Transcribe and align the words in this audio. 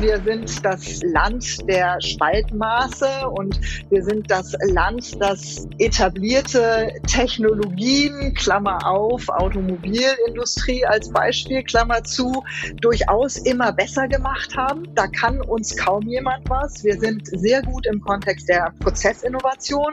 Wir 0.00 0.18
sind 0.22 0.64
das 0.64 1.02
Land 1.02 1.68
der 1.68 2.00
Spaltmaße 2.00 3.28
und 3.28 3.60
wir 3.90 4.02
sind 4.02 4.30
das 4.30 4.56
Land, 4.72 5.20
das 5.20 5.68
etablierte 5.78 6.90
Technologien, 7.06 8.32
Klammer 8.32 8.78
auf, 8.86 9.28
Automobilindustrie 9.28 10.86
als 10.86 11.10
Beispiel, 11.10 11.62
Klammer 11.64 12.02
zu, 12.02 12.42
durchaus 12.80 13.36
immer 13.36 13.72
besser 13.72 14.08
gemacht 14.08 14.56
haben. 14.56 14.84
Da 14.94 15.06
kann 15.06 15.42
uns 15.42 15.76
kaum 15.76 16.08
jemand 16.08 16.48
was. 16.48 16.82
Wir 16.82 16.98
sind 16.98 17.26
sehr 17.26 17.60
gut 17.60 17.86
im 17.86 18.00
Kontext 18.00 18.48
der 18.48 18.72
Prozessinnovation. 18.80 19.92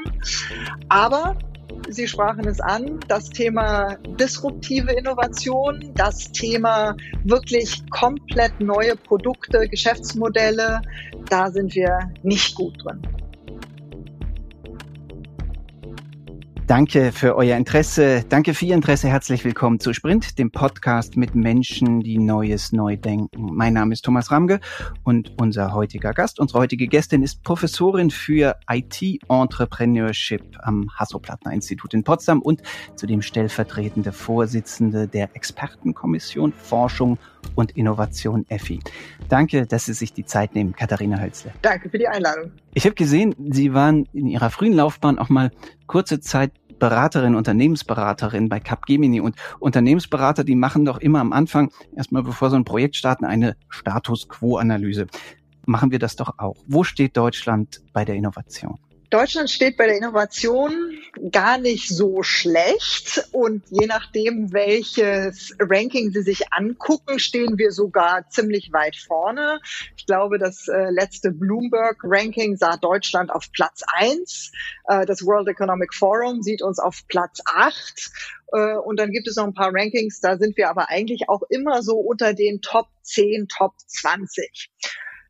Aber 0.88 1.36
Sie 1.90 2.08
sprachen 2.08 2.48
es 2.48 2.60
an, 2.60 3.00
das 3.08 3.30
Thema 3.30 3.98
disruptive 4.20 4.92
Innovation, 4.92 5.92
das 5.96 6.32
Thema 6.32 6.96
wirklich 7.24 7.90
komplett 7.90 8.60
neue 8.60 8.96
Produkte, 8.96 9.68
Geschäftsmodelle, 9.68 10.82
da 11.30 11.50
sind 11.50 11.76
wir 11.76 12.12
nicht 12.24 12.56
gut 12.56 12.76
drin. 12.84 13.02
Danke 16.68 17.14
für 17.14 17.38
euer 17.38 17.56
Interesse. 17.56 18.26
Danke 18.28 18.54
für 18.54 18.66
Ihr 18.66 18.76
Interesse. 18.76 19.08
Herzlich 19.08 19.46
willkommen 19.46 19.80
zu 19.80 19.94
Sprint, 19.94 20.38
dem 20.38 20.52
Podcast 20.52 21.16
mit 21.16 21.34
Menschen, 21.34 22.02
die 22.02 22.18
Neues 22.18 22.74
neu 22.74 22.98
denken. 22.98 23.56
Mein 23.56 23.72
Name 23.72 23.94
ist 23.94 24.02
Thomas 24.02 24.32
Ramge 24.32 24.60
und 25.06 25.32
unser 25.40 25.74
heutiger 25.74 26.14
Gast, 26.14 26.42
unsere 26.42 26.60
heutige 26.60 26.90
Gästin 26.90 27.24
ist 27.24 27.42
Professorin 27.42 28.12
für 28.12 28.58
IT-Entrepreneurship 28.70 30.44
am 30.60 30.92
Hasso-Plattner-Institut 30.94 31.94
in 31.94 32.04
Potsdam 32.04 32.42
und 32.42 32.62
zudem 32.98 33.22
stellvertretende 33.22 34.12
Vorsitzende 34.12 35.08
der 35.08 35.30
Expertenkommission 35.38 36.52
Forschung 36.52 37.18
und 37.56 37.72
Innovation 37.78 38.46
EFI. 38.50 38.82
Danke, 39.30 39.66
dass 39.66 39.86
Sie 39.86 39.94
sich 39.94 40.12
die 40.12 40.26
Zeit 40.26 40.54
nehmen, 40.54 40.74
Katharina 40.74 41.18
Hölzle. 41.18 41.54
Danke 41.62 41.90
für 41.90 41.98
die 41.98 42.08
Einladung. 42.08 42.52
Ich 42.74 42.86
habe 42.86 42.96
gesehen, 42.96 43.36
Sie 43.52 43.74
waren 43.74 44.06
in 44.12 44.28
Ihrer 44.28 44.50
frühen 44.50 44.74
Laufbahn 44.74 45.18
auch 45.18 45.30
mal 45.30 45.52
kurze 45.88 46.20
Zeit 46.20 46.52
Beraterin, 46.80 47.36
Unternehmensberaterin 47.36 48.50
bei 48.50 48.60
Capgemini 48.60 49.20
und 49.20 49.36
Unternehmensberater, 49.60 50.44
die 50.44 50.56
machen 50.56 50.86
doch 50.86 51.00
immer 51.00 51.20
am 51.20 51.34
Anfang, 51.34 51.72
erstmal 51.96 52.24
bevor 52.24 52.50
so 52.50 52.56
ein 52.56 52.66
Projekt 52.66 52.96
starten, 52.96 53.26
eine 53.26 53.56
Status 53.70 54.28
Quo-Analyse. 54.28 55.08
Machen 55.66 55.92
wir 55.92 56.00
das 56.00 56.16
doch 56.16 56.38
auch. 56.38 56.56
Wo 56.68 56.84
steht 56.84 57.18
Deutschland 57.18 57.82
bei 57.94 58.06
der 58.06 58.16
Innovation? 58.16 58.80
Deutschland 59.10 59.50
steht 59.50 59.78
bei 59.78 59.86
der 59.86 59.96
Innovation 59.96 61.00
gar 61.32 61.58
nicht 61.58 61.88
so 61.88 62.24
schlecht 62.24 63.26
und 63.32 63.64
je 63.70 63.88
nachdem, 63.88 64.52
welches 64.52 65.56
Ranking 65.60 66.12
Sie 66.12 66.24
sich 66.24 66.52
angucken, 66.52 67.18
stehen 67.18 67.58
wir 67.58 67.72
sogar 67.72 68.30
ziemlich 68.30 68.74
weit 68.74 68.98
vorne. 68.98 69.62
Ich 69.96 70.06
glaube, 70.06 70.40
das 70.40 70.68
äh, 70.68 70.90
letzte 70.90 71.32
Bloomberg-Ranking 71.32 72.58
sah 72.58 72.76
Deutschland 72.76 73.32
auf 73.32 73.50
Platz 73.54 73.82
eins. 73.94 74.52
Äh, 74.90 75.06
das 75.06 75.26
World 75.26 75.48
Economic 75.48 75.94
Forum 75.94 76.42
sieht 76.42 76.62
uns 76.62 76.78
auf 76.78 77.08
Platz 77.08 77.40
acht. 77.46 78.12
Äh, 78.52 78.76
und 78.76 79.00
dann 79.00 79.12
gibt 79.12 79.30
es 79.30 79.38
noch 79.38 79.46
ein 79.46 79.54
paar 79.54 79.74
Rankings, 79.74 80.20
da 80.20 80.38
sind 80.38 80.58
wir 80.58 80.70
aber 80.70 80.90
eigentlich 80.90 81.30
auch 81.30 81.44
immer 81.50 81.82
so 81.82 81.96
unter 81.98 82.34
den 82.34 82.62
Top 82.62 82.88
10, 83.04 83.48
Top 83.48 83.74
20. 83.88 84.70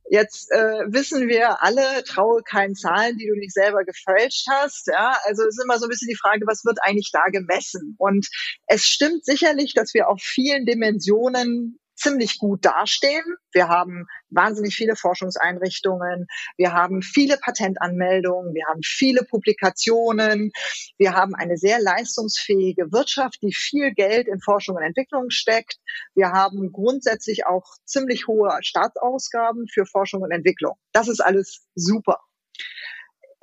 Jetzt 0.10 0.52
äh, 0.52 0.86
wissen 0.88 1.28
wir 1.28 1.62
alle, 1.64 2.04
traue 2.04 2.42
keinen 2.42 2.76
Zahlen, 2.76 3.18
die 3.18 3.28
du 3.28 3.36
nicht 3.36 3.54
selber 3.54 3.84
gefälscht 3.84 4.48
hast. 4.50 4.88
Ja, 4.88 5.18
also 5.26 5.44
es 5.44 5.58
ist 5.58 5.64
immer 5.64 5.80
so 5.80 5.86
ein 5.86 5.90
bisschen 5.90 6.08
die 6.10 6.16
Frage, 6.16 6.46
was 6.48 6.64
wird 6.64 6.78
eigentlich 6.82 7.12
da 7.12 7.26
gemessen? 7.32 7.96
Und 7.98 8.28
es 8.68 8.84
stimmt 8.84 9.26
sicherlich, 9.26 9.74
dass 9.74 9.94
wir 9.94 10.08
auf 10.08 10.22
vielen 10.22 10.66
Dimensionen 10.66 11.80
ziemlich 11.98 12.38
gut 12.38 12.64
dastehen. 12.64 13.24
Wir 13.52 13.68
haben 13.68 14.06
wahnsinnig 14.30 14.76
viele 14.76 14.96
Forschungseinrichtungen, 14.96 16.28
wir 16.58 16.74
haben 16.74 17.02
viele 17.02 17.38
Patentanmeldungen, 17.38 18.54
wir 18.54 18.68
haben 18.68 18.82
viele 18.84 19.24
Publikationen, 19.24 20.52
wir 20.98 21.14
haben 21.14 21.34
eine 21.36 21.58
sehr 21.58 21.82
leistungsfähige 21.82 22.92
Wirtschaft, 22.92 23.40
die 23.42 23.54
viel 23.54 23.94
Geld 23.94 24.28
in 24.28 24.40
Forschung 24.40 24.76
und 24.76 24.84
Entwicklung 24.84 25.30
steckt. 25.30 25.78
Wir 26.14 26.32
haben 26.32 26.72
grundsätzlich 26.72 27.46
auch 27.46 27.66
ziemlich 27.86 28.28
hohe 28.28 28.58
Staatsausgaben 28.62 29.68
für 29.68 29.86
Forschung 29.86 30.22
und 30.22 30.32
Entwicklung. 30.32 30.76
Das 30.92 31.08
ist 31.08 31.20
alles 31.20 31.66
super. 31.76 32.18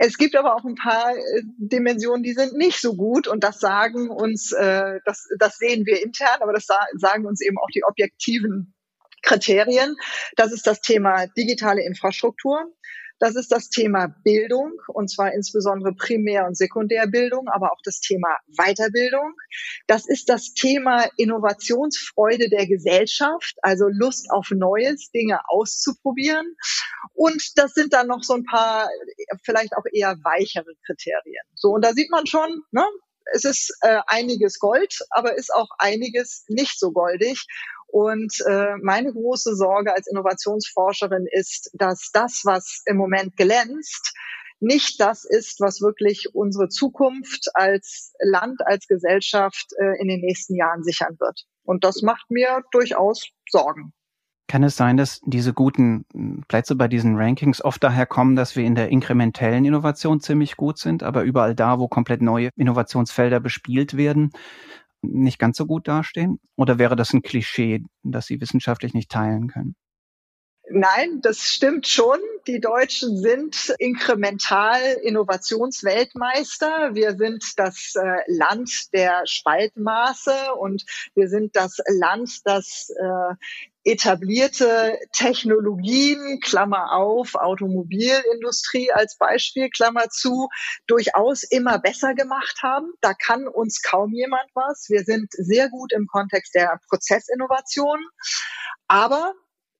Es 0.06 0.18
gibt 0.18 0.36
aber 0.36 0.54
auch 0.54 0.64
ein 0.64 0.74
paar 0.74 1.16
äh, 1.16 1.42
Dimensionen, 1.56 2.22
die 2.22 2.34
sind 2.34 2.54
nicht 2.54 2.80
so 2.80 2.94
gut 2.94 3.26
und 3.26 3.42
das 3.42 3.58
sagen 3.58 4.10
uns, 4.10 4.52
äh, 4.52 5.00
das, 5.04 5.26
das 5.38 5.56
sehen 5.56 5.86
wir 5.86 6.02
intern, 6.02 6.40
aber 6.40 6.52
das 6.52 6.66
sagen 6.94 7.26
uns 7.26 7.40
eben 7.40 7.58
auch 7.58 7.70
die 7.74 7.84
objektiven 7.84 8.74
Kriterien. 9.22 9.96
Das 10.36 10.52
ist 10.52 10.66
das 10.66 10.80
Thema 10.80 11.26
digitale 11.28 11.82
Infrastruktur. 11.82 12.70
Das 13.18 13.36
ist 13.36 13.52
das 13.52 13.68
Thema 13.68 14.08
Bildung, 14.24 14.72
und 14.88 15.08
zwar 15.08 15.32
insbesondere 15.32 15.94
Primär- 15.94 16.46
und 16.46 16.56
Sekundärbildung, 16.56 17.48
aber 17.48 17.72
auch 17.72 17.80
das 17.84 18.00
Thema 18.00 18.36
Weiterbildung. 18.48 19.34
Das 19.86 20.08
ist 20.08 20.28
das 20.28 20.52
Thema 20.54 21.08
Innovationsfreude 21.16 22.48
der 22.48 22.66
Gesellschaft, 22.66 23.56
also 23.62 23.86
Lust 23.88 24.30
auf 24.30 24.50
Neues, 24.50 25.10
Dinge 25.10 25.40
auszuprobieren. 25.48 26.56
Und 27.14 27.56
das 27.56 27.72
sind 27.74 27.92
dann 27.92 28.08
noch 28.08 28.22
so 28.22 28.34
ein 28.34 28.44
paar 28.44 28.88
vielleicht 29.44 29.76
auch 29.76 29.84
eher 29.92 30.16
weichere 30.24 30.74
Kriterien. 30.84 31.44
So, 31.54 31.68
und 31.68 31.84
da 31.84 31.92
sieht 31.92 32.10
man 32.10 32.26
schon, 32.26 32.62
ne, 32.72 32.84
es 33.32 33.44
ist 33.44 33.76
äh, 33.80 34.00
einiges 34.06 34.58
Gold, 34.58 34.98
aber 35.10 35.36
ist 35.36 35.52
auch 35.54 35.68
einiges 35.78 36.44
nicht 36.48 36.78
so 36.78 36.92
goldig. 36.92 37.46
Und 37.94 38.44
äh, 38.48 38.74
meine 38.82 39.12
große 39.12 39.54
Sorge 39.54 39.94
als 39.94 40.08
Innovationsforscherin 40.08 41.28
ist, 41.30 41.70
dass 41.74 42.10
das, 42.12 42.40
was 42.42 42.82
im 42.86 42.96
Moment 42.96 43.36
glänzt, 43.36 44.12
nicht 44.58 45.00
das 45.00 45.24
ist, 45.24 45.60
was 45.60 45.80
wirklich 45.80 46.34
unsere 46.34 46.68
Zukunft 46.68 47.50
als 47.54 48.12
Land, 48.18 48.66
als 48.66 48.88
Gesellschaft 48.88 49.68
äh, 49.78 50.00
in 50.00 50.08
den 50.08 50.22
nächsten 50.22 50.56
Jahren 50.56 50.82
sichern 50.82 51.14
wird. 51.20 51.44
Und 51.62 51.84
das 51.84 52.02
macht 52.02 52.32
mir 52.32 52.62
durchaus 52.72 53.28
Sorgen. 53.48 53.92
Kann 54.48 54.64
es 54.64 54.76
sein, 54.76 54.96
dass 54.96 55.20
diese 55.24 55.52
guten 55.52 56.04
Plätze 56.48 56.74
bei 56.74 56.88
diesen 56.88 57.16
Rankings 57.16 57.64
oft 57.64 57.84
daher 57.84 58.06
kommen, 58.06 58.34
dass 58.34 58.56
wir 58.56 58.64
in 58.64 58.74
der 58.74 58.88
inkrementellen 58.88 59.64
Innovation 59.64 60.18
ziemlich 60.18 60.56
gut 60.56 60.78
sind, 60.78 61.04
aber 61.04 61.22
überall 61.22 61.54
da, 61.54 61.78
wo 61.78 61.86
komplett 61.86 62.22
neue 62.22 62.50
Innovationsfelder 62.56 63.38
bespielt 63.38 63.96
werden, 63.96 64.32
nicht 65.12 65.38
ganz 65.38 65.56
so 65.56 65.66
gut 65.66 65.88
dastehen? 65.88 66.40
Oder 66.56 66.78
wäre 66.78 66.96
das 66.96 67.12
ein 67.12 67.22
Klischee, 67.22 67.82
das 68.02 68.26
Sie 68.26 68.40
wissenschaftlich 68.40 68.94
nicht 68.94 69.10
teilen 69.10 69.48
können? 69.48 69.76
Nein, 70.70 71.20
das 71.20 71.40
stimmt 71.40 71.86
schon. 71.86 72.18
Die 72.46 72.58
Deutschen 72.58 73.18
sind 73.18 73.74
inkremental 73.78 74.80
Innovationsweltmeister. 75.02 76.94
Wir 76.94 77.16
sind 77.16 77.44
das 77.56 77.92
äh, 77.96 78.16
Land 78.28 78.70
der 78.94 79.22
Spaltmaße 79.26 80.54
und 80.58 80.84
wir 81.14 81.28
sind 81.28 81.54
das 81.54 81.78
Land, 81.86 82.40
das 82.44 82.88
äh, 82.98 83.34
etablierte 83.84 84.98
Technologien, 85.12 86.40
Klammer 86.40 86.92
auf, 86.92 87.34
Automobilindustrie 87.34 88.90
als 88.92 89.16
Beispiel, 89.16 89.68
Klammer 89.70 90.08
zu, 90.08 90.48
durchaus 90.86 91.42
immer 91.42 91.78
besser 91.78 92.14
gemacht 92.14 92.60
haben. 92.62 92.92
Da 93.00 93.14
kann 93.14 93.46
uns 93.46 93.82
kaum 93.82 94.12
jemand 94.12 94.48
was. 94.54 94.86
Wir 94.88 95.04
sind 95.04 95.28
sehr 95.32 95.68
gut 95.68 95.92
im 95.92 96.06
Kontext 96.06 96.54
der 96.54 96.80
Prozessinnovation. 96.88 98.00
Aber 98.88 99.34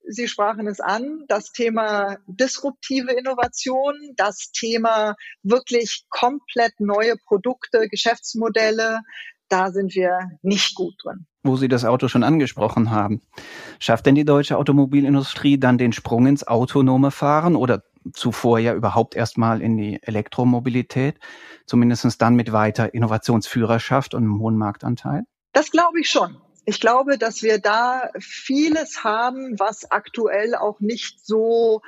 Sie 0.07 0.27
sprachen 0.27 0.67
es 0.67 0.79
an, 0.79 1.25
das 1.27 1.51
Thema 1.51 2.17
disruptive 2.27 3.11
Innovation, 3.11 3.95
das 4.15 4.51
Thema 4.51 5.15
wirklich 5.41 6.05
komplett 6.09 6.79
neue 6.79 7.15
Produkte, 7.25 7.87
Geschäftsmodelle, 7.89 9.01
da 9.49 9.71
sind 9.71 9.95
wir 9.95 10.29
nicht 10.43 10.75
gut 10.75 10.93
drin. 11.03 11.25
Wo 11.45 11.57
Sie 11.57 11.67
das 11.67 11.85
Auto 11.85 12.07
schon 12.07 12.23
angesprochen 12.23 12.89
haben. 12.89 13.21
Schafft 13.77 14.07
denn 14.07 14.15
die 14.15 14.25
deutsche 14.25 14.57
Automobilindustrie 14.57 15.59
dann 15.59 15.77
den 15.77 15.93
Sprung 15.93 16.25
ins 16.25 16.47
autonome 16.47 17.11
Fahren 17.11 17.55
oder 17.55 17.83
zuvor 18.13 18.57
ja 18.57 18.73
überhaupt 18.73 19.15
erstmal 19.15 19.61
in 19.61 19.77
die 19.77 20.01
Elektromobilität, 20.01 21.19
zumindest 21.67 22.19
dann 22.19 22.35
mit 22.35 22.51
weiter 22.51 22.95
Innovationsführerschaft 22.95 24.15
und 24.15 24.23
einem 24.23 24.39
hohen 24.39 24.57
Marktanteil? 24.57 25.25
Das 25.53 25.69
glaube 25.69 25.99
ich 25.99 26.09
schon. 26.09 26.35
Ich 26.65 26.79
glaube, 26.79 27.19
dass 27.19 27.43
wir 27.43 27.59
da 27.59 28.09
vieles 28.19 29.03
haben, 29.03 29.59
was 29.59 29.91
aktuell 29.91 30.55
auch 30.55 30.79
nicht 30.79 31.23
so 31.23 31.81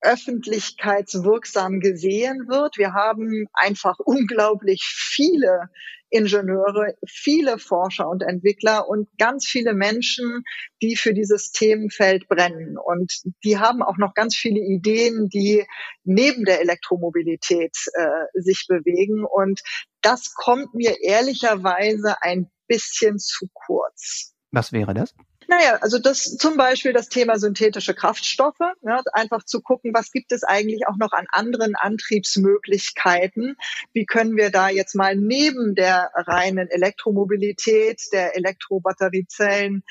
öffentlichkeitswirksam 0.00 1.80
gesehen 1.80 2.46
wird. 2.46 2.78
Wir 2.78 2.94
haben 2.94 3.46
einfach 3.52 3.98
unglaublich 3.98 4.82
viele 4.84 5.70
Ingenieure, 6.10 6.94
viele 7.06 7.58
Forscher 7.58 8.08
und 8.08 8.22
Entwickler 8.22 8.88
und 8.88 9.08
ganz 9.18 9.46
viele 9.46 9.74
Menschen, 9.74 10.44
die 10.82 10.96
für 10.96 11.14
dieses 11.14 11.52
Themenfeld 11.52 12.28
brennen. 12.28 12.76
Und 12.76 13.12
die 13.44 13.58
haben 13.58 13.82
auch 13.82 13.96
noch 13.96 14.14
ganz 14.14 14.36
viele 14.36 14.60
Ideen, 14.60 15.28
die 15.28 15.64
neben 16.04 16.44
der 16.44 16.60
Elektromobilität 16.60 17.76
äh, 17.94 18.40
sich 18.40 18.66
bewegen. 18.68 19.24
Und 19.24 19.60
das 20.02 20.34
kommt 20.34 20.74
mir 20.74 21.00
ehrlicherweise 21.02 22.20
ein 22.22 22.50
bisschen 22.66 23.18
zu 23.18 23.46
kurz. 23.52 24.34
Was 24.50 24.72
wäre 24.72 24.94
das? 24.94 25.14
Naja, 25.50 25.78
also 25.80 25.98
das 25.98 26.36
zum 26.36 26.56
Beispiel 26.56 26.92
das 26.92 27.08
Thema 27.08 27.36
synthetische 27.36 27.92
Kraftstoffe, 27.92 28.60
ja, 28.82 29.02
einfach 29.12 29.42
zu 29.42 29.60
gucken, 29.60 29.92
was 29.92 30.12
gibt 30.12 30.30
es 30.30 30.44
eigentlich 30.44 30.86
auch 30.86 30.96
noch 30.96 31.10
an 31.10 31.26
anderen 31.32 31.74
Antriebsmöglichkeiten? 31.74 33.56
Wie 33.92 34.06
können 34.06 34.36
wir 34.36 34.52
da 34.52 34.68
jetzt 34.68 34.94
mal 34.94 35.16
neben 35.16 35.74
der 35.74 36.12
reinen 36.14 36.68
Elektromobilität, 36.68 38.00
der 38.12 38.36
Elektrobatteriezellen, 38.36 39.82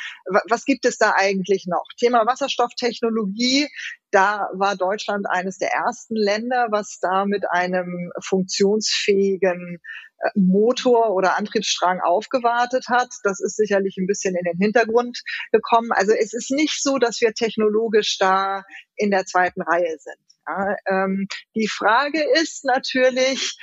was 0.47 0.63
gibt 0.63 0.85
es 0.85 0.97
da 0.97 1.15
eigentlich 1.17 1.65
noch? 1.67 1.83
Thema 1.97 2.25
Wasserstofftechnologie, 2.25 3.67
da 4.11 4.47
war 4.53 4.77
Deutschland 4.77 5.29
eines 5.29 5.57
der 5.57 5.73
ersten 5.73 6.15
Länder, 6.15 6.67
was 6.71 6.99
da 7.01 7.25
mit 7.25 7.43
einem 7.51 8.13
funktionsfähigen 8.21 9.75
äh, 9.75 10.08
Motor 10.35 11.11
oder 11.13 11.37
Antriebsstrang 11.37 12.01
aufgewartet 12.01 12.85
hat. 12.89 13.09
Das 13.23 13.39
ist 13.39 13.55
sicherlich 13.55 13.97
ein 13.97 14.07
bisschen 14.07 14.35
in 14.35 14.43
den 14.43 14.57
Hintergrund 14.57 15.21
gekommen. 15.51 15.91
Also 15.91 16.13
es 16.13 16.33
ist 16.33 16.51
nicht 16.51 16.81
so, 16.81 16.97
dass 16.97 17.21
wir 17.21 17.33
technologisch 17.33 18.17
da 18.17 18.63
in 18.95 19.11
der 19.11 19.25
zweiten 19.25 19.61
Reihe 19.61 19.97
sind. 19.99 20.17
Ja, 20.47 20.75
ähm, 20.87 21.27
die 21.55 21.67
Frage 21.67 22.23
ist 22.41 22.65
natürlich, 22.65 23.57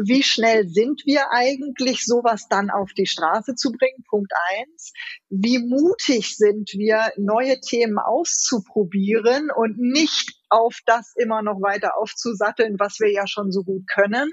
wie 0.00 0.22
schnell 0.22 0.68
sind 0.68 1.02
wir 1.06 1.32
eigentlich, 1.32 2.04
sowas 2.04 2.46
dann 2.48 2.70
auf 2.70 2.92
die 2.92 3.06
Straße 3.06 3.54
zu 3.54 3.72
bringen? 3.72 4.04
Punkt 4.08 4.32
eins. 4.50 4.92
Wie 5.28 5.58
mutig 5.58 6.36
sind 6.36 6.70
wir, 6.74 7.12
neue 7.16 7.60
Themen 7.60 7.98
auszuprobieren 7.98 9.50
und 9.54 9.78
nicht 9.78 10.34
auf 10.50 10.78
das 10.86 11.12
immer 11.16 11.42
noch 11.42 11.60
weiter 11.60 11.98
aufzusatteln, 11.98 12.76
was 12.78 13.00
wir 13.00 13.10
ja 13.10 13.26
schon 13.26 13.50
so 13.50 13.64
gut 13.64 13.86
können? 13.92 14.30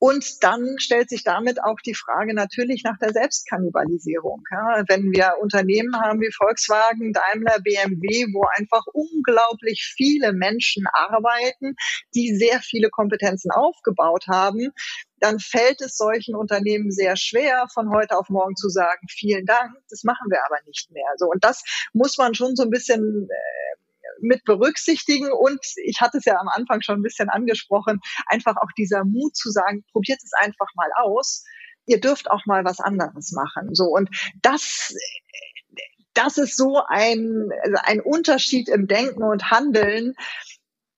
Und 0.00 0.42
dann 0.42 0.76
stellt 0.78 1.10
sich 1.10 1.24
damit 1.24 1.62
auch 1.62 1.78
die 1.84 1.94
Frage 1.94 2.32
natürlich 2.32 2.82
nach 2.84 2.98
der 2.98 3.12
Selbstkannibalisierung. 3.12 4.42
Ja, 4.50 4.82
wenn 4.88 5.12
wir 5.12 5.34
Unternehmen 5.42 5.94
haben 6.00 6.22
wie 6.22 6.32
Volkswagen, 6.32 7.12
Daimler, 7.12 7.60
BMW, 7.60 8.32
wo 8.32 8.46
einfach 8.56 8.86
unglaublich 8.94 9.92
viele 9.94 10.32
Menschen 10.32 10.86
arbeiten, 10.90 11.76
die 12.14 12.34
sehr 12.34 12.60
viele 12.60 12.88
Kompetenzen 12.88 13.50
aufgebaut 13.50 14.24
haben, 14.26 14.72
dann 15.18 15.38
fällt 15.38 15.82
es 15.82 15.98
solchen 15.98 16.34
Unternehmen 16.34 16.90
sehr 16.90 17.16
schwer, 17.16 17.66
von 17.74 17.90
heute 17.90 18.16
auf 18.16 18.30
morgen 18.30 18.56
zu 18.56 18.70
sagen, 18.70 19.06
vielen 19.10 19.44
Dank, 19.44 19.76
das 19.90 20.02
machen 20.02 20.30
wir 20.30 20.40
aber 20.46 20.56
nicht 20.66 20.90
mehr. 20.90 21.12
So, 21.18 21.26
und 21.26 21.44
das 21.44 21.62
muss 21.92 22.16
man 22.16 22.34
schon 22.34 22.56
so 22.56 22.62
ein 22.62 22.70
bisschen 22.70 23.28
äh, 23.30 23.89
mit 24.20 24.44
berücksichtigen. 24.44 25.30
Und 25.32 25.60
ich 25.84 26.00
hatte 26.00 26.18
es 26.18 26.24
ja 26.24 26.38
am 26.38 26.48
Anfang 26.48 26.82
schon 26.82 27.00
ein 27.00 27.02
bisschen 27.02 27.28
angesprochen, 27.28 28.00
einfach 28.26 28.56
auch 28.56 28.70
dieser 28.76 29.04
Mut 29.04 29.36
zu 29.36 29.50
sagen, 29.50 29.84
probiert 29.92 30.20
es 30.22 30.32
einfach 30.32 30.68
mal 30.74 30.90
aus. 30.96 31.44
Ihr 31.86 32.00
dürft 32.00 32.30
auch 32.30 32.46
mal 32.46 32.64
was 32.64 32.80
anderes 32.80 33.32
machen. 33.32 33.74
So. 33.74 33.84
Und 33.84 34.10
das, 34.42 34.94
das 36.14 36.38
ist 36.38 36.56
so 36.56 36.82
ein, 36.86 37.48
ein 37.82 38.00
Unterschied 38.00 38.68
im 38.68 38.86
Denken 38.86 39.22
und 39.22 39.50
Handeln. 39.50 40.14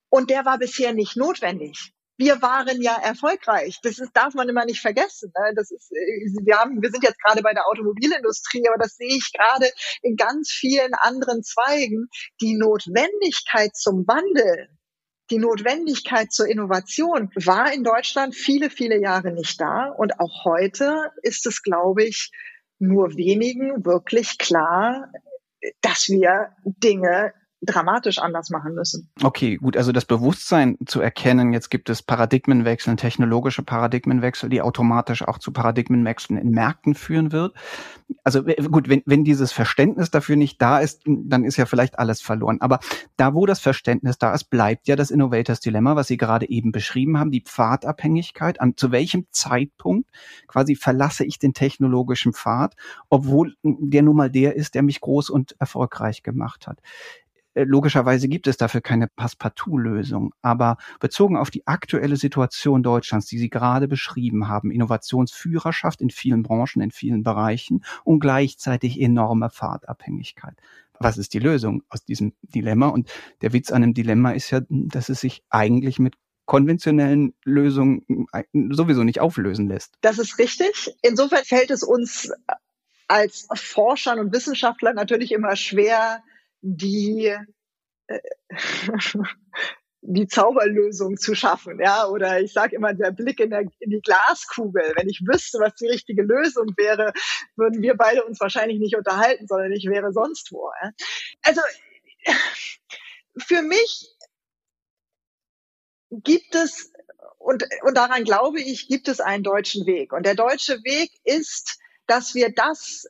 Und 0.09 0.31
der 0.31 0.45
war 0.45 0.59
bisher 0.59 0.93
nicht 0.93 1.17
notwendig 1.17 1.93
wir 2.19 2.43
waren 2.43 2.81
ja 2.83 2.97
erfolgreich. 3.03 3.79
Das 3.83 3.99
ist, 3.99 4.13
darf 4.15 4.35
man 4.35 4.49
immer 4.49 4.65
nicht 4.65 4.81
vergessen. 4.81 5.33
Ne? 5.37 5.53
Das 5.57 5.71
ist, 5.71 5.91
äh, 5.93 6.45
wir 6.45 6.59
haben, 6.59 6.83
wir 6.83 6.91
sind 6.91 7.03
jetzt 7.03 7.21
gerade 7.23 7.43
bei 7.43 7.53
der 7.53 7.67
Automobilindustrie, 7.67 8.69
aber 8.69 8.79
das 8.79 8.97
sehe 8.97 9.17
ich 9.17 9.33
gerade 9.33 9.71
in 10.03 10.17
ganz 10.17 10.51
vielen 10.51 10.95
anderen 10.95 11.43
Zweigen. 11.43 12.09
Die 12.41 12.57
Notwendigkeit 12.57 13.75
zum 13.75 14.07
Wandel, 14.07 14.69
die 15.31 15.39
Notwendigkeit 15.39 16.31
zur 16.31 16.47
Innovation 16.47 17.31
war 17.45 17.73
in 17.73 17.85
Deutschland 17.85 18.35
viele, 18.35 18.71
viele 18.71 19.01
Jahre 19.01 19.33
nicht 19.33 19.61
da. 19.61 19.91
Und 19.97 20.21
auch 20.21 20.45
heute 20.45 21.11
ist 21.23 21.47
es, 21.47 21.63
glaube 21.63 22.05
ich, 22.05 22.31
nur 22.79 23.17
wenigen 23.17 23.85
wirklich 23.85 24.39
klar, 24.39 25.11
dass 25.81 26.09
wir 26.09 26.55
Dinge 26.65 27.33
dramatisch 27.63 28.19
anders 28.19 28.51
machen 28.51 28.75
müssen. 28.75 29.09
Okay, 29.23 29.57
gut, 29.57 29.77
also 29.77 29.93
das 29.93 30.05
Bewusstsein 30.05 30.77
zu 30.85 31.01
erkennen, 31.01 31.53
jetzt 31.53 31.71
gibt 31.71 31.89
es 31.91 32.03
Paradigmenwechsel, 32.03 32.97
technologische 32.97 33.63
Paradigmenwechsel, 33.63 34.51
die 34.51 34.61
automatisch 34.61 35.23
auch 35.23 35.39
zu 35.39 35.53
Paradigmenwechseln 35.53 36.39
in 36.39 36.51
Märkten 36.51 36.95
führen 36.95 37.31
wird. 37.31 37.55
Also 38.25 38.43
gut, 38.43 38.89
wenn, 38.89 39.03
wenn 39.07 39.25
dieses 39.25 39.53
Verständnis 39.53 40.11
dafür 40.11 40.37
nicht 40.37 40.61
da 40.61 40.81
ist, 40.81 41.03
dann 41.07 41.45
ist 41.45 41.57
ja 41.57 41.67
vielleicht 41.67 41.99
alles 41.99 42.21
verloren. 42.21 42.61
Aber 42.61 42.81
da, 43.17 43.33
wo 43.33 43.47
das 43.47 43.61
Verständnis 43.61 44.19
da 44.19 44.35
ist, 44.35 44.51
bleibt 44.51 44.89
ja 44.89 44.97
das 44.97 45.11
Innovators 45.11 45.61
Dilemma, 45.61 45.95
was 45.95 46.09
Sie 46.09 46.17
gerade 46.17 46.49
eben 46.49 46.73
beschrieben 46.73 47.19
haben, 47.19 47.31
die 47.31 47.43
Pfadabhängigkeit. 47.43 48.61
An 48.61 48.77
zu 48.77 48.91
welchem 48.91 49.27
Zeitpunkt 49.31 50.11
quasi 50.49 50.75
verlasse 50.75 51.25
ich 51.25 51.39
den 51.39 51.55
technologischen 51.55 52.33
Pfad, 52.33 52.75
obwohl 53.09 53.55
der 53.63 54.03
nun 54.03 54.17
mal 54.17 54.31
der 54.31 54.57
ist, 54.57 54.75
der 54.75 54.83
mich 54.83 55.01
groß 55.01 55.31
und 55.31 55.55
erfolgreich 55.61 56.23
gemacht 56.23 56.67
hat. 56.67 56.81
Äh, 57.55 57.65
logischerweise 57.65 58.29
gibt 58.29 58.47
es 58.47 58.57
dafür 58.57 58.81
keine 58.81 59.09
Passepartout-Lösung. 59.09 60.33
Aber 60.43 60.77
bezogen 61.01 61.37
auf 61.37 61.51
die 61.51 61.67
aktuelle 61.67 62.17
Situation 62.17 62.83
Deutschlands, 62.83 63.27
die 63.27 63.39
Sie 63.39 63.51
gerade 63.51 63.89
beschrieben 63.89 64.49
haben, 64.49 64.71
Innovationsführerschaft 64.71 66.01
in 66.01 66.11
vielen 66.11 66.43
Branchen, 66.43 66.83
in 66.83 66.91
vielen 66.91 67.23
Bereichen 67.23 67.85
und 68.05 68.21
gleichzeitig 68.21 69.01
enorme 69.01 69.51
Fahrtabhängigkeit. 69.51 70.57
Was 70.99 71.19
ist 71.19 71.35
die 71.35 71.41
Lösung 71.41 71.83
aus 71.89 72.05
diesem 72.05 72.33
Dilemma? 72.43 72.89
Und 72.89 73.11
der 73.41 73.53
Witz 73.53 73.71
an 73.71 73.83
einem 73.83 73.95
Dilemma 73.95 74.33
ist 74.33 74.51
ja, 74.51 74.61
dass 74.69 75.09
es 75.09 75.21
sich 75.21 75.43
eigentlich 75.51 75.99
mit 75.99 76.15
konventionellen 76.45 77.35
Lösungen 77.45 78.27
äh, 78.33 78.45
sowieso 78.71 79.05
nicht 79.05 79.21
auflösen 79.21 79.69
lässt. 79.69 79.95
Das 80.01 80.19
ist 80.19 80.39
richtig. 80.39 80.95
Insofern 81.03 81.45
fällt 81.45 81.71
es 81.71 81.83
uns 81.83 82.31
als 83.09 83.47
Forschern 83.55 84.19
und 84.19 84.33
Wissenschaftlern 84.33 84.95
natürlich 84.95 85.33
immer 85.33 85.57
schwer, 85.57 86.23
die 86.63 87.37
äh, 88.07 88.21
die 90.05 90.27
Zauberlösung 90.27 91.17
zu 91.17 91.37
schaffen, 91.37 91.79
ja, 91.81 92.09
oder 92.09 92.41
ich 92.41 92.53
sage 92.53 92.75
immer 92.75 92.93
der 92.93 93.13
Blick 93.13 93.39
in, 93.39 93.51
der, 93.51 93.61
in 93.79 93.91
die 93.91 94.01
Glaskugel. 94.01 94.93
Wenn 94.97 95.09
ich 95.09 95.23
wüsste, 95.25 95.61
was 95.61 95.77
die 95.77 95.87
richtige 95.87 96.23
Lösung 96.23 96.75
wäre, 96.77 97.13
würden 97.55 97.83
wir 97.83 97.95
beide 97.95 98.25
uns 98.25 98.41
wahrscheinlich 98.41 98.81
nicht 98.81 98.97
unterhalten, 98.97 99.47
sondern 99.47 99.71
ich 99.71 99.87
wäre 99.87 100.13
sonst 100.13 100.51
wo. 100.51 100.71
Ja? 100.83 100.91
Also 101.43 101.61
für 103.39 103.63
mich 103.63 104.09
gibt 106.11 106.57
es 106.57 106.93
und 107.39 107.65
und 107.83 107.97
daran 107.97 108.25
glaube 108.25 108.61
ich, 108.61 108.89
gibt 108.89 109.07
es 109.07 109.21
einen 109.21 109.45
deutschen 109.45 109.87
Weg 109.87 110.13
und 110.13 110.27
der 110.27 110.35
deutsche 110.35 110.83
Weg 110.83 111.13
ist, 111.25 111.79
dass 112.09 112.35
wir 112.35 112.53
das 112.53 113.07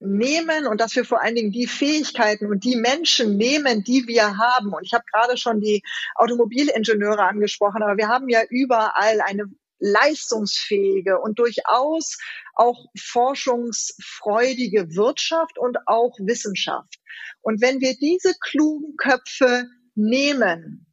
nehmen 0.00 0.66
und 0.66 0.80
dass 0.80 0.96
wir 0.96 1.04
vor 1.04 1.20
allen 1.20 1.34
Dingen 1.34 1.52
die 1.52 1.66
Fähigkeiten 1.66 2.46
und 2.46 2.64
die 2.64 2.76
Menschen 2.76 3.36
nehmen, 3.36 3.84
die 3.84 4.06
wir 4.06 4.38
haben. 4.38 4.72
Und 4.72 4.84
ich 4.84 4.94
habe 4.94 5.04
gerade 5.12 5.36
schon 5.36 5.60
die 5.60 5.82
Automobilingenieure 6.14 7.22
angesprochen, 7.22 7.82
aber 7.82 7.96
wir 7.96 8.08
haben 8.08 8.28
ja 8.28 8.42
überall 8.48 9.20
eine 9.20 9.44
leistungsfähige 9.78 11.18
und 11.20 11.38
durchaus 11.38 12.18
auch 12.54 12.86
forschungsfreudige 12.98 14.94
Wirtschaft 14.94 15.58
und 15.58 15.78
auch 15.86 16.16
Wissenschaft. 16.18 16.96
Und 17.40 17.60
wenn 17.60 17.80
wir 17.80 17.96
diese 17.96 18.34
klugen 18.40 18.96
Köpfe 18.96 19.66
nehmen 19.94 20.86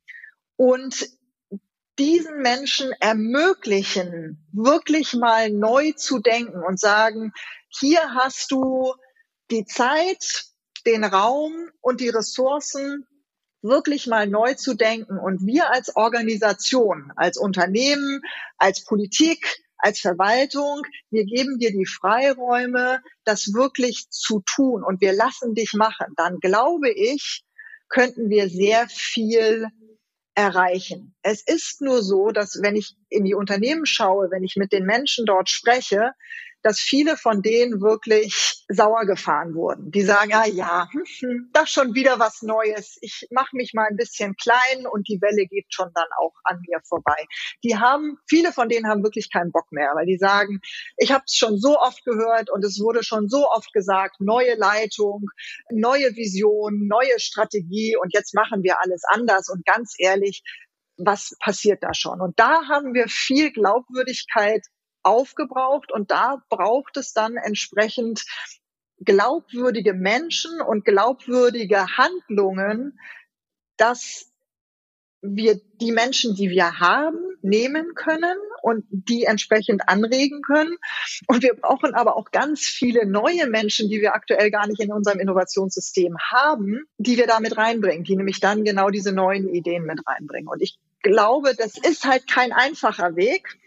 und 0.56 1.10
diesen 2.00 2.42
Menschen 2.42 2.92
ermöglichen, 3.00 4.48
wirklich 4.52 5.14
mal 5.14 5.50
neu 5.50 5.94
zu 5.94 6.20
denken 6.20 6.64
und 6.64 6.80
sagen, 6.80 7.34
hier 7.70 8.02
hast 8.14 8.52
du 8.52 8.94
die 9.50 9.66
Zeit, 9.66 10.46
den 10.86 11.04
Raum 11.04 11.54
und 11.82 12.00
die 12.00 12.10
Ressourcen, 12.10 13.06
wirklich 13.62 14.08
mal 14.08 14.28
neu 14.28 14.54
zu 14.54 14.76
denken. 14.76 15.18
Und 15.18 15.46
wir 15.46 15.72
als 15.72 15.96
Organisation, 15.96 17.12
als 17.16 17.38
Unternehmen, 17.38 18.22
als 18.58 18.84
Politik, 18.84 19.58
als 19.78 20.00
Verwaltung, 20.00 20.82
wir 21.10 21.26
geben 21.26 21.60
dir 21.60 21.72
die 21.72 21.86
Freiräume, 21.86 23.02
das 23.26 23.54
wirklich 23.54 24.10
zu 24.10 24.42
tun 24.46 24.84
und 24.84 25.02
wir 25.02 25.14
lassen 25.14 25.54
dich 25.54 25.74
machen. 25.74 26.08
Dann 26.16 26.40
glaube 26.40 26.90
ich, 26.90 27.44
könnten 27.90 28.30
wir 28.30 28.50
sehr 28.50 28.88
viel 28.90 29.68
erreichen. 30.38 31.16
Es 31.24 31.42
ist 31.42 31.82
nur 31.82 32.04
so, 32.04 32.30
dass 32.30 32.60
wenn 32.62 32.76
ich 32.76 32.96
in 33.10 33.26
die 33.26 33.34
Unternehmen 33.34 33.88
schaue, 33.88 34.30
wenn 34.30 34.44
ich 34.44 34.56
mit 34.56 34.72
den 34.72 34.86
Menschen 34.86 35.26
dort 35.26 35.50
spreche, 35.50 36.12
dass 36.68 36.80
viele 36.80 37.16
von 37.16 37.42
denen 37.42 37.80
wirklich 37.80 38.66
sauer 38.68 39.06
gefahren 39.06 39.56
wurden. 39.56 39.90
Die 39.90 40.02
sagen, 40.02 40.34
ah 40.34 40.46
ja, 40.46 40.90
hm, 40.92 41.04
hm, 41.20 41.50
das 41.54 41.70
schon 41.70 41.96
wieder 41.96 42.20
was 42.20 42.42
Neues. 42.42 42.98
Ich 43.00 43.26
mache 43.32 43.56
mich 43.56 43.74
mal 43.74 43.88
ein 43.90 43.96
bisschen 43.96 44.36
klein 44.36 44.86
und 44.86 45.08
die 45.08 45.22
Welle 45.22 45.48
geht 45.48 45.68
schon 45.70 45.90
dann 45.96 46.08
auch 46.20 46.34
an 46.44 46.60
mir 46.68 46.80
vorbei. 46.84 47.26
Die 47.64 47.78
haben, 47.78 48.18
viele 48.28 48.52
von 48.52 48.68
denen 48.68 48.86
haben 48.86 49.02
wirklich 49.02 49.32
keinen 49.32 49.54
Bock 49.54 49.72
mehr, 49.72 49.92
weil 49.96 50.08
die 50.08 50.18
sagen, 50.18 50.60
ich 50.98 51.14
habe 51.14 51.24
es 51.26 51.38
schon 51.38 51.58
so 51.58 51.80
oft 51.80 52.04
gehört 52.04 52.50
und 52.52 52.66
es 52.66 52.82
wurde 52.82 53.02
schon 53.02 53.30
so 53.30 53.48
oft 53.50 53.72
gesagt, 53.72 54.18
neue 54.20 54.56
Leitung, 54.56 55.24
neue 55.72 56.18
Vision, 56.18 56.86
neue 56.86 57.18
Strategie 57.18 57.96
und 57.96 58.14
jetzt 58.14 58.36
machen 58.36 58.62
wir 58.62 58.82
alles 58.82 59.04
anders. 59.08 59.48
Und 59.48 59.66
ganz 59.66 59.94
ehrlich, 60.00 60.44
was 60.98 61.34
passiert 61.40 61.82
da 61.82 61.94
schon? 61.94 62.20
Und 62.20 62.38
da 62.38 62.68
haben 62.68 62.94
wir 62.94 63.08
viel 63.08 63.52
Glaubwürdigkeit 63.54 64.66
aufgebraucht 65.08 65.92
und 65.92 66.12
da 66.12 66.44
braucht 66.50 66.98
es 66.98 67.14
dann 67.14 67.38
entsprechend 67.38 68.24
glaubwürdige 69.00 69.94
Menschen 69.94 70.62
und 70.62 70.86
glaubwürdige 70.86 71.86
Handlungen, 71.98 73.00
dass 73.78 74.32
wir 75.22 75.60
die 75.82 75.92
Menschen, 75.92 76.36
die 76.36 76.50
wir 76.50 76.80
haben, 76.80 77.18
nehmen 77.42 77.94
können 77.96 78.38
und 78.62 78.86
die 78.90 79.24
entsprechend 79.24 79.88
anregen 79.88 80.42
können. 80.42 80.78
Und 81.28 81.44
wir 81.44 81.54
brauchen 81.54 81.96
aber 81.96 82.18
auch 82.18 82.32
ganz 82.32 82.62
viele 82.62 83.06
neue 83.06 83.48
Menschen, 83.48 83.90
die 83.90 84.02
wir 84.02 84.14
aktuell 84.14 84.52
gar 84.52 84.68
nicht 84.68 84.82
in 84.82 84.92
unserem 84.92 85.20
Innovationssystem 85.20 86.18
haben, 86.32 86.84
die 86.98 87.18
wir 87.18 87.28
da 87.28 87.40
mit 87.40 87.58
reinbringen, 87.58 88.04
die 88.04 88.16
nämlich 88.16 88.40
dann 88.40 88.64
genau 88.64 88.90
diese 88.90 89.12
neuen 89.12 89.50
Ideen 89.50 89.86
mit 89.86 90.00
reinbringen. 90.06 90.48
Und 90.48 90.62
ich 90.62 90.78
glaube, 91.02 91.56
das 91.56 91.78
ist 91.78 92.06
halt 92.06 92.28
kein 92.28 92.52
einfacher 92.52 93.16
Weg. 93.16 93.58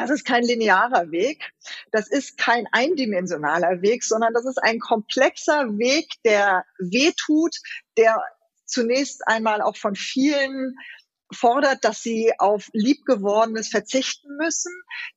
Das 0.00 0.08
ist 0.08 0.24
kein 0.24 0.44
linearer 0.44 1.10
Weg, 1.10 1.52
das 1.92 2.08
ist 2.08 2.38
kein 2.38 2.66
eindimensionaler 2.72 3.82
Weg, 3.82 4.02
sondern 4.02 4.32
das 4.32 4.46
ist 4.46 4.56
ein 4.56 4.78
komplexer 4.78 5.76
Weg, 5.76 6.14
der 6.24 6.64
wehtut, 6.78 7.54
der 7.98 8.22
zunächst 8.64 9.28
einmal 9.28 9.60
auch 9.60 9.76
von 9.76 9.94
vielen 9.94 10.74
fordert, 11.30 11.84
dass 11.84 12.02
sie 12.02 12.32
auf 12.38 12.70
liebgewordenes 12.72 13.68
verzichten 13.68 14.38
müssen. 14.38 14.72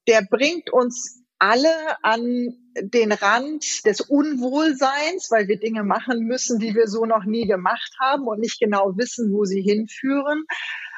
Der 0.09 0.21
bringt 0.21 0.69
uns 0.73 1.23
alle 1.39 2.03
an 2.03 2.53
den 2.75 3.13
Rand 3.13 3.85
des 3.85 4.01
Unwohlseins, 4.01 5.31
weil 5.31 5.47
wir 5.47 5.59
Dinge 5.59 5.83
machen 5.83 6.25
müssen, 6.25 6.59
die 6.59 6.75
wir 6.75 6.87
so 6.87 7.05
noch 7.05 7.23
nie 7.23 7.47
gemacht 7.47 7.95
haben 8.01 8.27
und 8.27 8.41
nicht 8.41 8.59
genau 8.59 8.97
wissen, 8.97 9.31
wo 9.31 9.45
sie 9.45 9.61
hinführen. 9.61 10.43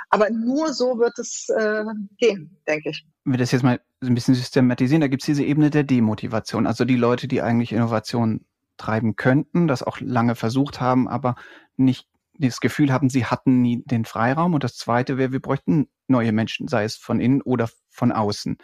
Aber 0.09 0.31
nur 0.31 0.73
so 0.73 0.97
wird 0.97 1.19
es 1.19 1.49
äh, 1.49 1.83
gehen, 2.17 2.61
denke 2.67 2.89
ich. 2.89 3.05
Wenn 3.25 3.33
wir 3.33 3.37
das 3.39 3.51
jetzt 3.51 3.63
mal 3.63 3.81
ein 4.01 4.13
bisschen 4.13 4.35
systematisieren, 4.35 5.01
da 5.01 5.07
gibt 5.07 5.23
es 5.23 5.25
diese 5.25 5.43
Ebene 5.43 5.71
der 5.71 5.83
Demotivation. 5.83 6.67
Also 6.67 6.85
die 6.85 6.95
Leute, 6.95 7.27
die 7.27 7.41
eigentlich 7.41 7.73
Innovation 7.73 8.45
treiben 8.77 9.15
könnten, 9.15 9.67
das 9.67 9.81
auch 9.81 9.99
lange 9.99 10.35
versucht 10.35 10.79
haben, 10.79 11.07
aber 11.07 11.35
nicht 11.75 12.07
das 12.37 12.59
Gefühl 12.59 12.91
haben, 12.91 13.09
sie 13.09 13.25
hatten 13.25 13.61
nie 13.61 13.83
den 13.85 14.05
Freiraum. 14.05 14.53
Und 14.53 14.63
das 14.63 14.75
Zweite 14.75 15.17
wäre, 15.17 15.31
wir 15.31 15.39
bräuchten 15.41 15.87
neue 16.07 16.31
Menschen, 16.31 16.67
sei 16.67 16.83
es 16.83 16.97
von 16.97 17.19
innen 17.19 17.41
oder 17.41 17.67
von 17.89 18.11
außen, 18.11 18.57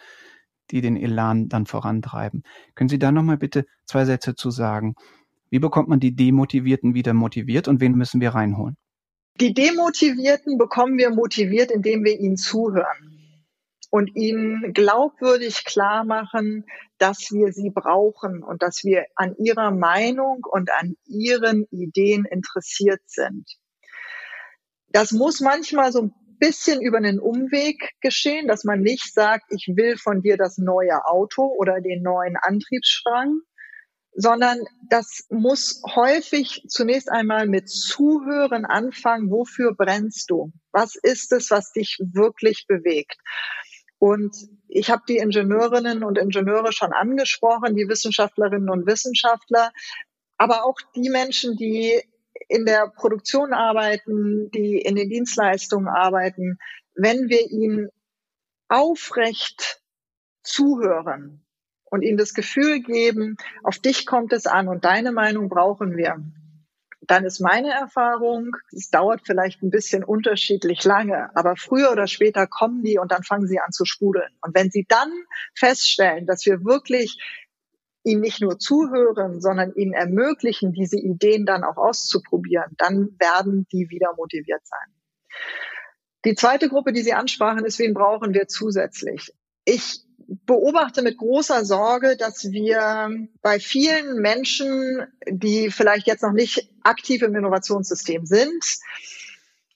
die 0.70 0.80
den 0.80 0.96
Elan 0.96 1.48
dann 1.48 1.66
vorantreiben. 1.66 2.44
Können 2.74 2.88
Sie 2.88 2.98
da 2.98 3.10
nochmal 3.10 3.38
bitte 3.38 3.66
zwei 3.84 4.04
Sätze 4.04 4.34
zu 4.36 4.50
sagen? 4.50 4.94
Wie 5.50 5.58
bekommt 5.58 5.88
man 5.88 6.00
die 6.00 6.14
Demotivierten 6.14 6.94
wieder 6.94 7.14
motiviert 7.14 7.66
und 7.66 7.80
wen 7.80 7.92
müssen 7.92 8.20
wir 8.20 8.30
reinholen? 8.30 8.76
Die 9.40 9.54
Demotivierten 9.54 10.56
bekommen 10.56 10.98
wir 10.98 11.10
motiviert, 11.10 11.70
indem 11.70 12.04
wir 12.04 12.18
ihnen 12.18 12.36
zuhören 12.36 13.11
und 13.92 14.16
ihnen 14.16 14.72
glaubwürdig 14.72 15.66
klar 15.66 16.02
machen, 16.04 16.64
dass 16.96 17.30
wir 17.30 17.52
sie 17.52 17.68
brauchen 17.68 18.42
und 18.42 18.62
dass 18.62 18.84
wir 18.84 19.04
an 19.16 19.36
ihrer 19.36 19.70
Meinung 19.70 20.46
und 20.50 20.70
an 20.72 20.96
ihren 21.04 21.66
Ideen 21.70 22.24
interessiert 22.24 23.02
sind. 23.04 23.44
Das 24.88 25.12
muss 25.12 25.40
manchmal 25.40 25.92
so 25.92 26.04
ein 26.04 26.14
bisschen 26.38 26.80
über 26.80 26.96
einen 26.96 27.20
Umweg 27.20 27.90
geschehen, 28.00 28.48
dass 28.48 28.64
man 28.64 28.80
nicht 28.80 29.12
sagt, 29.12 29.44
ich 29.50 29.70
will 29.76 29.98
von 29.98 30.22
dir 30.22 30.38
das 30.38 30.56
neue 30.56 31.04
Auto 31.04 31.54
oder 31.58 31.82
den 31.82 32.02
neuen 32.02 32.38
Antriebsstrang, 32.40 33.40
sondern 34.14 34.58
das 34.88 35.26
muss 35.28 35.82
häufig 35.94 36.64
zunächst 36.66 37.10
einmal 37.10 37.46
mit 37.46 37.68
Zuhören 37.68 38.64
anfangen. 38.64 39.30
Wofür 39.30 39.74
brennst 39.74 40.30
du? 40.30 40.50
Was 40.72 40.94
ist 40.94 41.30
es, 41.32 41.50
was 41.50 41.72
dich 41.72 41.98
wirklich 42.00 42.64
bewegt? 42.66 43.18
Und 44.02 44.34
ich 44.66 44.90
habe 44.90 45.04
die 45.08 45.18
Ingenieurinnen 45.18 46.02
und 46.02 46.18
Ingenieure 46.18 46.72
schon 46.72 46.92
angesprochen, 46.92 47.76
die 47.76 47.88
Wissenschaftlerinnen 47.88 48.68
und 48.68 48.84
Wissenschaftler, 48.84 49.70
aber 50.36 50.64
auch 50.64 50.74
die 50.96 51.08
Menschen, 51.08 51.56
die 51.56 52.02
in 52.48 52.66
der 52.66 52.88
Produktion 52.88 53.52
arbeiten, 53.52 54.50
die 54.50 54.78
in 54.78 54.96
den 54.96 55.08
Dienstleistungen 55.08 55.86
arbeiten, 55.86 56.58
wenn 56.96 57.28
wir 57.28 57.48
ihnen 57.48 57.90
aufrecht 58.66 59.80
zuhören 60.42 61.46
und 61.84 62.02
ihnen 62.02 62.18
das 62.18 62.34
Gefühl 62.34 62.82
geben, 62.82 63.36
auf 63.62 63.78
dich 63.78 64.04
kommt 64.04 64.32
es 64.32 64.48
an 64.48 64.66
und 64.66 64.84
deine 64.84 65.12
Meinung 65.12 65.48
brauchen 65.48 65.96
wir, 65.96 66.20
dann 67.06 67.24
ist 67.24 67.40
meine 67.40 67.70
Erfahrung, 67.70 68.56
es 68.70 68.90
dauert 68.90 69.22
vielleicht 69.24 69.62
ein 69.62 69.70
bisschen 69.70 70.04
unterschiedlich 70.04 70.84
lange, 70.84 71.34
aber 71.36 71.56
früher 71.56 71.90
oder 71.90 72.06
später 72.06 72.46
kommen 72.46 72.82
die 72.82 72.98
und 72.98 73.10
dann 73.10 73.24
fangen 73.24 73.46
sie 73.46 73.58
an 73.58 73.72
zu 73.72 73.84
sprudeln. 73.84 74.30
Und 74.40 74.54
wenn 74.54 74.70
sie 74.70 74.86
dann 74.88 75.10
feststellen, 75.54 76.26
dass 76.26 76.46
wir 76.46 76.64
wirklich 76.64 77.18
ihnen 78.04 78.20
nicht 78.20 78.40
nur 78.40 78.58
zuhören, 78.58 79.40
sondern 79.40 79.74
ihnen 79.74 79.92
ermöglichen, 79.92 80.72
diese 80.72 80.98
Ideen 80.98 81.46
dann 81.46 81.64
auch 81.64 81.76
auszuprobieren, 81.76 82.74
dann 82.78 83.16
werden 83.18 83.66
die 83.72 83.90
wieder 83.90 84.14
motiviert 84.16 84.62
sein. 84.64 84.94
Die 86.24 86.34
zweite 86.34 86.68
Gruppe, 86.68 86.92
die 86.92 87.02
Sie 87.02 87.14
ansprachen, 87.14 87.64
ist, 87.64 87.78
wen 87.78 87.94
brauchen 87.94 88.32
wir 88.32 88.46
zusätzlich? 88.46 89.32
Ich 89.64 90.00
beobachte 90.46 91.02
mit 91.02 91.18
großer 91.18 91.64
Sorge, 91.64 92.16
dass 92.16 92.50
wir 92.50 93.10
bei 93.42 93.60
vielen 93.60 94.20
Menschen, 94.20 95.06
die 95.28 95.70
vielleicht 95.70 96.06
jetzt 96.06 96.22
noch 96.22 96.32
nicht 96.32 96.70
aktiv 96.82 97.22
im 97.22 97.34
Innovationssystem 97.34 98.26
sind, 98.26 98.64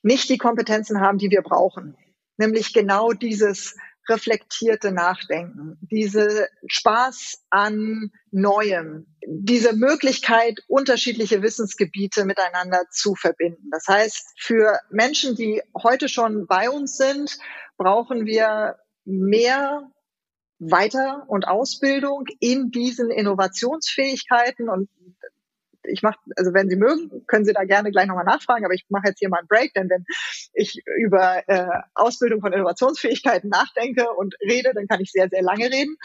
nicht 0.03 0.29
die 0.29 0.39
Kompetenzen 0.39 1.01
haben, 1.01 1.19
die 1.19 1.31
wir 1.31 1.43
brauchen. 1.43 1.97
Nämlich 2.39 2.73
genau 2.73 3.13
dieses 3.13 3.77
reflektierte 4.09 4.93
Nachdenken, 4.93 5.79
diese 5.81 6.49
Spaß 6.69 7.45
an 7.51 8.13
Neuem, 8.31 9.07
diese 9.27 9.75
Möglichkeit, 9.75 10.61
unterschiedliche 10.69 11.43
Wissensgebiete 11.43 12.25
miteinander 12.25 12.85
zu 12.91 13.15
verbinden. 13.15 13.69
Das 13.73 13.89
heißt, 13.89 14.35
für 14.39 14.79
Menschen, 14.91 15.35
die 15.35 15.61
heute 15.83 16.09
schon 16.09 16.47
bei 16.47 16.71
uns 16.71 16.97
sind, 16.97 17.39
brauchen 17.77 18.27
wir 18.27 18.77
mehr 19.05 19.91
weiter 20.59 21.25
und 21.29 21.47
Ausbildung 21.47 22.25
in 22.41 22.71
diesen 22.71 23.11
Innovationsfähigkeiten 23.11 24.69
und 24.69 24.89
ich 25.89 26.03
mache, 26.03 26.19
also 26.37 26.53
wenn 26.53 26.69
Sie 26.69 26.77
mögen, 26.77 27.25
können 27.27 27.45
Sie 27.45 27.53
da 27.53 27.65
gerne 27.65 27.91
gleich 27.91 28.07
nochmal 28.07 28.25
nachfragen, 28.25 28.65
aber 28.65 28.75
ich 28.75 28.87
mache 28.89 29.09
jetzt 29.09 29.19
hier 29.19 29.29
mal 29.29 29.39
einen 29.39 29.49
Break, 29.49 29.73
denn 29.75 29.89
wenn 29.89 30.05
ich 30.53 30.83
über 30.99 31.49
äh, 31.49 31.69
Ausbildung 31.95 32.41
von 32.41 32.53
Innovationsfähigkeiten 32.53 33.49
nachdenke 33.49 34.11
und 34.17 34.35
rede, 34.41 34.73
dann 34.75 34.89
kann 34.89 35.01
ich 35.01 35.13
sehr, 35.13 35.29
sehr 35.29 35.43
lange 35.43 35.67
reden. 35.67 35.97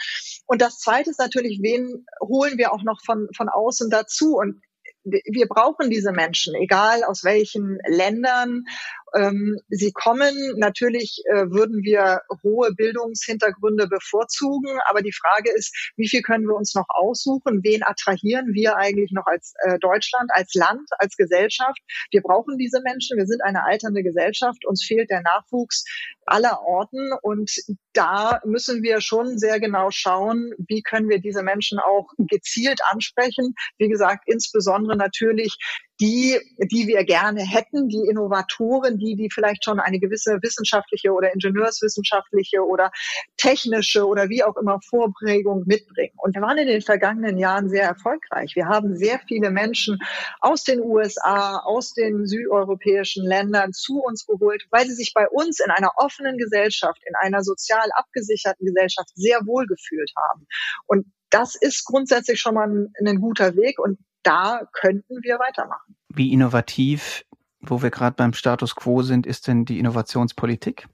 Und 0.46 0.62
das 0.62 0.78
Zweite 0.78 1.10
ist 1.10 1.18
natürlich, 1.18 1.60
wen 1.62 2.06
holen 2.20 2.58
wir 2.58 2.72
auch 2.72 2.82
noch 2.82 3.00
von, 3.04 3.28
von 3.36 3.48
außen 3.48 3.90
dazu? 3.90 4.36
Und 4.36 4.62
wir 5.04 5.46
brauchen 5.48 5.90
diese 5.90 6.12
Menschen, 6.12 6.54
egal 6.54 7.02
aus 7.02 7.24
welchen 7.24 7.78
Ländern 7.88 8.64
ähm, 9.14 9.58
sie 9.68 9.92
kommen. 9.92 10.34
Natürlich 10.56 11.22
äh, 11.26 11.50
würden 11.50 11.82
wir 11.82 12.22
hohe 12.42 12.72
Bildungshintergründe 12.74 13.88
bevorzugen, 13.88 14.78
aber 14.88 15.02
die 15.02 15.12
Frage 15.12 15.50
ist, 15.54 15.92
wie 15.96 16.08
viel 16.08 16.22
können 16.22 16.46
wir 16.46 16.54
uns 16.54 16.74
noch 16.74 16.86
aussuchen? 16.88 17.60
Wen 17.62 17.82
attrahieren 17.82 18.52
wir 18.52 18.76
eigentlich 18.76 19.12
noch 19.12 19.26
als 19.26 19.54
äh, 19.64 19.78
Deutschland, 19.78 20.30
als 20.32 20.54
Land, 20.54 20.88
als 20.98 21.16
Gesellschaft? 21.16 21.78
Wir 22.10 22.22
brauchen 22.22 22.58
diese 22.58 22.80
Menschen. 22.82 23.18
Wir 23.18 23.26
sind 23.26 23.42
eine 23.42 23.64
alternde 23.64 24.02
Gesellschaft. 24.02 24.64
Uns 24.66 24.84
fehlt 24.84 25.10
der 25.10 25.22
Nachwuchs 25.22 25.84
aller 26.26 26.62
Orten 26.62 27.10
und 27.22 27.50
da 27.92 28.40
müssen 28.44 28.82
wir 28.82 29.00
schon 29.00 29.38
sehr 29.38 29.60
genau 29.60 29.90
schauen, 29.90 30.52
wie 30.58 30.82
können 30.82 31.08
wir 31.08 31.20
diese 31.20 31.42
Menschen 31.42 31.78
auch 31.78 32.08
gezielt 32.16 32.80
ansprechen. 32.84 33.54
Wie 33.78 33.88
gesagt, 33.88 34.24
insbesondere 34.26 34.96
natürlich 34.96 35.58
die, 36.02 36.40
die 36.58 36.88
wir 36.88 37.04
gerne 37.04 37.42
hätten, 37.42 37.88
die 37.88 38.08
Innovatoren, 38.10 38.98
die, 38.98 39.14
die 39.14 39.30
vielleicht 39.32 39.64
schon 39.64 39.78
eine 39.78 40.00
gewisse 40.00 40.40
wissenschaftliche 40.42 41.12
oder 41.12 41.32
ingenieurswissenschaftliche 41.32 42.66
oder 42.66 42.90
technische 43.36 44.04
oder 44.04 44.28
wie 44.28 44.42
auch 44.42 44.56
immer 44.56 44.80
Vorprägung 44.90 45.62
mitbringen. 45.64 46.14
Und 46.16 46.34
wir 46.34 46.42
waren 46.42 46.58
in 46.58 46.66
den 46.66 46.82
vergangenen 46.82 47.38
Jahren 47.38 47.68
sehr 47.68 47.84
erfolgreich. 47.84 48.56
Wir 48.56 48.66
haben 48.66 48.96
sehr 48.96 49.20
viele 49.28 49.52
Menschen 49.52 50.00
aus 50.40 50.64
den 50.64 50.80
USA, 50.80 51.58
aus 51.58 51.92
den 51.92 52.26
südeuropäischen 52.26 53.24
Ländern 53.24 53.72
zu 53.72 54.02
uns 54.02 54.26
geholt, 54.26 54.66
weil 54.70 54.86
sie 54.86 54.94
sich 54.94 55.12
bei 55.14 55.28
uns 55.28 55.60
in 55.60 55.70
einer 55.70 55.92
offenen 55.98 56.36
Gesellschaft, 56.36 57.00
in 57.06 57.14
einer 57.20 57.44
sozial 57.44 57.88
abgesicherten 57.94 58.66
Gesellschaft 58.66 59.10
sehr 59.14 59.38
wohl 59.46 59.66
gefühlt 59.66 60.10
haben. 60.16 60.48
Und 60.86 61.06
das 61.30 61.54
ist 61.54 61.84
grundsätzlich 61.84 62.40
schon 62.40 62.54
mal 62.54 62.68
ein, 62.68 62.92
ein 63.06 63.20
guter 63.20 63.54
Weg 63.54 63.78
und 63.78 63.98
da 64.22 64.68
könnten 64.72 65.22
wir 65.22 65.38
weitermachen. 65.38 65.96
Wie 66.08 66.32
innovativ, 66.32 67.24
wo 67.60 67.82
wir 67.82 67.90
gerade 67.90 68.16
beim 68.16 68.32
Status 68.32 68.74
quo 68.74 69.02
sind, 69.02 69.26
ist 69.26 69.46
denn 69.46 69.64
die 69.64 69.78
Innovationspolitik? 69.78 70.86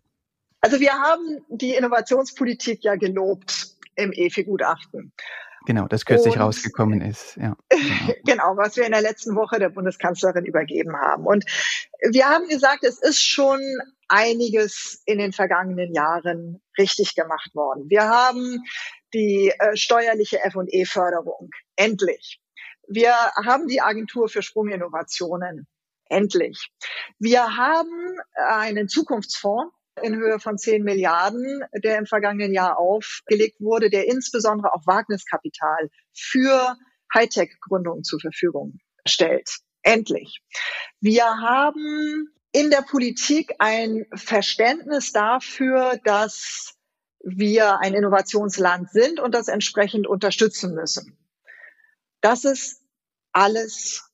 Also 0.60 0.80
wir 0.80 0.92
haben 0.92 1.44
die 1.48 1.74
Innovationspolitik 1.74 2.82
ja 2.82 2.96
gelobt 2.96 3.68
im 3.94 4.12
EFI-Gutachten. 4.12 5.12
Genau, 5.66 5.86
das 5.86 6.04
kürzlich 6.04 6.34
und, 6.34 6.40
rausgekommen 6.40 7.00
ist. 7.00 7.36
Ja, 7.36 7.56
genau. 7.68 8.14
genau, 8.24 8.56
was 8.56 8.76
wir 8.76 8.86
in 8.86 8.92
der 8.92 9.02
letzten 9.02 9.36
Woche 9.36 9.58
der 9.58 9.68
Bundeskanzlerin 9.68 10.44
übergeben 10.44 10.96
haben. 10.96 11.26
Und 11.26 11.44
wir 12.10 12.26
haben 12.26 12.48
gesagt, 12.48 12.84
es 12.84 12.98
ist 12.98 13.22
schon 13.22 13.60
einiges 14.08 15.02
in 15.04 15.18
den 15.18 15.32
vergangenen 15.32 15.92
Jahren 15.92 16.62
richtig 16.78 17.14
gemacht 17.14 17.54
worden. 17.54 17.90
Wir 17.90 18.08
haben 18.08 18.64
die 19.12 19.52
äh, 19.58 19.76
steuerliche 19.76 20.42
F&E-Förderung 20.42 21.50
endlich 21.76 22.40
Wir 22.88 23.12
haben 23.12 23.66
die 23.68 23.80
Agentur 23.80 24.28
für 24.28 24.42
Sprunginnovationen. 24.42 25.66
Endlich. 26.10 26.70
Wir 27.18 27.56
haben 27.56 28.16
einen 28.34 28.88
Zukunftsfonds 28.88 29.74
in 30.02 30.16
Höhe 30.16 30.40
von 30.40 30.56
10 30.56 30.82
Milliarden, 30.82 31.62
der 31.74 31.98
im 31.98 32.06
vergangenen 32.06 32.54
Jahr 32.54 32.78
aufgelegt 32.78 33.60
wurde, 33.60 33.90
der 33.90 34.06
insbesondere 34.06 34.72
auch 34.72 34.86
Wagniskapital 34.86 35.90
für 36.14 36.76
Hightech-Gründungen 37.12 38.04
zur 38.04 38.20
Verfügung 38.20 38.78
stellt. 39.06 39.58
Endlich. 39.82 40.40
Wir 41.00 41.24
haben 41.24 42.32
in 42.52 42.70
der 42.70 42.82
Politik 42.82 43.54
ein 43.58 44.06
Verständnis 44.14 45.12
dafür, 45.12 45.98
dass 46.04 46.74
wir 47.22 47.80
ein 47.80 47.92
Innovationsland 47.92 48.90
sind 48.90 49.20
und 49.20 49.34
das 49.34 49.48
entsprechend 49.48 50.06
unterstützen 50.06 50.74
müssen. 50.74 51.17
Das 52.20 52.44
ist 52.44 52.82
alles 53.32 54.10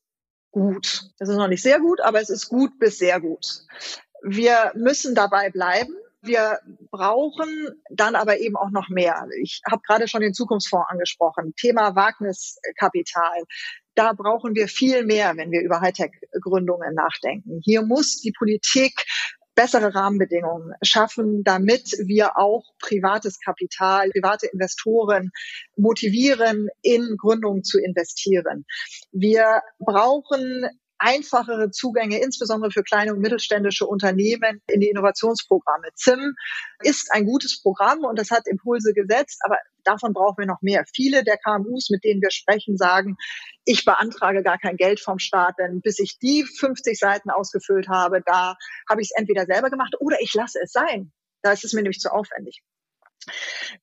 gut. 0.51 1.09
Es 1.19 1.29
ist 1.29 1.35
noch 1.35 1.47
nicht 1.47 1.61
sehr 1.61 1.79
gut, 1.79 2.01
aber 2.01 2.21
es 2.21 2.29
ist 2.29 2.47
gut 2.47 2.77
bis 2.79 2.97
sehr 2.97 3.19
gut. 3.19 3.45
Wir 4.21 4.71
müssen 4.75 5.15
dabei 5.15 5.49
bleiben. 5.49 5.93
Wir 6.21 6.59
brauchen 6.89 7.83
dann 7.91 8.15
aber 8.15 8.39
eben 8.39 8.55
auch 8.55 8.71
noch 8.71 8.89
mehr. 8.89 9.27
Ich 9.41 9.61
habe 9.69 9.81
gerade 9.85 10.07
schon 10.07 10.21
den 10.21 10.33
Zukunftsfonds 10.33 10.87
angesprochen. 10.89 11.53
Thema 11.55 11.95
Wagniskapital. 11.95 13.43
Da 13.93 14.13
brauchen 14.13 14.55
wir 14.55 14.67
viel 14.67 15.05
mehr, 15.05 15.37
wenn 15.37 15.51
wir 15.51 15.61
über 15.61 15.81
Hightech-Gründungen 15.81 16.95
nachdenken. 16.95 17.61
Hier 17.63 17.83
muss 17.83 18.21
die 18.21 18.31
Politik 18.31 19.05
bessere 19.55 19.95
Rahmenbedingungen 19.95 20.73
schaffen, 20.81 21.43
damit 21.43 21.95
wir 22.05 22.37
auch 22.37 22.63
privates 22.79 23.39
Kapital, 23.39 24.09
private 24.09 24.47
Investoren 24.47 25.31
motivieren, 25.75 26.67
in 26.81 27.15
Gründungen 27.17 27.63
zu 27.63 27.79
investieren. 27.79 28.65
Wir 29.11 29.61
brauchen 29.79 30.65
einfachere 30.97 31.71
Zugänge, 31.71 32.21
insbesondere 32.21 32.71
für 32.71 32.83
kleine 32.83 33.13
und 33.13 33.19
mittelständische 33.19 33.85
Unternehmen 33.85 34.61
in 34.67 34.79
die 34.79 34.89
Innovationsprogramme. 34.89 35.87
ZIM 35.95 36.35
ist 36.81 37.11
ein 37.11 37.25
gutes 37.25 37.61
Programm 37.61 37.99
und 37.99 38.17
das 38.17 38.31
hat 38.31 38.47
Impulse 38.47 38.93
gesetzt, 38.93 39.41
aber 39.43 39.57
davon 39.85 40.13
brauchen 40.13 40.39
wir 40.39 40.45
noch 40.45 40.61
mehr. 40.61 40.85
Viele 40.93 41.23
der 41.23 41.37
KMUs, 41.37 41.89
mit 41.89 42.03
denen 42.03 42.21
wir 42.21 42.31
sprechen, 42.31 42.77
sagen, 42.77 43.17
ich 43.63 43.85
beantrage 43.85 44.43
gar 44.43 44.57
kein 44.57 44.77
Geld 44.77 44.99
vom 44.99 45.19
Staat, 45.19 45.55
denn 45.59 45.81
bis 45.81 45.99
ich 45.99 46.19
die 46.19 46.43
50 46.43 46.97
Seiten 46.97 47.29
ausgefüllt 47.29 47.87
habe, 47.87 48.21
da 48.25 48.55
habe 48.89 49.01
ich 49.01 49.09
es 49.11 49.17
entweder 49.19 49.45
selber 49.45 49.69
gemacht 49.69 49.95
oder 49.99 50.17
ich 50.21 50.33
lasse 50.33 50.59
es 50.61 50.71
sein. 50.71 51.11
Da 51.41 51.51
ist 51.51 51.63
es 51.63 51.73
mir 51.73 51.81
nämlich 51.81 51.99
zu 51.99 52.11
aufwendig. 52.11 52.63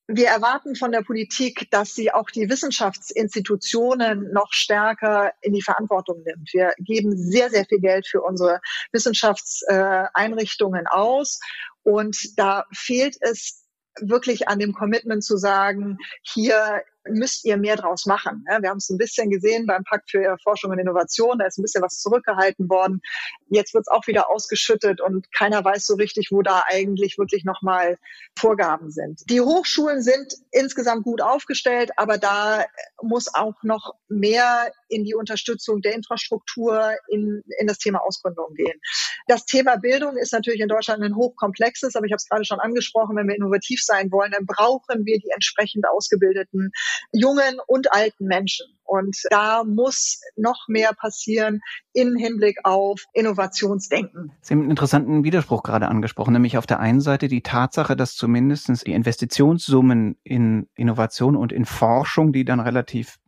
Wir 0.06 0.28
erwarten 0.28 0.76
von 0.76 0.92
der 0.92 1.02
Politik, 1.02 1.68
dass 1.71 1.94
sie 1.94 2.12
auch 2.12 2.30
die 2.30 2.49
Wissenschaftsinstitutionen 2.49 4.32
noch 4.32 4.52
stärker 4.52 5.32
in 5.40 5.52
die 5.52 5.62
Verantwortung 5.62 6.23
nimmt. 6.23 6.52
Wir 6.52 6.75
geben 6.78 7.16
sehr, 7.16 7.50
sehr 7.50 7.64
viel 7.64 7.80
Geld 7.80 8.06
für 8.06 8.23
unsere 8.23 8.61
Wissenschaftseinrichtungen 8.92 10.87
aus. 10.87 11.40
Und 11.82 12.38
da 12.38 12.66
fehlt 12.73 13.16
es 13.21 13.62
wirklich 14.00 14.49
an 14.49 14.58
dem 14.58 14.72
Commitment 14.72 15.25
zu 15.25 15.37
sagen, 15.37 15.99
hier 16.22 16.82
müsst 17.09 17.44
ihr 17.44 17.56
mehr 17.56 17.76
draus 17.76 18.06
machen. 18.06 18.44
Wir 18.61 18.71
haben 18.71 18.78
es 18.78 18.90
ein 18.90 18.99
bisschen 18.99 19.30
gesehen 19.30 19.66
beim 19.66 19.85
Pakt 19.85 20.11
für 20.11 20.37
Forschung 20.42 20.71
und 20.71 20.78
Innovation, 20.78 21.38
da 21.38 21.47
ist 21.47 21.59
ein 21.59 21.62
bisschen 21.62 21.82
was 21.82 21.99
zurückgehalten 21.99 22.68
worden. 22.68 23.00
Jetzt 23.49 23.75
wird 23.75 23.85
es 23.87 23.92
auch 23.92 24.06
wieder 24.06 24.30
ausgeschüttet 24.30 25.00
und 25.00 25.32
keiner 25.32 25.64
weiß 25.64 25.87
so 25.87 25.94
richtig, 25.94 26.28
wo 26.30 26.42
da 26.42 26.64
eigentlich 26.66 27.18
wirklich 27.18 27.44
nochmal 27.44 27.99
Vorgaben 28.38 28.90
sind. 28.90 29.23
Die 29.28 29.40
Hochschulen 29.40 30.02
sind 30.02 30.35
insgesamt 30.50 31.04
gut 31.04 31.21
aufgestellt, 31.21 31.90
aber 31.97 32.18
da 32.18 32.64
muss 33.02 33.35
auch 33.35 33.62
noch 33.62 33.94
mehr 34.09 34.73
in 34.88 35.04
die 35.04 35.14
Unterstützung 35.14 35.80
der 35.80 35.94
Infrastruktur 35.94 36.92
in, 37.09 37.42
in 37.59 37.66
das 37.66 37.78
Thema 37.78 38.00
Ausgründung 38.00 38.55
gehen. 38.55 38.81
Das 39.26 39.44
Thema 39.44 39.76
Bildung 39.76 40.16
ist 40.16 40.33
natürlich 40.33 40.61
in 40.61 40.68
Deutschland 40.68 41.03
ein 41.03 41.16
hochkomplexes, 41.16 41.96
aber 41.96 42.07
ich 42.07 42.12
habe 42.12 42.18
es 42.18 42.29
gerade 42.29 42.44
schon 42.44 42.61
angesprochen, 42.61 43.16
wenn 43.16 43.29
wir 43.29 43.37
innovativ 43.37 43.83
sein 43.83 44.11
wollen, 44.11 44.33
dann 44.33 44.46
brauchen 44.46 45.05
wir 45.05 45.18
die 45.18 45.31
entsprechend 45.31 45.87
ausgebildeten 45.88 46.72
jungen 47.12 47.59
und 47.66 47.92
alten 47.92 48.26
Menschen. 48.26 48.66
Und 48.85 49.16
da 49.31 49.64
muss 49.64 50.20
noch 50.37 50.68
mehr 50.68 50.92
passieren 50.92 51.61
im 51.94 52.16
Hinblick 52.16 52.59
auf 52.64 53.05
Innovationsdenken. 53.14 54.33
Sie 54.42 54.52
haben 54.52 54.61
einen 54.61 54.70
interessanten 54.70 55.24
Widerspruch 55.24 55.62
gerade 55.62 55.88
angesprochen, 55.88 56.35
nämlich 56.35 56.59
auf 56.59 56.66
der 56.66 56.81
einen 56.81 57.00
Seite 57.00 57.28
die 57.28 57.42
Tatsache, 57.42 57.96
dass 57.96 58.14
zumindest 58.14 58.87
die 58.87 58.92
Investitionssummen 58.92 60.18
in 60.24 60.68
Innovation 60.74 61.37
und 61.37 61.52
in 61.52 61.64
Forschung, 61.64 62.33
die 62.33 62.44
dann 62.44 62.61
relativ 62.61 63.18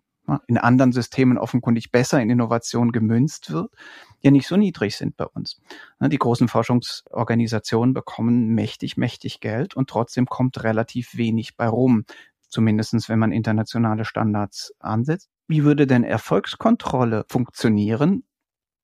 in 0.46 0.59
anderen 0.59 0.92
Systemen 0.92 1.38
offenkundig 1.38 1.90
besser 1.90 2.20
in 2.20 2.31
Innovation 2.31 2.92
gemünzt 2.92 3.53
wird, 3.53 3.72
ja 4.22 4.31
nicht 4.31 4.48
so 4.48 4.57
niedrig 4.57 4.96
sind 4.96 5.16
bei 5.16 5.27
uns. 5.27 5.61
Die 6.00 6.18
großen 6.18 6.48
Forschungsorganisationen 6.48 7.92
bekommen 7.92 8.55
mächtig, 8.55 8.96
mächtig 8.96 9.40
Geld 9.40 9.74
und 9.74 9.90
trotzdem 9.90 10.27
kommt 10.27 10.62
relativ 10.62 11.16
wenig 11.16 11.57
bei 11.57 11.68
rum 11.68 12.05
zumindestens 12.55 13.09
wenn 13.09 13.19
man 13.19 13.33
internationale 13.33 14.05
Standards 14.05 14.73
ansetzt. 14.79 15.29
Wie 15.47 15.64
würde 15.64 15.87
denn 15.87 16.05
Erfolgskontrolle 16.05 17.27
funktionieren 17.29 18.25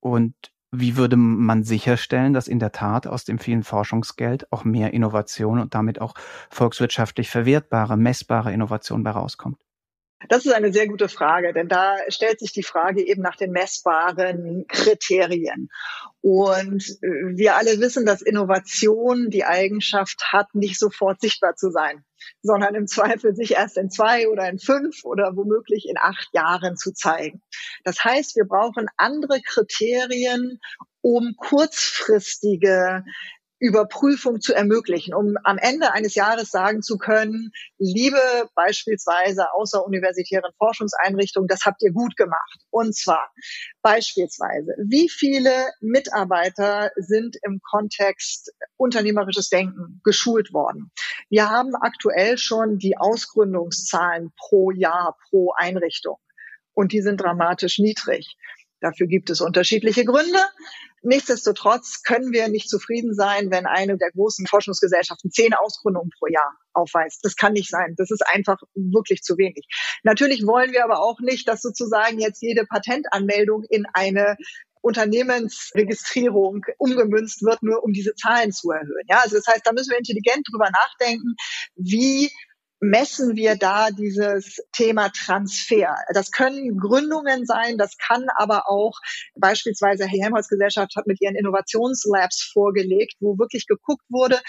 und 0.00 0.34
wie 0.72 0.96
würde 0.96 1.16
man 1.16 1.64
sicherstellen, 1.64 2.32
dass 2.32 2.46
in 2.46 2.58
der 2.58 2.72
Tat 2.72 3.06
aus 3.06 3.24
dem 3.24 3.38
vielen 3.38 3.64
Forschungsgeld 3.64 4.52
auch 4.52 4.64
mehr 4.64 4.92
Innovation 4.92 5.58
und 5.58 5.74
damit 5.74 6.00
auch 6.00 6.14
volkswirtschaftlich 6.50 7.30
verwertbare, 7.30 7.96
messbare 7.96 8.52
Innovation 8.52 9.02
bei 9.02 9.10
rauskommt? 9.10 9.58
Das 10.28 10.44
ist 10.44 10.52
eine 10.52 10.72
sehr 10.72 10.86
gute 10.86 11.08
Frage, 11.08 11.52
denn 11.54 11.68
da 11.68 11.96
stellt 12.08 12.40
sich 12.40 12.52
die 12.52 12.62
Frage 12.62 13.04
eben 13.06 13.22
nach 13.22 13.36
den 13.36 13.52
messbaren 13.52 14.66
Kriterien. 14.68 15.70
Und 16.20 16.82
äh, 17.02 17.36
wir 17.36 17.56
alle 17.56 17.80
wissen, 17.80 18.04
dass 18.04 18.20
Innovation 18.20 19.30
die 19.30 19.44
Eigenschaft 19.44 20.32
hat, 20.32 20.54
nicht 20.54 20.78
sofort 20.78 21.20
sichtbar 21.22 21.56
zu 21.56 21.70
sein, 21.70 22.04
sondern 22.42 22.74
im 22.74 22.86
Zweifel 22.86 23.34
sich 23.34 23.52
erst 23.52 23.78
in 23.78 23.90
zwei 23.90 24.28
oder 24.28 24.46
in 24.48 24.58
fünf 24.58 25.04
oder 25.04 25.36
womöglich 25.36 25.88
in 25.88 25.96
acht 25.98 26.28
Jahren 26.32 26.76
zu 26.76 26.92
zeigen. 26.92 27.40
Das 27.84 28.04
heißt, 28.04 28.36
wir 28.36 28.44
brauchen 28.44 28.88
andere 28.98 29.40
Kriterien, 29.40 30.60
um 31.00 31.34
kurzfristige 31.38 33.04
Überprüfung 33.60 34.40
zu 34.40 34.54
ermöglichen, 34.54 35.14
um 35.14 35.34
am 35.44 35.58
Ende 35.58 35.92
eines 35.92 36.14
Jahres 36.14 36.50
sagen 36.50 36.80
zu 36.80 36.96
können, 36.96 37.52
liebe 37.78 38.18
beispielsweise 38.54 39.52
außeruniversitären 39.52 40.50
Forschungseinrichtungen, 40.56 41.46
das 41.46 41.66
habt 41.66 41.82
ihr 41.82 41.92
gut 41.92 42.16
gemacht. 42.16 42.58
Und 42.70 42.96
zwar 42.96 43.30
beispielsweise, 43.82 44.74
wie 44.88 45.10
viele 45.10 45.52
Mitarbeiter 45.80 46.90
sind 46.96 47.36
im 47.42 47.60
Kontext 47.70 48.50
unternehmerisches 48.76 49.50
Denken 49.50 50.00
geschult 50.04 50.54
worden? 50.54 50.90
Wir 51.28 51.50
haben 51.50 51.74
aktuell 51.74 52.38
schon 52.38 52.78
die 52.78 52.96
Ausgründungszahlen 52.96 54.32
pro 54.38 54.70
Jahr, 54.70 55.18
pro 55.28 55.52
Einrichtung. 55.54 56.16
Und 56.72 56.92
die 56.92 57.02
sind 57.02 57.20
dramatisch 57.20 57.78
niedrig. 57.78 58.36
Dafür 58.80 59.06
gibt 59.06 59.28
es 59.28 59.42
unterschiedliche 59.42 60.06
Gründe. 60.06 60.38
Nichtsdestotrotz 61.02 62.02
können 62.02 62.32
wir 62.32 62.48
nicht 62.48 62.68
zufrieden 62.68 63.14
sein, 63.14 63.50
wenn 63.50 63.66
eine 63.66 63.96
der 63.96 64.10
großen 64.10 64.46
Forschungsgesellschaften 64.46 65.30
zehn 65.30 65.54
Ausgründungen 65.54 66.10
pro 66.18 66.26
Jahr 66.26 66.56
aufweist. 66.72 67.24
Das 67.24 67.36
kann 67.36 67.54
nicht 67.54 67.70
sein. 67.70 67.94
Das 67.96 68.10
ist 68.10 68.26
einfach 68.26 68.58
wirklich 68.74 69.22
zu 69.22 69.38
wenig. 69.38 69.66
Natürlich 70.02 70.46
wollen 70.46 70.72
wir 70.72 70.84
aber 70.84 71.00
auch 71.00 71.20
nicht, 71.20 71.48
dass 71.48 71.62
sozusagen 71.62 72.18
jetzt 72.18 72.42
jede 72.42 72.66
Patentanmeldung 72.66 73.64
in 73.70 73.86
eine 73.94 74.36
Unternehmensregistrierung 74.82 76.64
umgemünzt 76.78 77.42
wird, 77.42 77.62
nur 77.62 77.82
um 77.82 77.92
diese 77.92 78.14
Zahlen 78.14 78.52
zu 78.52 78.70
erhöhen. 78.70 79.04
Ja, 79.08 79.20
also 79.22 79.36
das 79.36 79.46
heißt, 79.46 79.66
da 79.66 79.72
müssen 79.72 79.90
wir 79.90 79.98
intelligent 79.98 80.46
drüber 80.50 80.70
nachdenken, 80.70 81.34
wie 81.76 82.30
messen 82.80 83.36
wir 83.36 83.56
da 83.56 83.90
dieses 83.90 84.56
Thema 84.72 85.10
Transfer. 85.10 85.94
Das 86.14 86.30
können 86.30 86.78
Gründungen 86.78 87.44
sein, 87.44 87.76
das 87.76 87.96
kann 87.98 88.24
aber 88.36 88.68
auch 88.68 88.98
beispielsweise 89.36 90.08
die 90.08 90.22
Helmholtz 90.22 90.48
Gesellschaft 90.48 90.96
hat 90.96 91.06
mit 91.06 91.20
ihren 91.20 91.36
Innovationslabs 91.36 92.50
vorgelegt, 92.52 93.14
wo 93.20 93.38
wirklich 93.38 93.66
geguckt 93.66 94.04
wurde, 94.08 94.40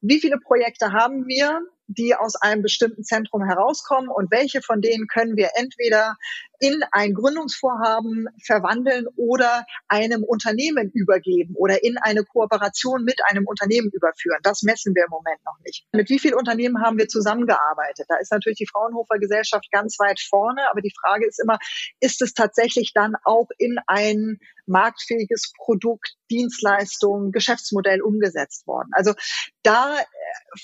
wie 0.00 0.20
viele 0.20 0.38
Projekte 0.38 0.92
haben 0.92 1.26
wir, 1.26 1.60
die 1.88 2.14
aus 2.14 2.36
einem 2.36 2.62
bestimmten 2.62 3.02
Zentrum 3.02 3.42
herauskommen 3.42 4.08
und 4.08 4.30
welche 4.30 4.62
von 4.62 4.80
denen 4.80 5.06
können 5.08 5.36
wir 5.36 5.50
entweder 5.54 6.16
in 6.60 6.82
ein 6.92 7.14
Gründungsvorhaben 7.14 8.28
verwandeln 8.44 9.06
oder 9.16 9.64
einem 9.88 10.24
Unternehmen 10.24 10.90
übergeben 10.92 11.54
oder 11.56 11.82
in 11.84 11.96
eine 11.98 12.24
Kooperation 12.24 13.04
mit 13.04 13.20
einem 13.28 13.46
Unternehmen 13.46 13.90
überführen. 13.92 14.38
Das 14.42 14.62
messen 14.62 14.94
wir 14.94 15.04
im 15.04 15.10
Moment 15.10 15.38
noch 15.44 15.56
nicht. 15.64 15.86
Mit 15.92 16.10
wie 16.10 16.18
vielen 16.18 16.34
Unternehmen 16.34 16.82
haben 16.82 16.98
wir 16.98 17.08
zusammengearbeitet? 17.08 18.06
Da 18.08 18.16
ist 18.16 18.32
natürlich 18.32 18.58
die 18.58 18.66
Fraunhofer 18.66 19.18
Gesellschaft 19.18 19.70
ganz 19.70 19.98
weit 19.98 20.20
vorne, 20.20 20.62
aber 20.70 20.80
die 20.80 20.92
Frage 21.00 21.26
ist 21.26 21.40
immer, 21.40 21.58
ist 22.00 22.20
es 22.22 22.34
tatsächlich 22.34 22.92
dann 22.92 23.14
auch 23.24 23.48
in 23.58 23.78
ein 23.86 24.38
marktfähiges 24.66 25.52
Produkt, 25.56 26.16
Dienstleistung, 26.30 27.32
Geschäftsmodell 27.32 28.02
umgesetzt 28.02 28.66
worden? 28.66 28.90
Also 28.92 29.14
da 29.62 29.96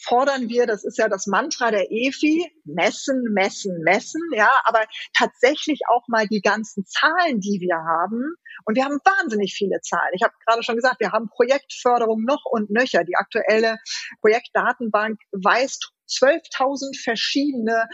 fordern 0.02 0.48
wir, 0.48 0.66
das 0.66 0.84
ist 0.84 0.98
ja 0.98 1.08
das 1.08 1.26
Mantra 1.26 1.70
der 1.70 1.90
EFI, 1.90 2.50
messen, 2.64 3.22
messen, 3.32 3.80
messen, 3.82 4.20
ja, 4.34 4.50
aber 4.64 4.84
tatsächlich 5.12 5.80
auch 5.88 6.06
mal 6.08 6.26
die 6.26 6.40
ganzen 6.40 6.84
Zahlen, 6.86 7.40
die 7.40 7.60
wir 7.60 7.76
haben. 7.76 8.34
Und 8.64 8.76
wir 8.76 8.84
haben 8.84 8.98
wahnsinnig 9.04 9.54
viele 9.54 9.80
Zahlen. 9.80 10.12
Ich 10.14 10.22
habe 10.22 10.34
gerade 10.46 10.62
schon 10.62 10.76
gesagt, 10.76 11.00
wir 11.00 11.12
haben 11.12 11.28
Projektförderung 11.28 12.24
noch 12.24 12.44
und 12.44 12.70
nöcher. 12.70 13.04
Die 13.04 13.16
aktuelle 13.16 13.78
Projektdatenbank 14.20 15.18
weist 15.32 15.92
12.000 16.08 17.02
verschiedene 17.02 17.86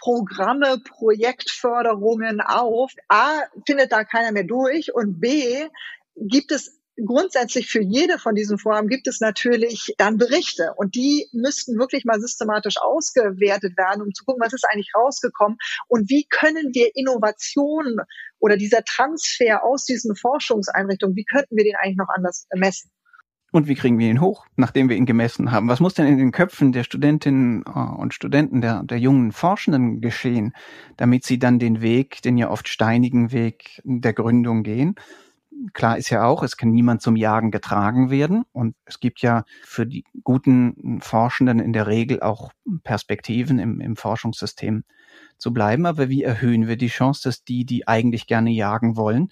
Programme, 0.00 0.78
Projektförderungen 0.84 2.40
auf. 2.40 2.92
A, 3.08 3.42
findet 3.66 3.92
da 3.92 4.04
keiner 4.04 4.32
mehr 4.32 4.44
durch 4.44 4.94
und 4.94 5.20
B, 5.20 5.68
gibt 6.16 6.52
es 6.52 6.81
grundsätzlich 6.96 7.70
für 7.70 7.82
jede 7.82 8.18
von 8.18 8.34
diesen 8.34 8.58
Vorhaben 8.58 8.88
gibt 8.88 9.06
es 9.06 9.20
natürlich 9.20 9.94
dann 9.98 10.18
Berichte 10.18 10.72
und 10.76 10.94
die 10.94 11.28
müssten 11.32 11.78
wirklich 11.78 12.04
mal 12.04 12.20
systematisch 12.20 12.76
ausgewertet 12.80 13.76
werden, 13.76 14.02
um 14.02 14.12
zu 14.12 14.24
gucken, 14.24 14.42
was 14.44 14.52
ist 14.52 14.66
eigentlich 14.70 14.92
rausgekommen 14.94 15.56
und 15.88 16.10
wie 16.10 16.26
können 16.28 16.70
wir 16.74 16.90
Innovationen 16.94 17.98
oder 18.38 18.56
dieser 18.56 18.84
Transfer 18.84 19.64
aus 19.64 19.84
diesen 19.84 20.16
Forschungseinrichtungen, 20.16 21.16
wie 21.16 21.24
könnten 21.24 21.56
wir 21.56 21.64
den 21.64 21.76
eigentlich 21.76 21.96
noch 21.96 22.14
anders 22.14 22.46
messen? 22.54 22.90
Und 23.54 23.68
wie 23.68 23.74
kriegen 23.74 23.98
wir 23.98 24.08
ihn 24.08 24.22
hoch, 24.22 24.46
nachdem 24.56 24.88
wir 24.88 24.96
ihn 24.96 25.04
gemessen 25.04 25.52
haben? 25.52 25.68
Was 25.68 25.78
muss 25.78 25.92
denn 25.92 26.06
in 26.06 26.16
den 26.16 26.32
Köpfen 26.32 26.72
der 26.72 26.84
Studentinnen 26.84 27.62
äh, 27.66 27.70
und 27.70 28.14
Studenten, 28.14 28.62
der, 28.62 28.82
der 28.82 28.98
jungen 28.98 29.30
Forschenden 29.30 30.00
geschehen, 30.00 30.54
damit 30.96 31.24
sie 31.24 31.38
dann 31.38 31.58
den 31.58 31.82
Weg, 31.82 32.22
den 32.22 32.38
ja 32.38 32.50
oft 32.50 32.66
steinigen 32.66 33.30
Weg 33.30 33.82
der 33.84 34.14
Gründung 34.14 34.62
gehen? 34.62 34.94
Klar 35.72 35.98
ist 35.98 36.10
ja 36.10 36.24
auch, 36.24 36.42
es 36.42 36.56
kann 36.56 36.72
niemand 36.72 37.02
zum 37.02 37.16
Jagen 37.16 37.50
getragen 37.50 38.10
werden. 38.10 38.44
Und 38.52 38.74
es 38.84 39.00
gibt 39.00 39.20
ja 39.22 39.44
für 39.62 39.86
die 39.86 40.04
guten 40.22 41.00
Forschenden 41.00 41.60
in 41.60 41.72
der 41.72 41.86
Regel 41.86 42.20
auch 42.20 42.52
Perspektiven 42.84 43.58
im, 43.58 43.80
im 43.80 43.96
Forschungssystem 43.96 44.84
zu 45.38 45.52
bleiben. 45.52 45.86
Aber 45.86 46.08
wie 46.08 46.22
erhöhen 46.22 46.68
wir 46.68 46.76
die 46.76 46.88
Chance, 46.88 47.22
dass 47.24 47.44
die, 47.44 47.64
die 47.64 47.86
eigentlich 47.86 48.26
gerne 48.26 48.50
jagen 48.50 48.96
wollen, 48.96 49.28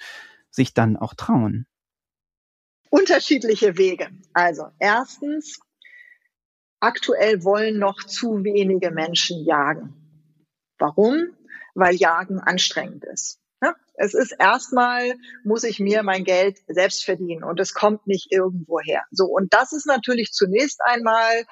sich 0.50 0.74
dann 0.74 0.96
auch 0.96 1.14
trauen? 1.14 1.66
unterschiedliche 2.90 3.78
Wege. 3.78 4.10
Also 4.34 4.66
erstens, 4.78 5.60
aktuell 6.80 7.42
wollen 7.44 7.78
noch 7.78 8.02
zu 8.04 8.44
wenige 8.44 8.90
Menschen 8.90 9.44
jagen. 9.44 9.94
Warum? 10.78 11.36
Weil 11.74 11.94
Jagen 11.94 12.40
anstrengend 12.40 13.04
ist. 13.04 13.39
Ja, 13.62 13.74
es 13.94 14.14
ist 14.14 14.32
erstmal, 14.38 15.14
muss 15.44 15.64
ich 15.64 15.80
mir 15.80 16.02
mein 16.02 16.24
Geld 16.24 16.58
selbst 16.66 17.04
verdienen 17.04 17.44
und 17.44 17.60
es 17.60 17.74
kommt 17.74 18.06
nicht 18.06 18.32
irgendwo 18.32 18.80
her. 18.80 19.04
So, 19.10 19.26
und 19.26 19.52
das 19.52 19.72
ist 19.72 19.86
natürlich 19.86 20.32
zunächst 20.32 20.80
einmal, 20.82 21.44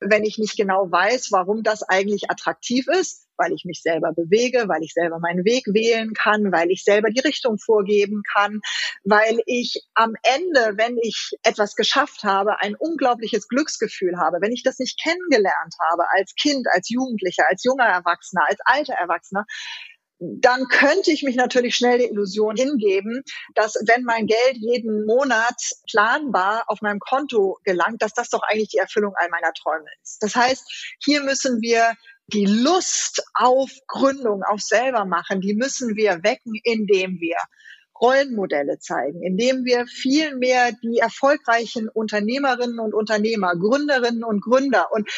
wenn 0.00 0.24
ich 0.24 0.38
nicht 0.38 0.56
genau 0.56 0.90
weiß, 0.90 1.30
warum 1.30 1.62
das 1.62 1.82
eigentlich 1.82 2.30
attraktiv 2.30 2.86
ist, 2.88 3.26
weil 3.36 3.52
ich 3.52 3.64
mich 3.64 3.82
selber 3.82 4.12
bewege, 4.12 4.68
weil 4.68 4.82
ich 4.82 4.92
selber 4.92 5.18
meinen 5.18 5.44
Weg 5.44 5.64
wählen 5.66 6.14
kann, 6.14 6.52
weil 6.52 6.70
ich 6.70 6.84
selber 6.84 7.10
die 7.10 7.20
Richtung 7.20 7.58
vorgeben 7.58 8.22
kann, 8.34 8.60
weil 9.04 9.40
ich 9.46 9.82
am 9.94 10.14
Ende, 10.22 10.76
wenn 10.76 10.96
ich 11.02 11.32
etwas 11.42 11.74
geschafft 11.74 12.24
habe, 12.24 12.60
ein 12.60 12.74
unglaubliches 12.76 13.48
Glücksgefühl 13.48 14.18
habe. 14.18 14.38
Wenn 14.40 14.52
ich 14.52 14.62
das 14.62 14.78
nicht 14.78 15.00
kennengelernt 15.02 15.74
habe 15.90 16.04
als 16.16 16.34
Kind, 16.34 16.66
als 16.72 16.88
Jugendlicher, 16.88 17.44
als 17.48 17.64
junger 17.64 17.86
Erwachsener, 17.86 18.44
als 18.48 18.60
alter 18.64 18.94
Erwachsener, 18.94 19.44
dann 20.20 20.68
könnte 20.68 21.10
ich 21.10 21.22
mich 21.22 21.34
natürlich 21.34 21.74
schnell 21.74 21.98
der 21.98 22.10
Illusion 22.10 22.54
hingeben, 22.54 23.22
dass 23.54 23.74
wenn 23.86 24.04
mein 24.04 24.26
Geld 24.26 24.56
jeden 24.56 25.06
Monat 25.06 25.56
planbar 25.90 26.64
auf 26.66 26.82
meinem 26.82 27.00
Konto 27.00 27.58
gelangt, 27.64 28.02
dass 28.02 28.12
das 28.12 28.28
doch 28.28 28.42
eigentlich 28.42 28.68
die 28.68 28.78
Erfüllung 28.78 29.14
all 29.16 29.30
meiner 29.30 29.52
Träume 29.54 29.86
ist. 30.02 30.18
Das 30.20 30.36
heißt, 30.36 30.96
hier 31.02 31.22
müssen 31.22 31.62
wir 31.62 31.94
die 32.26 32.46
Lust 32.46 33.24
auf 33.34 33.70
Gründung, 33.88 34.42
auf 34.42 34.60
selber 34.60 35.04
machen, 35.06 35.40
die 35.40 35.54
müssen 35.54 35.96
wir 35.96 36.22
wecken, 36.22 36.52
indem 36.64 37.18
wir 37.18 37.36
Rollenmodelle 38.00 38.78
zeigen, 38.78 39.22
indem 39.22 39.64
wir 39.64 39.86
viel 39.86 40.36
mehr 40.36 40.72
die 40.82 40.98
erfolgreichen 40.98 41.88
Unternehmerinnen 41.88 42.78
und 42.78 42.94
Unternehmer, 42.94 43.54
Gründerinnen 43.56 44.24
und 44.24 44.40
Gründer 44.42 44.88
und 44.90 45.08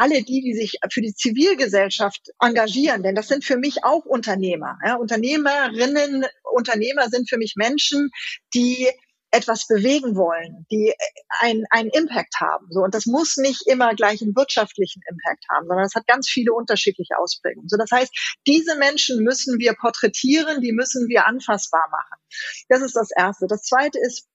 alle 0.00 0.22
die, 0.22 0.40
die 0.40 0.54
sich 0.54 0.78
für 0.90 1.02
die 1.02 1.14
Zivilgesellschaft 1.14 2.30
engagieren, 2.40 3.02
denn 3.02 3.14
das 3.14 3.28
sind 3.28 3.44
für 3.44 3.58
mich 3.58 3.84
auch 3.84 4.06
Unternehmer. 4.06 4.78
Ja, 4.84 4.94
Unternehmerinnen, 4.94 6.24
Unternehmer 6.54 7.10
sind 7.10 7.28
für 7.28 7.36
mich 7.36 7.54
Menschen, 7.56 8.10
die 8.54 8.88
etwas 9.30 9.66
bewegen 9.66 10.16
wollen, 10.16 10.66
die 10.70 10.94
einen, 11.40 11.64
einen 11.70 11.90
Impact 11.90 12.40
haben. 12.40 12.66
So, 12.70 12.80
und 12.80 12.94
das 12.94 13.04
muss 13.04 13.36
nicht 13.36 13.66
immer 13.66 13.94
gleich 13.94 14.22
einen 14.22 14.34
wirtschaftlichen 14.34 15.02
Impact 15.08 15.44
haben, 15.50 15.66
sondern 15.68 15.84
es 15.84 15.94
hat 15.94 16.06
ganz 16.06 16.28
viele 16.28 16.52
unterschiedliche 16.52 17.16
Ausprägungen. 17.18 17.68
So, 17.68 17.76
das 17.76 17.90
heißt, 17.92 18.10
diese 18.46 18.76
Menschen 18.76 19.22
müssen 19.22 19.58
wir 19.58 19.74
porträtieren, 19.74 20.62
die 20.62 20.72
müssen 20.72 21.08
wir 21.08 21.26
anfassbar 21.26 21.86
machen. 21.90 22.22
Das 22.68 22.80
ist 22.80 22.96
das 22.96 23.10
Erste. 23.14 23.46
Das 23.46 23.62
Zweite 23.62 23.98
ist, 24.00 24.29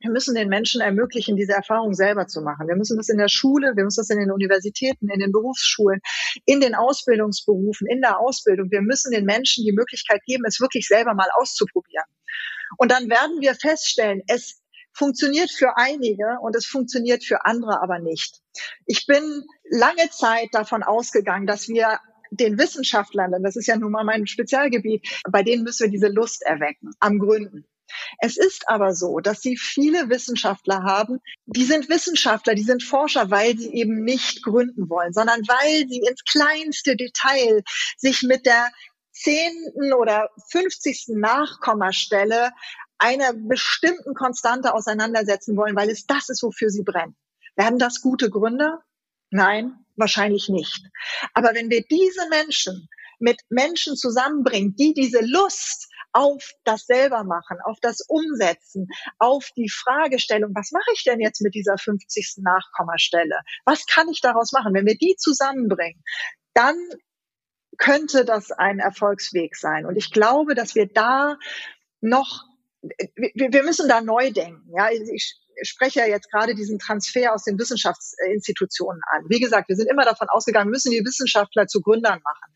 wir 0.00 0.10
müssen 0.10 0.34
den 0.34 0.48
Menschen 0.48 0.80
ermöglichen, 0.80 1.36
diese 1.36 1.52
Erfahrung 1.52 1.94
selber 1.94 2.26
zu 2.26 2.40
machen. 2.40 2.68
Wir 2.68 2.76
müssen 2.76 2.96
das 2.96 3.08
in 3.08 3.18
der 3.18 3.28
Schule, 3.28 3.72
wir 3.74 3.84
müssen 3.84 4.00
das 4.00 4.10
in 4.10 4.18
den 4.18 4.30
Universitäten, 4.30 5.08
in 5.10 5.18
den 5.18 5.32
Berufsschulen, 5.32 6.00
in 6.44 6.60
den 6.60 6.74
Ausbildungsberufen, 6.74 7.86
in 7.88 8.00
der 8.00 8.20
Ausbildung. 8.20 8.70
Wir 8.70 8.82
müssen 8.82 9.10
den 9.10 9.24
Menschen 9.24 9.64
die 9.64 9.72
Möglichkeit 9.72 10.22
geben, 10.24 10.44
es 10.46 10.60
wirklich 10.60 10.86
selber 10.86 11.14
mal 11.14 11.28
auszuprobieren. 11.40 12.06
Und 12.76 12.92
dann 12.92 13.08
werden 13.08 13.40
wir 13.40 13.54
feststellen, 13.54 14.22
es 14.28 14.62
funktioniert 14.92 15.50
für 15.50 15.76
einige 15.76 16.38
und 16.42 16.54
es 16.56 16.66
funktioniert 16.66 17.24
für 17.24 17.44
andere 17.44 17.82
aber 17.82 17.98
nicht. 17.98 18.40
Ich 18.86 19.06
bin 19.06 19.44
lange 19.70 20.10
Zeit 20.10 20.48
davon 20.52 20.82
ausgegangen, 20.82 21.46
dass 21.46 21.68
wir 21.68 21.98
den 22.30 22.58
Wissenschaftlern, 22.58 23.32
denn 23.32 23.42
das 23.42 23.56
ist 23.56 23.66
ja 23.66 23.76
nun 23.76 23.92
mal 23.92 24.04
mein 24.04 24.26
Spezialgebiet, 24.26 25.22
bei 25.30 25.42
denen 25.42 25.62
müssen 25.62 25.84
wir 25.84 25.90
diese 25.90 26.08
Lust 26.08 26.42
erwecken 26.42 26.90
am 27.00 27.18
Gründen. 27.18 27.64
Es 28.20 28.36
ist 28.36 28.68
aber 28.68 28.94
so, 28.94 29.18
dass 29.20 29.40
sie 29.40 29.56
viele 29.56 30.08
Wissenschaftler 30.08 30.82
haben, 30.82 31.20
die 31.46 31.64
sind 31.64 31.88
Wissenschaftler, 31.88 32.54
die 32.54 32.62
sind 32.62 32.82
Forscher, 32.82 33.30
weil 33.30 33.56
sie 33.56 33.72
eben 33.74 34.04
nicht 34.04 34.42
gründen 34.42 34.88
wollen, 34.88 35.12
sondern 35.12 35.40
weil 35.42 35.88
sie 35.88 36.02
ins 36.08 36.24
kleinste 36.24 36.96
Detail 36.96 37.62
sich 37.96 38.22
mit 38.22 38.46
der 38.46 38.68
zehnten 39.12 39.92
oder 39.92 40.30
fünfzigsten 40.50 41.20
Nachkommastelle 41.20 42.50
einer 42.98 43.32
bestimmten 43.32 44.14
Konstante 44.14 44.74
auseinandersetzen 44.74 45.56
wollen, 45.56 45.76
weil 45.76 45.90
es 45.90 46.06
das 46.06 46.28
ist, 46.28 46.42
wofür 46.42 46.70
sie 46.70 46.82
brennen. 46.82 47.16
Werden 47.56 47.78
das 47.78 48.00
gute 48.00 48.30
Gründer? 48.30 48.82
Nein, 49.30 49.84
wahrscheinlich 49.96 50.48
nicht. 50.48 50.84
Aber 51.34 51.54
wenn 51.54 51.70
wir 51.70 51.84
diese 51.90 52.28
Menschen 52.28 52.88
mit 53.18 53.40
Menschen 53.48 53.96
zusammenbringen, 53.96 54.76
die 54.76 54.94
diese 54.94 55.20
Lust 55.20 55.88
auf 56.12 56.52
das 56.64 56.86
selber 56.86 57.24
machen, 57.24 57.58
auf 57.64 57.78
das 57.80 58.00
Umsetzen, 58.08 58.88
auf 59.18 59.50
die 59.56 59.68
Fragestellung, 59.68 60.52
was 60.54 60.70
mache 60.72 60.90
ich 60.94 61.04
denn 61.04 61.20
jetzt 61.20 61.42
mit 61.42 61.54
dieser 61.54 61.78
50. 61.78 62.36
Nachkommastelle? 62.38 63.40
Was 63.64 63.86
kann 63.86 64.08
ich 64.08 64.20
daraus 64.20 64.52
machen? 64.52 64.74
Wenn 64.74 64.86
wir 64.86 64.96
die 64.96 65.16
zusammenbringen, 65.16 66.02
dann 66.54 66.76
könnte 67.78 68.24
das 68.24 68.50
ein 68.50 68.80
Erfolgsweg 68.80 69.56
sein. 69.56 69.86
Und 69.86 69.96
ich 69.96 70.10
glaube, 70.10 70.54
dass 70.54 70.74
wir 70.74 70.86
da 70.86 71.36
noch, 72.00 72.44
wir, 72.82 73.52
wir 73.52 73.62
müssen 73.62 73.88
da 73.88 74.00
neu 74.00 74.32
denken. 74.32 74.68
Ja, 74.76 74.90
ich 74.90 75.38
spreche 75.62 76.00
ja 76.00 76.06
jetzt 76.06 76.30
gerade 76.30 76.54
diesen 76.54 76.78
Transfer 76.78 77.34
aus 77.34 77.44
den 77.44 77.58
Wissenschaftsinstitutionen 77.58 79.00
an. 79.12 79.24
Wie 79.28 79.40
gesagt, 79.40 79.68
wir 79.68 79.76
sind 79.76 79.90
immer 79.90 80.04
davon 80.04 80.28
ausgegangen, 80.28 80.70
müssen 80.70 80.90
die 80.90 81.04
Wissenschaftler 81.04 81.66
zu 81.66 81.80
Gründern 81.80 82.20
machen. 82.22 82.52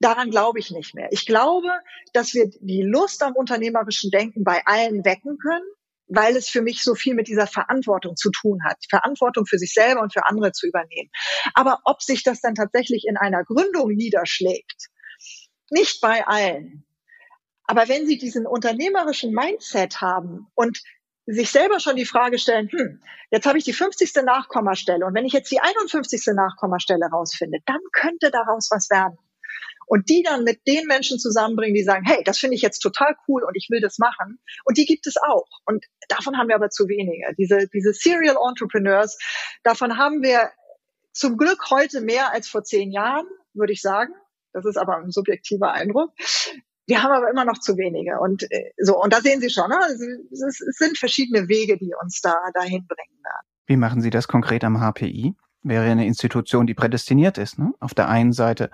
Daran 0.00 0.30
glaube 0.30 0.58
ich 0.58 0.70
nicht 0.70 0.94
mehr. 0.94 1.08
Ich 1.12 1.26
glaube, 1.26 1.70
dass 2.12 2.34
wir 2.34 2.50
die 2.60 2.82
Lust 2.82 3.22
am 3.22 3.34
unternehmerischen 3.34 4.10
Denken 4.10 4.44
bei 4.44 4.62
allen 4.66 5.04
wecken 5.04 5.38
können 5.38 5.64
weil 6.08 6.36
es 6.36 6.48
für 6.48 6.62
mich 6.62 6.82
so 6.82 6.94
viel 6.94 7.14
mit 7.14 7.28
dieser 7.28 7.46
Verantwortung 7.46 8.16
zu 8.16 8.30
tun 8.30 8.58
hat. 8.64 8.76
Verantwortung 8.88 9.46
für 9.46 9.58
sich 9.58 9.72
selber 9.72 10.02
und 10.02 10.12
für 10.12 10.26
andere 10.26 10.52
zu 10.52 10.66
übernehmen. 10.66 11.10
Aber 11.54 11.80
ob 11.84 12.02
sich 12.02 12.22
das 12.22 12.40
dann 12.40 12.54
tatsächlich 12.54 13.04
in 13.08 13.16
einer 13.16 13.44
Gründung 13.44 13.88
niederschlägt, 13.88 14.88
nicht 15.70 16.00
bei 16.00 16.26
allen. 16.26 16.84
Aber 17.66 17.88
wenn 17.88 18.06
Sie 18.06 18.18
diesen 18.18 18.46
unternehmerischen 18.46 19.32
Mindset 19.32 20.00
haben 20.00 20.46
und 20.54 20.82
sich 21.26 21.50
selber 21.50 21.80
schon 21.80 21.96
die 21.96 22.04
Frage 22.04 22.38
stellen, 22.38 22.68
hm, 22.70 23.02
jetzt 23.30 23.46
habe 23.46 23.56
ich 23.56 23.64
die 23.64 23.72
50. 23.72 24.12
Nachkommastelle 24.24 25.06
und 25.06 25.14
wenn 25.14 25.24
ich 25.24 25.32
jetzt 25.32 25.50
die 25.50 25.60
51. 25.60 26.34
Nachkommastelle 26.34 27.06
rausfinde, 27.06 27.60
dann 27.64 27.80
könnte 27.92 28.30
daraus 28.30 28.68
was 28.70 28.90
werden 28.90 29.16
und 29.86 30.08
die 30.08 30.22
dann 30.22 30.44
mit 30.44 30.66
den 30.66 30.86
Menschen 30.86 31.18
zusammenbringen, 31.18 31.74
die 31.74 31.84
sagen, 31.84 32.04
hey, 32.06 32.22
das 32.24 32.38
finde 32.38 32.56
ich 32.56 32.62
jetzt 32.62 32.80
total 32.80 33.14
cool 33.28 33.44
und 33.44 33.54
ich 33.56 33.68
will 33.70 33.80
das 33.80 33.98
machen. 33.98 34.38
Und 34.64 34.78
die 34.78 34.86
gibt 34.86 35.06
es 35.06 35.16
auch. 35.16 35.46
Und 35.64 35.84
davon 36.08 36.36
haben 36.36 36.48
wir 36.48 36.54
aber 36.54 36.70
zu 36.70 36.88
wenige. 36.88 37.34
Diese, 37.38 37.68
diese 37.68 37.92
Serial 37.92 38.36
Entrepreneurs, 38.48 39.18
davon 39.62 39.98
haben 39.98 40.22
wir 40.22 40.50
zum 41.12 41.36
Glück 41.36 41.70
heute 41.70 42.00
mehr 42.00 42.32
als 42.32 42.48
vor 42.48 42.64
zehn 42.64 42.90
Jahren, 42.90 43.26
würde 43.52 43.72
ich 43.72 43.80
sagen. 43.80 44.12
Das 44.52 44.64
ist 44.64 44.76
aber 44.76 44.96
ein 44.96 45.10
subjektiver 45.10 45.72
Eindruck. 45.72 46.12
Wir 46.86 47.02
haben 47.02 47.12
aber 47.12 47.30
immer 47.30 47.44
noch 47.44 47.58
zu 47.58 47.76
wenige. 47.76 48.20
Und 48.20 48.42
äh, 48.50 48.72
so, 48.78 49.00
und 49.00 49.12
da 49.12 49.20
sehen 49.20 49.40
Sie 49.40 49.50
schon, 49.50 49.70
ne? 49.70 49.78
es, 50.30 50.58
sind 50.78 50.98
verschiedene 50.98 51.48
Wege, 51.48 51.78
die 51.78 51.92
uns 52.00 52.20
da 52.20 52.36
dahin 52.52 52.86
bringen 52.86 53.18
werden. 53.22 53.46
Wie 53.66 53.76
machen 53.76 54.02
Sie 54.02 54.10
das 54.10 54.28
konkret 54.28 54.64
am 54.64 54.78
HPI? 54.78 55.34
wäre 55.64 55.90
eine 55.90 56.06
Institution, 56.06 56.66
die 56.66 56.74
prädestiniert 56.74 57.38
ist. 57.38 57.58
Ne? 57.58 57.72
Auf 57.80 57.94
der 57.94 58.08
einen 58.08 58.32
Seite 58.32 58.70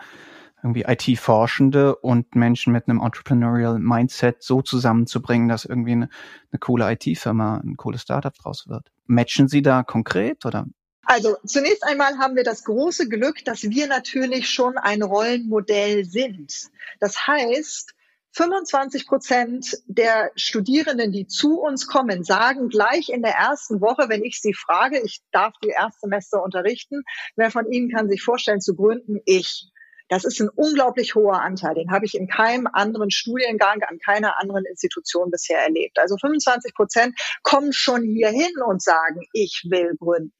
irgendwie 0.63 0.85
IT-Forschende 0.87 1.97
und 1.97 2.35
Menschen 2.35 2.73
mit 2.73 2.89
einem 2.89 3.01
Entrepreneurial 3.01 3.79
Mindset 3.79 4.43
so 4.43 4.63
zusammenzubringen, 4.63 5.49
dass 5.49 5.65
irgendwie 5.65 5.93
eine, 5.93 6.09
eine 6.53 6.59
coole 6.59 6.93
IT-Firma, 6.93 7.61
ein 7.65 7.77
cooles 7.77 8.03
Startup 8.03 8.35
draus 8.35 8.69
wird. 8.69 8.91
Matchen 9.07 9.49
Sie 9.49 9.63
da 9.63 9.83
konkret 9.83 10.45
oder? 10.45 10.67
Also 11.03 11.37
zunächst 11.45 11.85
einmal 11.85 12.19
haben 12.19 12.37
wir 12.37 12.45
das 12.45 12.65
große 12.65 13.09
Glück, 13.09 13.45
dass 13.45 13.65
wir 13.65 13.89
natürlich 13.89 14.49
schon 14.49 14.79
ein 14.79 15.03
Rollenmodell 15.03 16.05
sind. 16.05 16.71
Das 17.01 17.27
heißt, 17.27 17.95
25 18.33 19.07
Prozent 19.07 19.79
der 19.87 20.31
Studierenden, 20.37 21.11
die 21.11 21.27
zu 21.27 21.61
uns 21.61 21.87
kommen, 21.87 22.23
sagen 22.23 22.69
gleich 22.69 23.09
in 23.09 23.23
der 23.23 23.33
ersten 23.33 23.81
Woche, 23.81 24.09
wenn 24.09 24.23
ich 24.23 24.41
sie 24.41 24.55
frage, 24.55 25.01
ich 25.01 25.21
darf 25.33 25.55
die 25.65 25.71
Erstsemester 25.71 26.43
unterrichten, 26.43 27.03
wer 27.35 27.51
von 27.51 27.71
Ihnen 27.71 27.91
kann 27.91 28.09
sich 28.09 28.23
vorstellen 28.23 28.61
zu 28.61 28.77
gründen? 28.77 29.21
Ich. 29.25 29.69
Das 30.11 30.25
ist 30.25 30.41
ein 30.41 30.49
unglaublich 30.49 31.15
hoher 31.15 31.41
Anteil. 31.41 31.75
Den 31.75 31.93
habe 31.93 32.05
ich 32.05 32.17
in 32.17 32.27
keinem 32.27 32.67
anderen 32.73 33.13
Studiengang, 33.13 33.81
an 33.89 34.01
keiner 34.01 34.39
anderen 34.41 34.65
Institution 34.65 35.31
bisher 35.31 35.61
erlebt. 35.61 35.99
Also 36.01 36.17
25 36.17 36.75
Prozent 36.75 37.19
kommen 37.45 37.73
schon 37.73 38.03
hier 38.03 38.29
hin 38.29 38.53
und 38.67 38.83
sagen, 38.83 39.21
ich 39.33 39.67
will 39.71 39.97
gründen. 39.99 40.35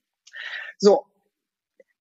So. 0.77 1.07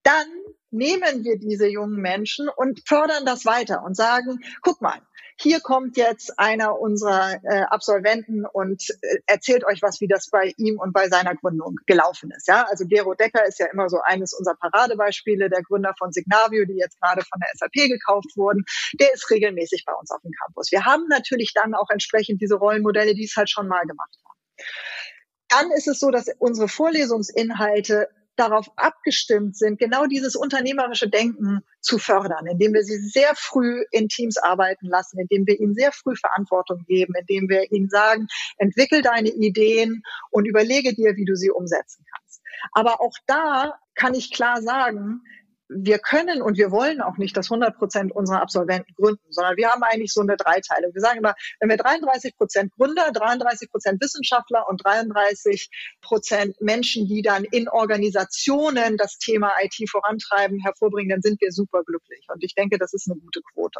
Dann 0.01 0.27
nehmen 0.71 1.23
wir 1.23 1.37
diese 1.37 1.67
jungen 1.67 2.01
Menschen 2.01 2.49
und 2.49 2.81
fördern 2.87 3.25
das 3.25 3.45
weiter 3.45 3.83
und 3.83 3.95
sagen, 3.95 4.39
guck 4.61 4.81
mal, 4.81 4.99
hier 5.41 5.61
kommt 5.61 5.95
jetzt 5.95 6.37
einer 6.37 6.79
unserer 6.79 7.39
äh, 7.43 7.61
Absolventen 7.61 8.45
und 8.45 8.83
äh, 9.01 9.19
erzählt 9.25 9.65
euch 9.65 9.81
was, 9.81 10.01
wie 10.01 10.07
das 10.07 10.29
bei 10.29 10.53
ihm 10.57 10.77
und 10.79 10.91
bei 10.91 11.07
seiner 11.07 11.35
Gründung 11.35 11.77
gelaufen 11.85 12.31
ist. 12.35 12.47
Ja, 12.47 12.65
also 12.69 12.85
Gero 12.85 13.13
Decker 13.13 13.45
ist 13.45 13.59
ja 13.59 13.67
immer 13.67 13.89
so 13.89 13.99
eines 14.03 14.33
unserer 14.33 14.55
Paradebeispiele, 14.55 15.49
der 15.49 15.63
Gründer 15.63 15.93
von 15.97 16.11
Signavio, 16.11 16.65
die 16.65 16.77
jetzt 16.77 16.99
gerade 16.99 17.21
von 17.21 17.39
der 17.39 17.49
SAP 17.55 17.89
gekauft 17.89 18.35
wurden. 18.35 18.65
Der 18.99 19.13
ist 19.13 19.29
regelmäßig 19.29 19.85
bei 19.85 19.93
uns 19.93 20.11
auf 20.11 20.21
dem 20.21 20.31
Campus. 20.43 20.71
Wir 20.71 20.85
haben 20.85 21.05
natürlich 21.09 21.53
dann 21.53 21.73
auch 21.73 21.89
entsprechend 21.89 22.41
diese 22.41 22.55
Rollenmodelle, 22.55 23.15
die 23.15 23.23
es 23.23 23.35
halt 23.37 23.49
schon 23.49 23.67
mal 23.67 23.85
gemacht 23.85 24.11
haben. 24.25 24.29
Dann 25.47 25.71
ist 25.71 25.87
es 25.87 25.99
so, 25.99 26.11
dass 26.11 26.27
unsere 26.37 26.67
Vorlesungsinhalte 26.67 28.09
darauf 28.39 28.67
abgestimmt 28.75 29.57
sind, 29.57 29.79
genau 29.79 30.05
dieses 30.05 30.35
unternehmerische 30.35 31.09
Denken 31.09 31.61
zu 31.81 31.97
fördern, 31.97 32.47
indem 32.47 32.73
wir 32.73 32.83
sie 32.83 32.97
sehr 32.97 33.33
früh 33.35 33.83
in 33.91 34.07
Teams 34.07 34.37
arbeiten 34.37 34.87
lassen, 34.87 35.19
indem 35.19 35.45
wir 35.45 35.59
ihnen 35.59 35.73
sehr 35.73 35.91
früh 35.91 36.15
Verantwortung 36.15 36.83
geben, 36.87 37.13
indem 37.19 37.49
wir 37.49 37.71
ihnen 37.71 37.89
sagen, 37.89 38.27
entwickel 38.57 39.01
deine 39.01 39.29
Ideen 39.29 40.03
und 40.31 40.45
überlege 40.45 40.93
dir, 40.93 41.15
wie 41.15 41.25
du 41.25 41.35
sie 41.35 41.51
umsetzen 41.51 42.05
kannst. 42.11 42.41
Aber 42.71 43.01
auch 43.01 43.15
da 43.27 43.79
kann 43.95 44.13
ich 44.13 44.31
klar 44.31 44.61
sagen, 44.61 45.21
wir 45.69 45.99
können 45.99 46.41
und 46.41 46.57
wir 46.57 46.71
wollen 46.71 46.99
auch 46.99 47.17
nicht, 47.17 47.37
dass 47.37 47.51
100 47.51 47.77
Prozent 47.77 48.11
unserer 48.11 48.41
Absolventen 48.41 48.93
gründen, 48.95 49.21
sondern 49.29 49.55
wir 49.55 49.69
haben 49.69 49.83
eigentlich 49.83 50.11
so 50.11 50.21
eine 50.21 50.35
Dreiteilung. 50.35 50.93
Wir 50.93 51.01
sagen 51.01 51.19
immer, 51.19 51.35
wenn 51.59 51.69
wir 51.69 51.77
33 51.77 52.35
Prozent 52.35 52.73
Gründer, 52.75 53.11
33 53.11 53.69
Prozent 53.69 54.01
Wissenschaftler 54.01 54.67
und 54.67 54.83
33 54.83 55.69
Prozent 56.01 56.59
Menschen, 56.59 57.07
die 57.07 57.21
dann 57.21 57.43
in 57.43 57.69
Organisationen 57.69 58.97
das 58.97 59.17
Thema 59.19 59.53
IT 59.61 59.89
vorantreiben, 59.89 60.59
hervorbringen, 60.59 61.09
dann 61.09 61.21
sind 61.21 61.39
wir 61.39 61.51
super 61.51 61.83
glücklich. 61.83 62.25
Und 62.33 62.43
ich 62.43 62.55
denke, 62.55 62.77
das 62.77 62.93
ist 62.93 63.09
eine 63.09 63.19
gute 63.19 63.41
Quote. 63.53 63.79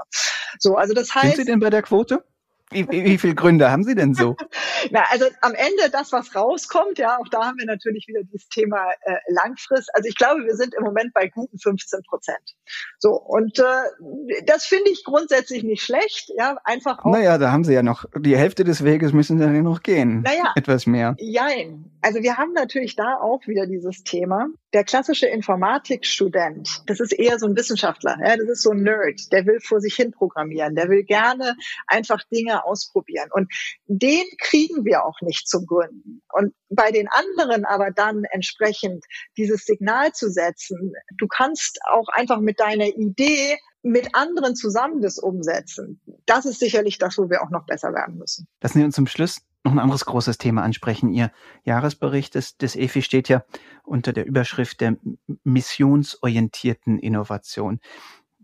So, 0.60 0.76
also 0.76 0.94
das 0.94 1.16
heißt. 1.16 1.36
Sind 1.36 1.46
Sie 1.46 1.52
denn 1.52 1.60
bei 1.60 1.72
der 1.72 1.82
Quote? 1.82 2.24
Wie, 2.72 2.88
wie, 2.90 3.04
wie 3.04 3.18
viele 3.18 3.34
Gründe 3.34 3.72
haben 3.72 3.84
Sie 3.84 3.96
denn 3.96 4.14
so? 4.14 4.36
Na, 4.92 5.04
also 5.10 5.26
am 5.42 5.54
Ende 5.54 5.90
das, 5.92 6.12
was 6.12 6.36
rauskommt, 6.36 7.00
ja, 7.00 7.18
auch 7.18 7.28
da 7.28 7.46
haben 7.46 7.58
wir 7.58 7.66
natürlich 7.66 8.08
wieder 8.08 8.22
dieses 8.24 8.48
Thema 8.50 8.78
äh, 9.02 9.16
Langfrist. 9.30 9.90
Also 9.94 10.08
ich 10.08 10.16
glaube, 10.16 10.46
wir 10.46 10.56
sind 10.56 10.76
im 10.76 10.84
Moment 10.84 11.14
bei 11.14 11.28
guten 11.28 11.58
15 11.58 12.02
Prozent. 12.08 12.56
So, 13.00 13.12
und 13.12 13.58
äh, 13.60 14.44
das 14.46 14.66
finde 14.66 14.92
ich 14.92 15.04
grundsätzlich 15.04 15.64
nicht 15.64 15.82
schlecht, 15.82 16.32
ja, 16.38 16.58
einfach 16.64 17.00
auch. 17.00 17.12
Naja, 17.12 17.38
da 17.40 17.52
haben 17.52 17.64
Sie 17.64 17.74
ja 17.74 17.82
noch, 17.82 18.06
die 18.16 18.38
Hälfte 18.38 18.64
des 18.64 18.84
Weges 18.84 19.14
müssen 19.14 19.40
Sie 19.40 19.44
ja 19.44 19.50
noch 19.50 19.82
gehen. 19.82 20.22
Naja. 20.22 20.54
Etwas 20.56 20.86
mehr. 20.86 21.16
Jein. 21.20 21.92
Also 22.02 22.22
wir 22.22 22.38
haben 22.38 22.54
natürlich 22.54 22.96
da 22.96 23.18
auch 23.20 23.48
wieder 23.48 23.66
dieses 23.66 24.04
Thema. 24.04 24.48
Der 24.74 24.84
klassische 24.84 25.26
Informatikstudent, 25.28 26.84
das 26.86 27.00
ist 27.00 27.12
eher 27.12 27.40
so 27.40 27.48
ein 27.48 27.56
Wissenschaftler, 27.56 28.18
ja, 28.24 28.38
das 28.38 28.48
ist 28.48 28.62
so 28.62 28.72
ein 28.72 28.84
Nerd, 28.84 29.32
der 29.32 29.46
will 29.46 29.60
vor 29.60 29.82
sich 29.82 29.96
hin 29.96 30.12
programmieren, 30.12 30.76
der 30.76 30.90
will 30.90 31.04
gerne 31.04 31.56
einfach 31.88 32.24
Dinge 32.32 32.64
ausprobieren. 32.64 33.30
Und 33.32 33.52
den 33.88 34.24
kriegen 34.40 34.86
wir 34.86 35.06
auch 35.06 35.22
nicht 35.22 35.48
zum 35.48 35.66
Gründen. 35.66 36.22
Und 36.32 36.54
bei 36.70 36.92
den 36.92 37.08
anderen 37.08 37.66
aber 37.66 37.92
dann 37.92 38.24
entsprechend 38.26 39.04
dieses 39.38 39.66
Signal 39.66 40.12
zu 40.14 40.30
setzen, 40.30 40.94
du 41.18 41.28
kannst 41.28 41.80
auch 41.92 42.08
einfach 42.10 42.40
mit 42.40 42.60
deiner 42.60 42.86
Idee 42.86 43.58
mit 43.82 44.14
anderen 44.14 44.56
zusammen 44.56 45.02
das 45.02 45.18
umsetzen. 45.18 46.02
Das 46.26 46.46
ist 46.46 46.60
sicherlich 46.60 46.98
das, 46.98 47.18
wo 47.18 47.30
wir 47.30 47.42
auch 47.42 47.50
noch 47.50 47.66
besser 47.66 47.94
werden 47.94 48.18
müssen. 48.18 48.48
Lassen 48.62 48.80
Sie 48.80 48.84
uns 48.84 48.96
zum 48.96 49.08
Schluss 49.08 49.42
noch 49.64 49.74
ein 49.74 49.80
anderes 49.80 50.06
großes 50.06 50.38
Thema 50.38 50.64
ansprechen. 50.64 51.12
Ihr 51.14 51.32
Jahresbericht 51.66 52.36
des, 52.36 52.58
des 52.58 52.76
EFI 52.76 53.02
steht 53.02 53.30
ja 53.30 53.44
unter 53.84 54.14
der 54.14 54.26
Überschrift 54.26 54.82
der 54.82 54.98
missionsorientierten 55.44 56.98
Innovation 57.00 57.80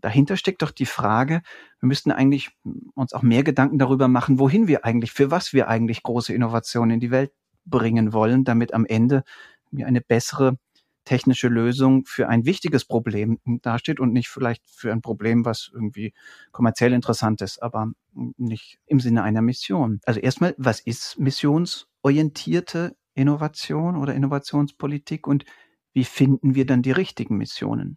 dahinter 0.06 0.36
steckt 0.36 0.62
doch 0.62 0.70
die 0.70 0.86
Frage, 0.86 1.42
wir 1.80 1.86
müssten 1.86 2.12
eigentlich 2.12 2.50
uns 2.94 3.12
auch 3.12 3.22
mehr 3.22 3.42
Gedanken 3.42 3.78
darüber 3.78 4.08
machen, 4.08 4.38
wohin 4.38 4.68
wir 4.68 4.84
eigentlich, 4.84 5.12
für 5.12 5.30
was 5.30 5.52
wir 5.52 5.68
eigentlich 5.68 6.02
große 6.02 6.32
Innovationen 6.32 6.92
in 6.92 7.00
die 7.00 7.10
Welt 7.10 7.32
bringen 7.64 8.12
wollen, 8.12 8.44
damit 8.44 8.72
am 8.72 8.86
Ende 8.86 9.24
wir 9.70 9.86
eine 9.86 10.00
bessere 10.00 10.58
technische 11.06 11.48
Lösung 11.48 12.04
für 12.04 12.28
ein 12.28 12.44
wichtiges 12.44 12.84
Problem 12.84 13.38
dasteht 13.62 13.98
und 13.98 14.12
nicht 14.12 14.28
vielleicht 14.28 14.62
für 14.68 14.92
ein 14.92 15.00
Problem, 15.00 15.46
was 15.46 15.70
irgendwie 15.72 16.12
kommerziell 16.52 16.92
interessant 16.92 17.40
ist, 17.40 17.62
aber 17.62 17.92
nicht 18.36 18.78
im 18.86 19.00
Sinne 19.00 19.22
einer 19.22 19.40
Mission. 19.40 20.00
Also 20.04 20.20
erstmal, 20.20 20.54
was 20.58 20.80
ist 20.80 21.18
missionsorientierte 21.18 22.96
Innovation 23.14 23.96
oder 23.96 24.14
Innovationspolitik 24.14 25.26
und 25.26 25.46
wie 25.94 26.04
finden 26.04 26.54
wir 26.54 26.66
dann 26.66 26.82
die 26.82 26.92
richtigen 26.92 27.38
Missionen? 27.38 27.96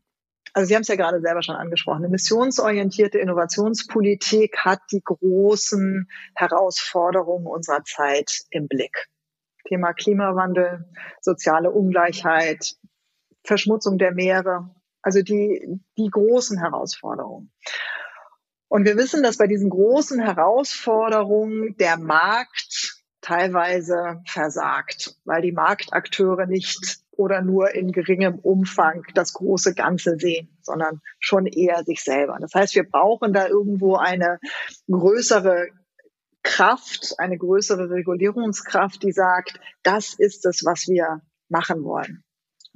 also 0.54 0.68
Sie 0.68 0.76
haben 0.76 0.82
es 0.82 0.88
ja 0.88 0.96
gerade 0.96 1.22
selber 1.22 1.44
schon 1.44 1.56
angesprochen, 1.56 2.00
eine 2.00 2.10
missionsorientierte 2.10 3.20
Innovationspolitik 3.20 4.58
hat 4.58 4.80
die 4.92 5.02
großen 5.04 6.10
Herausforderungen 6.36 7.46
unserer 7.46 7.84
Zeit 7.84 8.42
im 8.50 8.68
Blick. 8.68 9.08
Thema 9.68 9.94
Klimawandel, 9.94 10.90
soziale 11.22 11.70
Ungleichheit, 11.72 12.76
Verschmutzung 13.44 13.98
der 13.98 14.14
Meere, 14.14 14.70
also 15.02 15.22
die, 15.22 15.80
die 15.98 16.10
großen 16.10 16.60
Herausforderungen. 16.60 17.52
Und 18.68 18.86
wir 18.86 18.98
wissen, 18.98 19.24
dass 19.24 19.38
bei 19.38 19.48
diesen 19.48 19.70
großen 19.70 20.20
Herausforderungen 20.20 21.76
der 21.78 21.98
Markt 21.98 23.00
teilweise 23.22 24.22
versagt, 24.26 25.16
weil 25.26 25.42
die 25.42 25.52
Marktakteure 25.52 26.46
nicht 26.46 27.00
oder 27.12 27.42
nur 27.42 27.76
in 27.76 27.92
geringem 27.92 28.40
Umfang 28.40 29.04
das 29.14 29.34
große 29.34 29.74
Ganze 29.74 30.18
sehen, 30.18 30.58
sondern 30.62 31.02
schon 31.20 31.48
eher 31.48 31.84
sich 31.84 32.02
selber. 32.02 32.38
Das 32.40 32.54
heißt, 32.54 32.76
wir 32.76 32.90
brauchen 32.90 33.34
da 33.34 33.48
irgendwo 33.48 33.96
eine 33.96 34.40
größere 34.90 35.68
Kraft, 36.44 37.16
eine 37.18 37.38
größere 37.38 37.90
Regulierungskraft, 37.90 39.04
die 39.04 39.12
sagt, 39.12 39.60
das 39.84 40.14
ist 40.14 40.46
es, 40.46 40.64
was 40.64 40.88
wir 40.88 41.22
machen 41.50 41.84
wollen. 41.84 42.24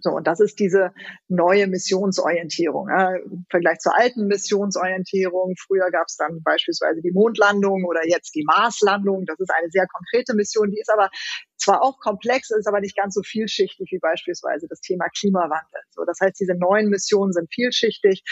So, 0.03 0.11
und 0.11 0.27
das 0.27 0.41
ist 0.41 0.59
diese 0.59 0.91
neue 1.29 1.67
Missionsorientierung. 1.67 2.89
Ja, 2.89 3.15
Im 3.15 3.45
Vergleich 3.49 3.79
zur 3.79 3.97
alten 3.97 4.27
Missionsorientierung. 4.27 5.55
Früher 5.57 5.89
gab 5.91 6.07
es 6.07 6.17
dann 6.17 6.43
beispielsweise 6.43 7.01
die 7.01 7.11
Mondlandung 7.11 7.85
oder 7.85 8.05
jetzt 8.05 8.35
die 8.35 8.43
Marslandung. 8.43 9.25
Das 9.25 9.39
ist 9.39 9.49
eine 9.57 9.69
sehr 9.71 9.87
konkrete 9.87 10.35
Mission, 10.35 10.71
die 10.71 10.79
ist 10.79 10.91
aber 10.91 11.09
zwar 11.55 11.81
auch 11.81 11.99
komplex, 11.99 12.51
ist 12.51 12.67
aber 12.67 12.81
nicht 12.81 12.97
ganz 12.97 13.13
so 13.13 13.21
vielschichtig 13.23 13.89
wie 13.91 13.99
beispielsweise 13.99 14.67
das 14.67 14.81
Thema 14.81 15.05
Klimawandel. 15.17 15.81
So, 15.91 16.03
das 16.03 16.19
heißt, 16.19 16.37
diese 16.37 16.55
neuen 16.55 16.89
Missionen 16.89 17.31
sind 17.31 17.53
vielschichtig. 17.53 18.23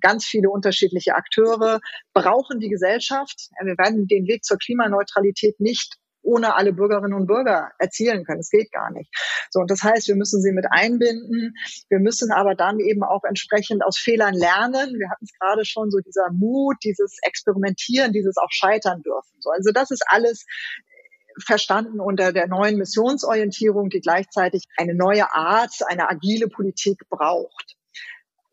Ganz 0.00 0.24
viele 0.24 0.48
unterschiedliche 0.48 1.14
Akteure 1.14 1.80
brauchen 2.14 2.58
die 2.58 2.70
Gesellschaft. 2.70 3.50
Wir 3.62 3.76
werden 3.76 4.06
den 4.06 4.26
Weg 4.26 4.44
zur 4.44 4.56
Klimaneutralität 4.56 5.60
nicht 5.60 5.98
ohne 6.22 6.54
alle 6.56 6.72
Bürgerinnen 6.72 7.14
und 7.14 7.26
Bürger 7.26 7.70
erzielen 7.78 8.24
können. 8.24 8.40
Es 8.40 8.50
geht 8.50 8.70
gar 8.72 8.90
nicht. 8.90 9.10
So, 9.50 9.60
und 9.60 9.70
das 9.70 9.82
heißt, 9.82 10.08
wir 10.08 10.16
müssen 10.16 10.42
sie 10.42 10.52
mit 10.52 10.66
einbinden. 10.70 11.54
Wir 11.88 12.00
müssen 12.00 12.32
aber 12.32 12.54
dann 12.54 12.80
eben 12.80 13.02
auch 13.02 13.24
entsprechend 13.24 13.84
aus 13.84 13.98
Fehlern 13.98 14.34
lernen. 14.34 14.98
Wir 14.98 15.10
hatten 15.10 15.24
es 15.24 15.32
gerade 15.38 15.64
schon, 15.64 15.90
so 15.90 15.98
dieser 15.98 16.30
Mut, 16.32 16.76
dieses 16.84 17.18
Experimentieren, 17.22 18.12
dieses 18.12 18.36
auch 18.36 18.50
scheitern 18.50 19.02
dürfen. 19.02 19.36
So, 19.40 19.50
also 19.50 19.70
das 19.72 19.90
ist 19.90 20.04
alles 20.06 20.44
verstanden 21.46 22.00
unter 22.00 22.32
der 22.32 22.48
neuen 22.48 22.76
Missionsorientierung, 22.76 23.90
die 23.90 24.00
gleichzeitig 24.00 24.64
eine 24.76 24.94
neue 24.94 25.32
Art, 25.32 25.72
eine 25.86 26.10
agile 26.10 26.48
Politik 26.48 27.08
braucht. 27.08 27.77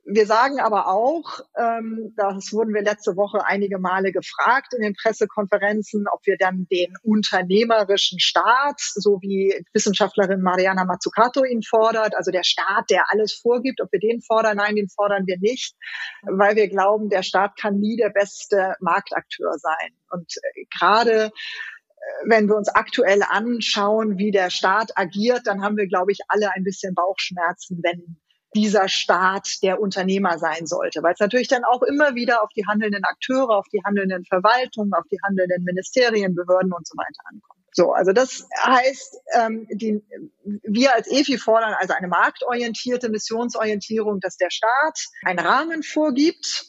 Wir 0.07 0.27
sagen 0.27 0.59
aber 0.59 0.87
auch, 0.87 1.39
ähm, 1.57 2.13
das 2.15 2.53
wurden 2.53 2.75
wir 2.75 2.83
letzte 2.83 3.15
Woche 3.15 3.43
einige 3.43 3.79
Male 3.79 4.11
gefragt 4.11 4.75
in 4.75 4.83
den 4.83 4.93
Pressekonferenzen, 4.93 6.05
ob 6.13 6.19
wir 6.27 6.37
dann 6.37 6.67
den 6.71 6.93
unternehmerischen 7.01 8.19
Staat, 8.19 8.79
so 8.79 9.17
wie 9.23 9.65
Wissenschaftlerin 9.73 10.41
Mariana 10.41 10.85
Mazzucato 10.85 11.43
ihn 11.43 11.63
fordert, 11.63 12.15
also 12.15 12.29
der 12.29 12.43
Staat, 12.43 12.91
der 12.91 13.05
alles 13.09 13.33
vorgibt, 13.33 13.81
ob 13.81 13.91
wir 13.91 13.99
den 13.99 14.21
fordern. 14.21 14.57
Nein, 14.57 14.75
den 14.75 14.89
fordern 14.89 15.25
wir 15.25 15.39
nicht, 15.39 15.73
weil 16.21 16.55
wir 16.55 16.69
glauben, 16.69 17.09
der 17.09 17.23
Staat 17.23 17.57
kann 17.59 17.79
nie 17.79 17.97
der 17.97 18.09
beste 18.09 18.75
Marktakteur 18.81 19.57
sein. 19.57 19.89
Und 20.11 20.31
äh, 20.37 20.65
gerade 20.77 21.25
äh, 21.25 21.29
wenn 22.25 22.47
wir 22.47 22.55
uns 22.55 22.69
aktuell 22.69 23.23
anschauen, 23.27 24.19
wie 24.19 24.29
der 24.29 24.51
Staat 24.51 24.91
agiert, 24.95 25.47
dann 25.47 25.63
haben 25.63 25.77
wir, 25.77 25.87
glaube 25.87 26.11
ich, 26.11 26.19
alle 26.27 26.51
ein 26.51 26.63
bisschen 26.63 26.93
Bauchschmerzen, 26.93 27.79
wenn 27.81 28.17
dieser 28.55 28.87
Staat 28.87 29.61
der 29.61 29.79
Unternehmer 29.79 30.39
sein 30.39 30.65
sollte, 30.65 31.03
weil 31.03 31.13
es 31.13 31.19
natürlich 31.19 31.49
dann 31.49 31.63
auch 31.65 31.83
immer 31.83 32.15
wieder 32.15 32.41
auf 32.41 32.49
die 32.55 32.65
handelnden 32.65 33.03
Akteure, 33.03 33.57
auf 33.57 33.67
die 33.71 33.81
handelnden 33.83 34.25
Verwaltungen, 34.25 34.93
auf 34.93 35.05
die 35.11 35.19
handelnden 35.23 35.63
Ministerien, 35.63 36.35
Behörden 36.35 36.71
und 36.71 36.87
so 36.87 36.95
weiter 36.95 37.21
ankommt. 37.25 37.61
So, 37.73 37.91
also 37.91 38.13
das 38.13 38.47
heißt, 38.63 39.17
ähm, 39.33 39.67
die, 39.69 40.01
wir 40.63 40.95
als 40.95 41.11
EFI 41.11 41.37
fordern 41.37 41.75
also 41.77 41.93
eine 41.93 42.07
marktorientierte 42.07 43.09
Missionsorientierung, 43.09 44.21
dass 44.21 44.37
der 44.37 44.49
Staat 44.49 44.97
einen 45.25 45.39
Rahmen 45.39 45.83
vorgibt, 45.83 46.67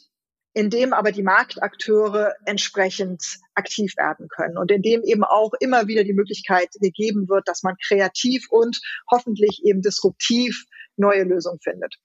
in 0.53 0.69
dem 0.69 0.91
aber 0.91 1.13
die 1.13 1.23
Marktakteure 1.23 2.33
entsprechend 2.45 3.23
aktiv 3.55 3.93
werden 3.95 4.27
können 4.27 4.57
und 4.57 4.69
in 4.69 4.81
dem 4.81 5.03
eben 5.03 5.23
auch 5.23 5.51
immer 5.61 5.87
wieder 5.87 6.03
die 6.03 6.13
Möglichkeit 6.13 6.69
gegeben 6.81 7.29
wird, 7.29 7.47
dass 7.47 7.63
man 7.63 7.75
kreativ 7.87 8.47
und 8.49 8.77
hoffentlich 9.09 9.61
eben 9.63 9.81
disruptiv 9.81 10.65
neue 10.97 11.23
Lösungen 11.23 11.59
findet. 11.61 11.95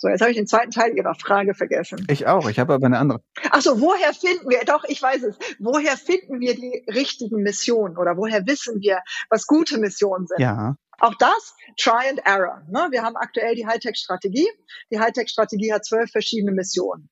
So, 0.00 0.08
jetzt 0.08 0.22
habe 0.22 0.30
ich 0.30 0.38
den 0.38 0.46
zweiten 0.46 0.70
Teil 0.70 0.96
Ihrer 0.96 1.14
Frage 1.14 1.52
vergessen. 1.52 2.06
Ich 2.08 2.26
auch, 2.26 2.48
ich 2.48 2.58
habe 2.58 2.72
aber 2.72 2.86
eine 2.86 2.96
andere. 2.96 3.20
Ach 3.50 3.60
so, 3.60 3.82
woher 3.82 4.14
finden 4.14 4.48
wir, 4.48 4.60
doch, 4.64 4.84
ich 4.84 5.02
weiß 5.02 5.22
es, 5.24 5.38
woher 5.58 5.94
finden 5.98 6.40
wir 6.40 6.54
die 6.54 6.84
richtigen 6.88 7.42
Missionen 7.42 7.98
oder 7.98 8.16
woher 8.16 8.46
wissen 8.46 8.80
wir, 8.80 9.02
was 9.28 9.46
gute 9.46 9.76
Missionen 9.76 10.26
sind? 10.26 10.40
Ja. 10.40 10.76
Auch 11.00 11.14
das, 11.18 11.54
Try 11.78 12.08
and 12.08 12.20
Error. 12.24 12.62
Ne? 12.70 12.88
Wir 12.92 13.02
haben 13.02 13.16
aktuell 13.16 13.54
die 13.54 13.66
Hightech-Strategie. 13.66 14.48
Die 14.90 14.98
Hightech-Strategie 14.98 15.72
hat 15.74 15.84
zwölf 15.84 16.10
verschiedene 16.10 16.52
Missionen. 16.52 17.10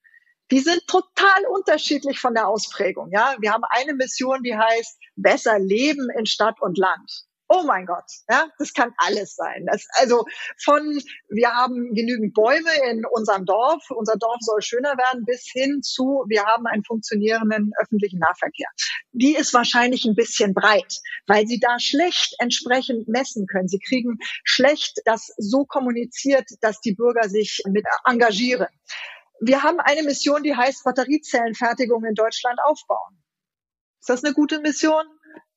Die 0.50 0.60
sind 0.60 0.80
total 0.86 1.44
unterschiedlich 1.52 2.20
von 2.20 2.32
der 2.32 2.48
Ausprägung. 2.48 3.10
Ja, 3.12 3.36
wir 3.38 3.52
haben 3.52 3.64
eine 3.68 3.92
Mission, 3.92 4.42
die 4.42 4.56
heißt 4.56 4.98
besser 5.16 5.58
leben 5.58 6.08
in 6.16 6.24
Stadt 6.24 6.56
und 6.62 6.78
Land 6.78 7.27
oh 7.48 7.62
mein 7.64 7.86
Gott, 7.86 8.04
ja, 8.28 8.48
das 8.58 8.72
kann 8.74 8.92
alles 8.98 9.34
sein. 9.34 9.66
Das, 9.66 9.86
also 9.98 10.26
von, 10.62 11.00
wir 11.28 11.50
haben 11.50 11.94
genügend 11.94 12.34
Bäume 12.34 12.70
in 12.90 13.04
unserem 13.06 13.46
Dorf, 13.46 13.90
unser 13.90 14.16
Dorf 14.16 14.38
soll 14.40 14.60
schöner 14.60 14.96
werden, 14.96 15.24
bis 15.24 15.48
hin 15.50 15.82
zu, 15.82 16.24
wir 16.28 16.44
haben 16.44 16.66
einen 16.66 16.84
funktionierenden 16.84 17.72
öffentlichen 17.80 18.18
Nahverkehr. 18.18 18.68
Die 19.12 19.34
ist 19.34 19.54
wahrscheinlich 19.54 20.04
ein 20.04 20.14
bisschen 20.14 20.52
breit, 20.52 21.00
weil 21.26 21.46
sie 21.46 21.58
da 21.58 21.78
schlecht 21.78 22.34
entsprechend 22.38 23.08
messen 23.08 23.46
können. 23.46 23.68
Sie 23.68 23.80
kriegen 23.80 24.18
schlecht 24.44 24.98
das 25.04 25.32
so 25.38 25.64
kommuniziert, 25.64 26.48
dass 26.60 26.80
die 26.80 26.94
Bürger 26.94 27.28
sich 27.28 27.62
mit 27.66 27.86
engagieren. 28.04 28.68
Wir 29.40 29.62
haben 29.62 29.80
eine 29.80 30.02
Mission, 30.02 30.42
die 30.42 30.54
heißt 30.54 30.84
Batteriezellenfertigung 30.84 32.04
in 32.04 32.14
Deutschland 32.14 32.58
aufbauen. 32.64 33.22
Ist 34.00 34.10
das 34.10 34.24
eine 34.24 34.34
gute 34.34 34.60
Mission? 34.60 35.04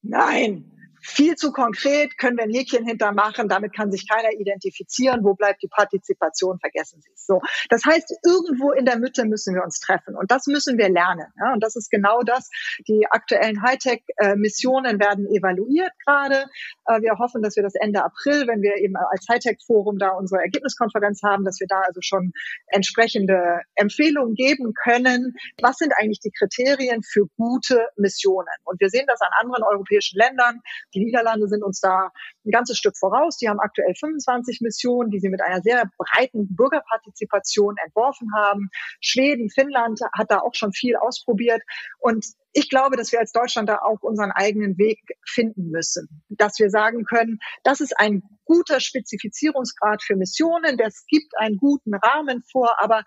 Nein 0.03 0.71
viel 1.01 1.35
zu 1.35 1.51
konkret, 1.51 2.17
können 2.17 2.37
wir 2.37 2.43
ein 2.43 2.51
Häkchen 2.51 2.85
hintermachen, 2.85 3.49
damit 3.49 3.75
kann 3.75 3.91
sich 3.91 4.07
keiner 4.07 4.31
identifizieren, 4.31 5.23
wo 5.23 5.33
bleibt 5.33 5.61
die 5.63 5.67
Partizipation, 5.67 6.59
vergessen 6.59 7.01
Sie 7.01 7.09
es. 7.13 7.25
So, 7.25 7.41
das 7.69 7.83
heißt, 7.85 8.13
irgendwo 8.25 8.71
in 8.71 8.85
der 8.85 8.97
Mitte 8.97 9.25
müssen 9.25 9.55
wir 9.55 9.63
uns 9.63 9.79
treffen 9.79 10.15
und 10.15 10.31
das 10.31 10.47
müssen 10.47 10.77
wir 10.77 10.89
lernen. 10.89 11.27
Ja? 11.39 11.53
Und 11.53 11.63
das 11.63 11.75
ist 11.75 11.89
genau 11.89 12.21
das. 12.21 12.49
Die 12.87 13.05
aktuellen 13.09 13.61
Hightech-Missionen 13.61 14.99
werden 14.99 15.27
evaluiert 15.27 15.91
gerade. 16.05 16.45
Äh, 16.85 17.01
wir 17.01 17.17
hoffen, 17.17 17.41
dass 17.41 17.55
wir 17.55 17.63
das 17.63 17.75
Ende 17.75 18.03
April, 18.03 18.47
wenn 18.47 18.61
wir 18.61 18.75
eben 18.77 18.95
als 18.95 19.25
Hightech-Forum 19.29 19.97
da 19.97 20.09
unsere 20.09 20.41
Ergebniskonferenz 20.41 21.21
haben, 21.23 21.43
dass 21.45 21.59
wir 21.59 21.67
da 21.67 21.81
also 21.81 22.01
schon 22.01 22.31
entsprechende 22.67 23.61
Empfehlungen 23.75 24.35
geben 24.35 24.73
können. 24.73 25.35
Was 25.61 25.77
sind 25.77 25.93
eigentlich 25.97 26.19
die 26.19 26.31
Kriterien 26.31 27.03
für 27.03 27.25
gute 27.37 27.87
Missionen? 27.97 28.47
Und 28.63 28.79
wir 28.79 28.89
sehen 28.89 29.05
das 29.07 29.21
an 29.21 29.31
anderen 29.39 29.63
europäischen 29.63 30.17
Ländern. 30.17 30.61
Die 30.93 31.03
Niederlande 31.03 31.47
sind 31.47 31.63
uns 31.63 31.79
da 31.79 32.11
ein 32.45 32.51
ganzes 32.51 32.77
Stück 32.77 32.97
voraus. 32.97 33.37
Die 33.37 33.49
haben 33.49 33.59
aktuell 33.59 33.93
25 33.95 34.61
Missionen, 34.61 35.09
die 35.09 35.19
sie 35.19 35.29
mit 35.29 35.41
einer 35.41 35.61
sehr 35.61 35.89
breiten 35.97 36.55
Bürgerpartizipation 36.55 37.75
entworfen 37.83 38.29
haben. 38.35 38.69
Schweden, 38.99 39.49
Finnland 39.49 39.99
hat 40.13 40.31
da 40.31 40.39
auch 40.39 40.53
schon 40.53 40.73
viel 40.73 40.95
ausprobiert. 40.95 41.61
Und 41.99 42.25
ich 42.53 42.69
glaube, 42.69 42.97
dass 42.97 43.11
wir 43.11 43.19
als 43.19 43.31
Deutschland 43.31 43.69
da 43.69 43.77
auch 43.77 44.01
unseren 44.01 44.31
eigenen 44.31 44.77
Weg 44.77 44.99
finden 45.25 45.69
müssen, 45.69 46.23
dass 46.29 46.59
wir 46.59 46.69
sagen 46.69 47.05
können, 47.05 47.39
das 47.63 47.79
ist 47.79 47.97
ein 47.97 48.23
guter 48.43 48.81
Spezifizierungsgrad 48.81 50.03
für 50.03 50.15
Missionen, 50.15 50.77
das 50.77 51.05
gibt 51.07 51.37
einen 51.37 51.57
guten 51.57 51.93
Rahmen 51.95 52.43
vor, 52.51 52.75
aber 52.81 53.03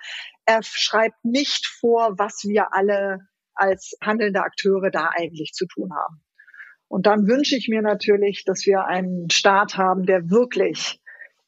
er 0.46 0.62
schreibt 0.62 1.22
nicht 1.24 1.66
vor, 1.66 2.14
was 2.18 2.44
wir 2.44 2.72
alle 2.72 3.28
als 3.54 3.96
handelnde 4.02 4.40
Akteure 4.40 4.90
da 4.90 5.10
eigentlich 5.14 5.52
zu 5.52 5.66
tun 5.66 5.90
haben. 5.94 6.22
Und 6.88 7.06
dann 7.06 7.26
wünsche 7.26 7.56
ich 7.56 7.68
mir 7.68 7.82
natürlich, 7.82 8.44
dass 8.44 8.66
wir 8.66 8.84
einen 8.84 9.30
Staat 9.30 9.76
haben, 9.76 10.06
der 10.06 10.30
wirklich 10.30 11.00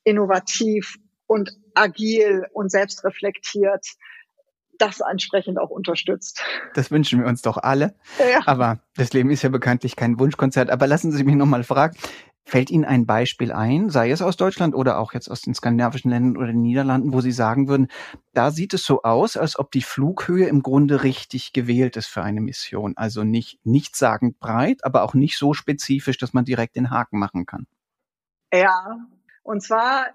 innovativ 0.05 0.96
und 1.27 1.53
agil 1.75 2.46
und 2.53 2.70
selbstreflektiert 2.70 3.87
das 4.79 5.01
entsprechend 5.01 5.59
auch 5.59 5.70
unterstützt. 5.70 6.42
Das 6.75 6.90
wünschen 6.90 7.20
wir 7.20 7.27
uns 7.27 7.42
doch 7.42 7.57
alle. 7.57 7.94
Ja. 8.18 8.40
Aber 8.46 8.81
das 8.94 9.12
Leben 9.12 9.31
ist 9.31 9.42
ja 9.42 9.49
bekanntlich 9.49 9.96
kein 9.96 10.18
Wunschkonzert. 10.18 10.70
Aber 10.70 10.87
lassen 10.87 11.12
Sie 11.12 11.25
mich 11.25 11.35
noch 11.35 11.46
mal 11.46 11.64
fragen, 11.64 11.96
Fällt 12.48 12.70
Ihnen 12.70 12.85
ein 12.85 13.06
Beispiel 13.06 13.50
ein, 13.50 13.90
sei 13.90 14.12
es 14.12 14.22
aus 14.22 14.37
Deutschland 14.37 14.72
oder 14.76 15.00
auch 15.00 15.12
jetzt 15.12 15.28
aus 15.28 15.42
den 15.42 15.52
skandinavischen 15.52 16.12
Ländern 16.12 16.37
oder 16.37 16.46
den 16.52 16.62
Niederlanden, 16.62 17.12
wo 17.12 17.20
Sie 17.20 17.32
sagen 17.32 17.66
würden, 17.66 17.88
da 18.35 18.52
sieht 18.52 18.72
es 18.72 18.85
so 18.85 19.02
aus, 19.02 19.37
als 19.37 19.59
ob 19.59 19.72
die 19.72 19.82
Flughöhe 19.82 20.46
im 20.46 20.62
Grunde 20.62 21.02
richtig 21.02 21.52
gewählt 21.52 21.96
ist 21.96 22.06
für 22.06 22.22
eine 22.22 22.40
Mission. 22.40 22.92
Also 22.96 23.24
nicht 23.24 23.59
nichtssagend 23.64 24.38
breit, 24.38 24.85
aber 24.85 25.02
auch 25.02 25.14
nicht 25.14 25.37
so 25.37 25.54
spezifisch, 25.54 26.18
dass 26.18 26.35
man 26.35 26.44
direkt 26.44 26.76
den 26.76 26.90
Haken 26.90 27.18
machen 27.18 27.46
kann. 27.46 27.66
Ja, 28.54 28.96
und 29.42 29.61
zwar, 29.61 30.06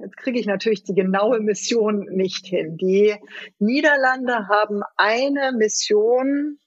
jetzt 0.00 0.16
kriege 0.16 0.40
ich 0.40 0.46
natürlich 0.46 0.82
die 0.82 0.94
genaue 0.94 1.38
Mission 1.38 2.06
nicht 2.10 2.46
hin. 2.46 2.76
Die 2.76 3.14
Niederlande 3.60 4.48
haben 4.48 4.82
eine 4.96 5.52
Mission, 5.52 6.58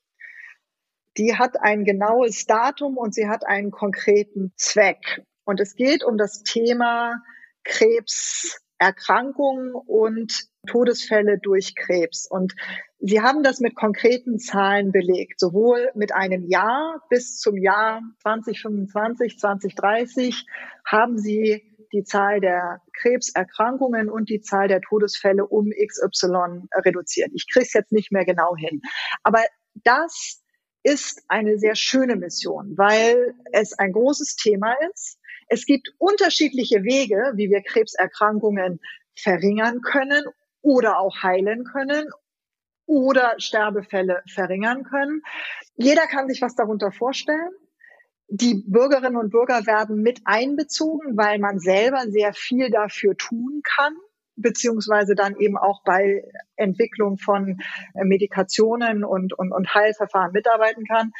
die 1.17 1.36
hat 1.36 1.60
ein 1.60 1.84
genaues 1.84 2.45
Datum 2.45 2.98
und 2.98 3.13
sie 3.13 3.28
hat 3.28 3.45
einen 3.45 3.72
konkreten 3.72 4.54
Zweck. 4.56 5.26
Und 5.45 5.60
es 5.60 5.76
geht 5.76 6.04
um 6.04 6.17
das 6.17 6.43
Thema 6.43 7.22
Krebserkrankungen 7.63 9.74
und 9.74 10.48
Todesfälle 10.67 11.39
durch 11.39 11.76
Krebs. 11.76 12.28
Und 12.30 12.54
Sie 13.02 13.22
haben 13.22 13.43
das 13.43 13.62
mit 13.62 13.76
konkreten 13.76 14.39
Zahlen 14.39 14.91
belegt, 14.91 15.39
sowohl 15.39 15.89
mit 15.95 16.13
einem 16.13 16.50
Jahr 16.50 17.02
bis 17.10 17.38
zum 17.38 17.56
Jahr 17.56 18.02
2025, 18.22 19.39
2030 19.39 20.45
haben 20.86 21.17
Sie 21.17 21.63
die 21.93 22.04
Zahl 22.04 22.41
der 22.41 22.82
Krebserkrankungen 22.93 24.10
und 24.10 24.30
die 24.30 24.41
Zahl 24.41 24.67
der 24.67 24.82
Todesfälle 24.82 25.48
um 25.48 25.69
XY 25.69 26.67
reduziert. 26.86 27.32
Ich 27.34 27.48
kriege 27.52 27.65
es 27.65 27.74
jetzt 27.74 27.93
nicht 27.93 28.12
mehr 28.12 28.26
genau 28.26 28.56
hin. 28.56 28.82
Aber 29.24 29.43
das 29.76 30.43
ist 30.84 31.24
eine 31.28 31.58
sehr 31.58 31.76
schöne 31.76 32.15
Mission, 32.15 32.78
weil 32.78 33.34
es 33.52 33.74
ein 33.78 33.92
großes 33.92 34.36
Thema 34.36 34.74
ist. 34.92 35.18
Es 35.48 35.65
gibt 35.65 35.89
unterschiedliche 35.98 36.84
Wege, 36.84 37.34
wie 37.36 37.50
wir 37.50 37.62
Krebserkrankungen 37.62 38.80
verringern 39.15 39.82
können 39.82 40.24
oder 40.62 41.00
auch 41.00 41.24
heilen 41.24 41.63
können 41.63 42.10
oder 42.86 43.36
Sterbefälle 43.38 44.24
verringern 44.32 44.84
können. 44.84 45.22
Jeder 45.76 46.08
kann 46.08 46.30
sich 46.30 46.42
was 46.42 46.56
darunter 46.56 46.92
vorstellen. 46.92 47.52
Die 48.28 48.63
Bürgerinnen 48.68 49.18
und 49.18 49.32
Bürger 49.32 49.65
werden 49.65 50.02
mit 50.02 50.22
einbezogen, 50.26 51.18
weil 51.18 51.39
man 51.39 51.60
selber 51.60 52.04
sehr 52.10 52.34
viel 52.34 52.70
dafür 52.70 53.18
tun 53.18 53.62
kann 53.63 53.96
beziehungsweise 54.41 55.16
dann 55.16 55.36
eben 55.38 55.57
auch 55.57 55.84
bei 55.84 56.24
Entwicklung 56.55 57.18
von 57.18 57.59
äh, 57.93 58.03
Medikationen 58.03 59.03
und, 59.03 59.38
und, 59.38 59.51
und 59.51 59.74
Heilverfahren 59.74 60.32
mitarbeiten 60.32 60.86
kann. 60.86 61.11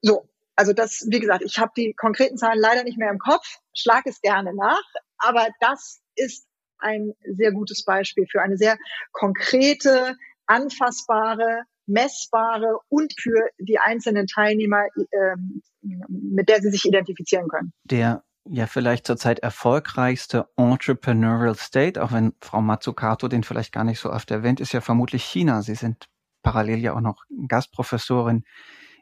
So, 0.00 0.28
also 0.56 0.72
das, 0.72 1.06
wie 1.10 1.20
gesagt, 1.20 1.42
ich 1.44 1.58
habe 1.58 1.72
die 1.76 1.94
konkreten 1.94 2.36
Zahlen 2.36 2.58
leider 2.58 2.84
nicht 2.84 2.98
mehr 2.98 3.10
im 3.10 3.18
Kopf, 3.18 3.58
schlag 3.74 4.06
es 4.06 4.20
gerne 4.20 4.54
nach, 4.54 4.84
aber 5.18 5.48
das 5.60 6.00
ist 6.14 6.46
ein 6.78 7.14
sehr 7.24 7.52
gutes 7.52 7.84
Beispiel 7.84 8.26
für 8.30 8.42
eine 8.42 8.56
sehr 8.56 8.76
konkrete, 9.12 10.16
anfassbare, 10.46 11.62
messbare 11.86 12.78
und 12.88 13.14
für 13.18 13.48
die 13.58 13.78
einzelnen 13.78 14.26
Teilnehmer, 14.26 14.84
ähm, 15.12 15.62
mit 16.08 16.48
der 16.48 16.60
sie 16.60 16.70
sich 16.70 16.84
identifizieren 16.84 17.48
können. 17.48 17.72
Der 17.84 18.22
ja 18.46 18.66
vielleicht 18.66 19.06
zurzeit 19.06 19.38
erfolgreichste 19.40 20.48
Entrepreneurial 20.56 21.56
State, 21.56 22.02
auch 22.02 22.12
wenn 22.12 22.34
Frau 22.40 22.60
Mazzucato 22.60 23.28
den 23.28 23.42
vielleicht 23.42 23.72
gar 23.72 23.84
nicht 23.84 24.00
so 24.00 24.10
oft 24.10 24.30
erwähnt, 24.30 24.60
ist 24.60 24.72
ja 24.72 24.80
vermutlich 24.80 25.24
China. 25.24 25.62
Sie 25.62 25.74
sind 25.74 26.08
parallel 26.42 26.78
ja 26.78 26.94
auch 26.94 27.00
noch 27.00 27.24
Gastprofessorin 27.48 28.44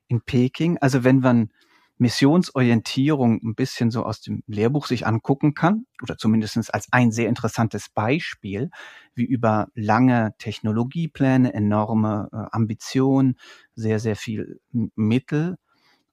in 0.07 0.23
Peking. 0.23 0.79
Also 0.79 1.05
wenn 1.05 1.21
man 1.21 1.51
Missionsorientierung 1.99 3.41
ein 3.43 3.55
bisschen 3.55 3.91
so 3.91 4.05
aus 4.05 4.21
dem 4.21 4.43
Lehrbuch 4.47 4.87
sich 4.87 5.07
angucken 5.07 5.55
kann, 5.55 5.87
oder 6.03 6.17
zumindest 6.17 6.73
als 6.75 6.93
ein 6.93 7.13
sehr 7.13 7.29
interessantes 7.29 7.89
Beispiel, 7.89 8.71
wie 9.15 9.25
über 9.25 9.69
lange 9.75 10.35
Technologiepläne, 10.39 11.53
enorme 11.53 12.29
äh, 12.33 12.37
Ambition, 12.51 13.37
sehr, 13.75 14.01
sehr 14.01 14.17
viel 14.17 14.61
Mittel, 14.71 15.59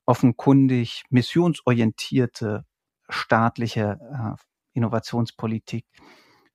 offenkundig 0.06 1.04
missionsorientierte 1.10 2.66
staatliche 3.10 4.00
äh, 4.14 4.42
Innovationspolitik 4.74 5.86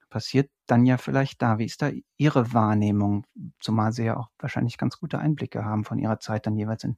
passiert 0.09 0.51
dann 0.67 0.87
ja 0.87 0.97
vielleicht 0.97 1.43
da. 1.43 1.59
Wie 1.59 1.65
ist 1.65 1.83
da 1.83 1.91
Ihre 2.17 2.53
Wahrnehmung? 2.53 3.27
Zumal 3.61 3.93
Sie 3.93 4.05
ja 4.05 4.17
auch 4.17 4.31
wahrscheinlich 4.39 4.79
ganz 4.79 4.99
gute 4.99 5.19
Einblicke 5.19 5.65
haben 5.65 5.85
von 5.85 5.99
Ihrer 5.99 6.21
Zeit 6.21 6.47
dann 6.47 6.57
jeweils 6.57 6.85
in 6.85 6.97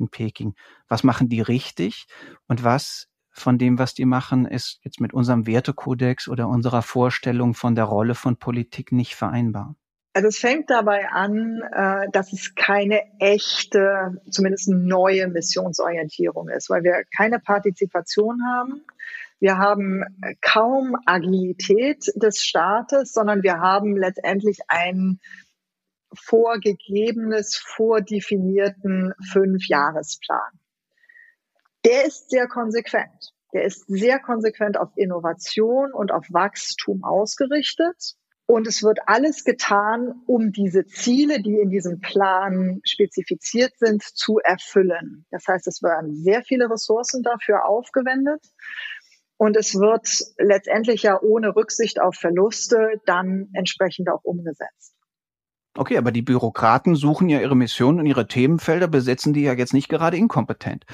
in 0.00 0.08
Peking. 0.08 0.54
Was 0.88 1.04
machen 1.04 1.28
die 1.28 1.42
richtig 1.42 2.06
und 2.48 2.64
was 2.64 3.08
von 3.30 3.58
dem, 3.58 3.78
was 3.78 3.94
die 3.94 4.06
machen, 4.06 4.46
ist 4.46 4.80
jetzt 4.82 5.00
mit 5.00 5.14
unserem 5.14 5.46
Wertekodex 5.46 6.26
oder 6.28 6.48
unserer 6.48 6.82
Vorstellung 6.82 7.54
von 7.54 7.76
der 7.76 7.84
Rolle 7.84 8.14
von 8.16 8.36
Politik 8.36 8.90
nicht 8.90 9.14
vereinbar? 9.14 9.76
Also 10.12 10.28
es 10.28 10.38
fängt 10.38 10.70
dabei 10.70 11.08
an, 11.08 11.62
äh, 11.72 12.10
dass 12.10 12.32
es 12.32 12.54
keine 12.56 13.00
echte, 13.20 14.20
zumindest 14.28 14.68
neue 14.68 15.28
Missionsorientierung 15.28 16.48
ist, 16.48 16.68
weil 16.68 16.82
wir 16.82 17.04
keine 17.16 17.38
Partizipation 17.38 18.40
haben. 18.44 18.84
Wir 19.38 19.56
haben 19.56 20.04
kaum 20.42 20.96
Agilität 21.06 22.12
des 22.16 22.44
Staates, 22.44 23.12
sondern 23.12 23.42
wir 23.42 23.60
haben 23.60 23.96
letztendlich 23.96 24.58
einen 24.68 25.20
vorgegebenes, 26.12 27.56
vordefinierten 27.56 29.14
Fünfjahresplan. 29.32 30.60
Der 31.84 32.04
ist 32.04 32.30
sehr 32.30 32.48
konsequent. 32.48 33.32
Der 33.52 33.64
ist 33.64 33.86
sehr 33.86 34.18
konsequent 34.18 34.76
auf 34.76 34.90
Innovation 34.96 35.92
und 35.92 36.12
auf 36.12 36.26
Wachstum 36.30 37.04
ausgerichtet. 37.04 38.16
Und 38.50 38.66
es 38.66 38.82
wird 38.82 38.98
alles 39.06 39.44
getan, 39.44 40.22
um 40.26 40.50
diese 40.50 40.84
Ziele, 40.84 41.40
die 41.40 41.60
in 41.60 41.70
diesem 41.70 42.00
Plan 42.00 42.80
spezifiziert 42.82 43.78
sind, 43.78 44.02
zu 44.02 44.40
erfüllen. 44.42 45.24
Das 45.30 45.44
heißt, 45.46 45.68
es 45.68 45.84
werden 45.84 46.16
sehr 46.16 46.42
viele 46.42 46.68
Ressourcen 46.68 47.22
dafür 47.22 47.64
aufgewendet. 47.64 48.44
Und 49.36 49.56
es 49.56 49.76
wird 49.76 50.08
letztendlich 50.36 51.04
ja 51.04 51.20
ohne 51.22 51.54
Rücksicht 51.54 52.00
auf 52.00 52.16
Verluste 52.16 53.00
dann 53.06 53.50
entsprechend 53.52 54.10
auch 54.10 54.24
umgesetzt. 54.24 54.96
Okay, 55.76 55.96
aber 55.96 56.10
die 56.10 56.22
Bürokraten 56.22 56.96
suchen 56.96 57.28
ja 57.28 57.40
ihre 57.40 57.54
Mission 57.54 58.00
und 58.00 58.06
ihre 58.06 58.26
Themenfelder, 58.26 58.88
besetzen 58.88 59.32
die 59.32 59.42
ja 59.42 59.52
jetzt 59.52 59.74
nicht 59.74 59.88
gerade 59.88 60.16
inkompetent. 60.16 60.86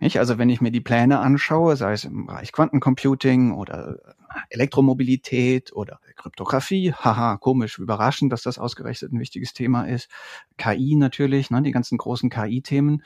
Nicht? 0.00 0.18
Also 0.18 0.38
wenn 0.38 0.48
ich 0.48 0.60
mir 0.60 0.70
die 0.70 0.80
Pläne 0.80 1.18
anschaue, 1.18 1.76
sei 1.76 1.92
es 1.92 2.04
im 2.04 2.26
Bereich 2.26 2.52
Quantencomputing 2.52 3.52
oder 3.52 3.98
Elektromobilität 4.50 5.72
oder 5.72 6.00
Kryptographie, 6.16 6.92
haha, 6.98 7.36
komisch, 7.36 7.78
überraschend, 7.78 8.32
dass 8.32 8.42
das 8.42 8.58
ausgerechnet 8.58 9.12
ein 9.12 9.20
wichtiges 9.20 9.52
Thema 9.52 9.84
ist. 9.84 10.08
KI 10.56 10.94
natürlich, 10.96 11.50
ne, 11.50 11.62
die 11.62 11.72
ganzen 11.72 11.98
großen 11.98 12.30
KI-Themen 12.30 13.02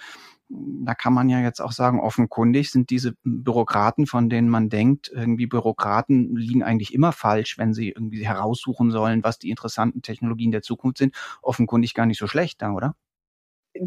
da 0.55 0.95
kann 0.95 1.15
man 1.15 1.29
ja 1.29 1.41
jetzt 1.41 1.61
auch 1.61 1.73
sagen, 1.73 2.01
offenkundig 2.01 2.71
sind 2.71 2.91
diese 2.91 3.15
Bürokraten, 3.25 4.07
von 4.07 4.29
denen 4.29 4.49
man 4.49 4.69
denkt, 4.69 5.11
irgendwie 5.13 5.47
Bürokraten 5.47 6.37
liegen 6.37 6.63
eigentlich 6.63 6.93
immer 6.93 7.13
falsch, 7.13 7.57
wenn 7.59 7.73
sie 7.73 7.89
irgendwie 7.91 8.27
heraussuchen 8.27 8.91
sollen, 8.91 9.25
was 9.25 9.39
die 9.39 9.51
interessanten 9.51 10.03
Technologien 10.03 10.51
der 10.51 10.63
Zukunft 10.63 10.99
sind, 10.99 11.15
offenkundig 11.41 11.95
gar 11.95 12.07
nicht 12.07 12.19
so 12.19 12.27
schlecht 12.27 12.61
da, 12.61 12.73
oder? 12.73 12.95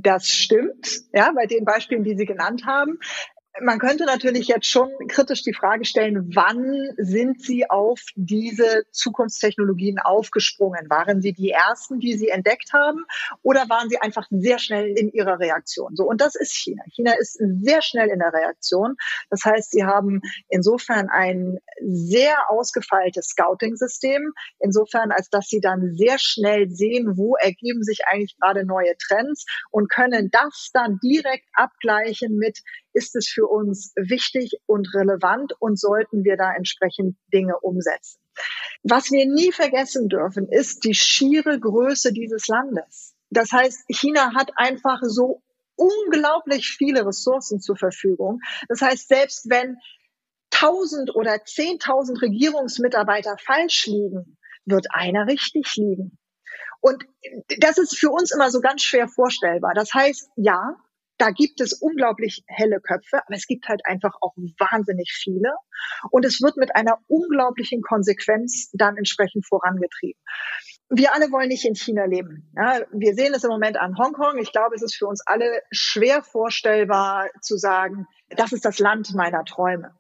Das 0.02 0.28
stimmt, 0.28 1.04
ja, 1.14 1.32
bei 1.34 1.46
den 1.46 1.64
Beispielen, 1.64 2.04
die 2.04 2.18
Sie 2.18 2.26
genannt 2.26 2.66
haben. 2.66 3.00
Man 3.62 3.80
könnte 3.80 4.06
natürlich 4.06 4.50
jetzt 4.50 4.68
schon 4.68 4.90
kritisch 5.08 5.42
die 5.42 5.54
Frage 5.54 5.86
stellen, 5.86 6.36
wann 6.36 6.90
sind 6.98 7.42
Sie 7.42 7.70
auf 7.70 8.02
diese 8.16 8.84
Zukunftstechnologien 8.92 9.98
aufgesprungen? 9.98 10.90
Waren 10.90 11.22
Sie 11.22 11.32
die 11.32 11.52
ersten, 11.52 12.00
die 12.00 12.18
Sie 12.18 12.28
entdeckt 12.28 12.74
haben 12.74 13.06
oder 13.44 13.70
waren 13.70 13.88
Sie 13.88 13.98
einfach 14.02 14.28
sehr 14.30 14.60
schnell 14.60 14.88
in 14.98 15.10
Ihrer 15.10 15.40
Reaktion? 15.40 15.96
So, 15.96 16.04
und 16.04 16.20
das 16.20 16.36
ist 16.36 16.54
China. 16.54 16.84
China 16.92 17.14
ist 17.18 17.40
sehr 17.62 17.82
schnell 17.82 18.10
in 18.10 18.20
der 18.20 18.34
Reaktion. 18.34 18.96
Das 19.30 19.46
heißt, 19.46 19.72
Sie 19.72 19.86
haben 19.86 20.20
insofern 20.50 21.08
ein 21.10 21.58
sehr 21.82 22.36
ausgefeiltes 22.50 23.28
Scouting-System, 23.28 24.34
insofern 24.60 25.12
als 25.12 25.30
dass 25.30 25.48
Sie 25.48 25.62
dann 25.62 25.96
sehr 25.96 26.20
schnell 26.20 26.70
sehen, 26.70 27.16
wo 27.16 27.36
ergeben 27.38 27.84
sich 27.84 28.06
eigentlich 28.06 28.36
gerade 28.38 28.66
neue 28.66 28.98
Trends 28.98 29.46
und 29.72 29.90
können 29.90 30.30
das 30.30 30.72
dann 30.74 31.00
direkt 31.02 31.46
abgleichen 31.54 32.38
mit 32.38 32.60
ist 32.96 33.16
es 33.16 33.28
für 33.28 33.46
uns 33.46 33.94
wichtig 33.96 34.54
und 34.66 34.88
relevant 34.96 35.54
und 35.60 35.80
sollten 35.80 36.24
wir 36.24 36.38
da 36.38 36.54
entsprechend 36.56 37.18
Dinge 37.32 37.60
umsetzen. 37.60 38.20
Was 38.84 39.12
wir 39.12 39.26
nie 39.28 39.52
vergessen 39.52 40.08
dürfen, 40.10 40.48
ist 40.48 40.84
die 40.84 40.96
schiere 40.96 41.60
Größe 41.60 42.14
dieses 42.14 42.48
Landes. 42.48 43.16
Das 43.30 43.52
heißt, 43.52 43.84
China 43.90 44.34
hat 44.34 44.52
einfach 44.56 45.00
so 45.04 45.42
unglaublich 45.76 46.70
viele 46.70 47.06
Ressourcen 47.06 47.60
zur 47.60 47.76
Verfügung. 47.76 48.40
Das 48.70 48.82
heißt, 48.82 49.10
selbst 49.10 49.50
wenn 49.50 49.78
tausend 50.50 51.14
oder 51.16 51.44
zehntausend 51.44 52.22
Regierungsmitarbeiter 52.22 53.36
falsch 53.38 53.88
liegen, 53.88 54.38
wird 54.66 54.88
einer 54.92 55.28
richtig 55.28 55.76
liegen. 55.76 56.18
Und 56.80 57.04
das 57.60 57.78
ist 57.78 57.98
für 57.98 58.10
uns 58.10 58.32
immer 58.32 58.52
so 58.52 58.62
ganz 58.62 58.84
schwer 58.84 59.08
vorstellbar. 59.08 59.74
Das 59.74 59.94
heißt, 59.94 60.30
ja, 60.36 60.76
da 61.18 61.32
gibt 61.32 61.62
es 61.62 61.74
unglaublich 61.74 62.44
helle 62.48 62.80
Köpfe, 62.82 63.18
aber 63.26 63.36
es 63.36 63.48
gibt 63.48 63.68
halt 63.68 63.86
einfach 63.86 64.16
auch 64.22 64.34
wahnsinnig 64.36 65.12
viele. 65.14 65.54
Und 66.12 66.26
es 66.26 66.42
wird 66.42 66.58
mit 66.58 66.76
einer 66.76 67.00
unglaublichen 67.08 67.82
Konsequenz 67.82 68.70
dann 68.74 68.98
entsprechend 68.98 69.46
vorangetrieben. 69.48 70.20
Wir 70.90 71.14
alle 71.14 71.32
wollen 71.32 71.48
nicht 71.48 71.66
in 71.66 71.76
China 71.76 72.06
leben. 72.06 72.52
Ja, 72.56 72.82
wir 72.92 73.16
sehen 73.16 73.34
es 73.34 73.44
im 73.44 73.50
Moment 73.50 73.78
an 73.78 73.98
Hongkong. 73.98 74.38
Ich 74.38 74.52
glaube, 74.52 74.76
es 74.76 74.84
ist 74.84 74.96
für 74.96 75.08
uns 75.08 75.22
alle 75.26 75.62
schwer 75.72 76.22
vorstellbar 76.22 77.30
zu 77.42 77.58
sagen, 77.58 78.08
das 78.30 78.52
ist 78.52 78.66
das 78.66 78.80
Land 78.80 79.14
meiner 79.16 79.44
Träume. 79.46 79.96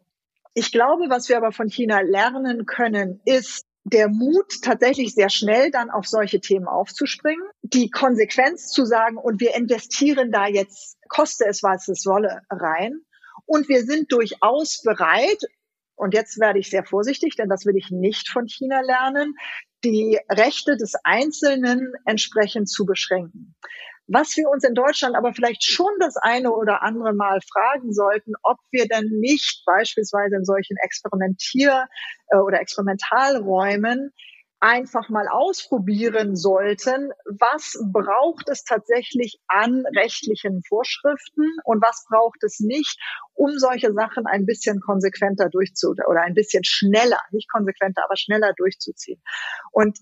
Ich 0.53 0.71
glaube, 0.71 1.09
was 1.09 1.27
wir 1.27 1.37
aber 1.37 1.51
von 1.51 1.67
China 1.69 2.01
lernen 2.01 2.65
können, 2.65 3.19
ist, 3.25 3.64
der 3.85 4.09
Mut, 4.09 4.61
tatsächlich 4.63 5.13
sehr 5.13 5.29
schnell 5.29 5.69
dann 5.69 5.91
auf 5.91 6.07
solche 6.07 6.41
Themen 6.41 6.67
aufzuspringen, 6.67 7.45
die 7.61 7.91
Konsequenz 7.91 8.69
zu 8.69 8.83
sagen, 8.83 9.17
und 9.17 9.39
wir 9.39 9.55
investieren 9.55 10.31
da 10.31 10.47
jetzt, 10.47 10.97
koste 11.07 11.45
es, 11.45 11.61
was 11.61 11.87
es 11.87 12.05
wolle, 12.05 12.41
rein. 12.49 13.01
Und 13.45 13.69
wir 13.69 13.83
sind 13.83 14.11
durchaus 14.11 14.81
bereit, 14.83 15.39
und 15.95 16.13
jetzt 16.15 16.39
werde 16.39 16.59
ich 16.59 16.69
sehr 16.69 16.83
vorsichtig, 16.83 17.35
denn 17.35 17.47
das 17.47 17.65
will 17.65 17.77
ich 17.77 17.91
nicht 17.91 18.29
von 18.29 18.47
China 18.47 18.81
lernen, 18.81 19.35
die 19.83 20.19
Rechte 20.29 20.77
des 20.77 20.95
Einzelnen 21.03 21.93
entsprechend 22.05 22.67
zu 22.67 22.85
beschränken. 22.85 23.55
Was 24.07 24.37
wir 24.37 24.49
uns 24.49 24.63
in 24.63 24.75
Deutschland 24.75 25.15
aber 25.15 25.33
vielleicht 25.33 25.63
schon 25.63 25.91
das 25.99 26.15
eine 26.17 26.51
oder 26.51 26.83
andere 26.83 27.13
Mal 27.13 27.39
fragen 27.51 27.91
sollten, 27.91 28.33
ob 28.43 28.57
wir 28.71 28.87
denn 28.87 29.07
nicht 29.19 29.63
beispielsweise 29.65 30.35
in 30.35 30.45
solchen 30.45 30.77
Experimentier- 30.77 31.87
äh, 32.29 32.37
oder 32.37 32.59
Experimentalräumen 32.59 34.11
einfach 34.59 35.09
mal 35.09 35.27
ausprobieren 35.27 36.35
sollten, 36.35 37.11
was 37.25 37.77
braucht 37.91 38.49
es 38.49 38.63
tatsächlich 38.63 39.37
an 39.47 39.83
rechtlichen 39.95 40.63
Vorschriften 40.67 41.45
und 41.65 41.83
was 41.83 42.05
braucht 42.09 42.41
es 42.43 42.59
nicht, 42.59 42.99
um 43.33 43.51
solche 43.57 43.93
Sachen 43.93 44.25
ein 44.25 44.45
bisschen 44.45 44.79
konsequenter 44.79 45.49
durchzuziehen 45.49 46.05
oder 46.07 46.21
ein 46.21 46.33
bisschen 46.33 46.63
schneller, 46.63 47.19
nicht 47.31 47.51
konsequenter, 47.51 48.03
aber 48.05 48.15
schneller 48.17 48.53
durchzuziehen. 48.55 49.21
Und 49.71 49.99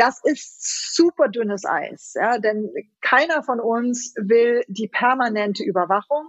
das 0.00 0.18
ist 0.24 0.96
super 0.96 1.28
dünnes 1.28 1.66
Eis, 1.66 2.14
ja, 2.14 2.38
denn 2.38 2.72
keiner 3.02 3.42
von 3.42 3.60
uns 3.60 4.14
will 4.16 4.64
die 4.66 4.88
permanente 4.88 5.62
Überwachung. 5.62 6.26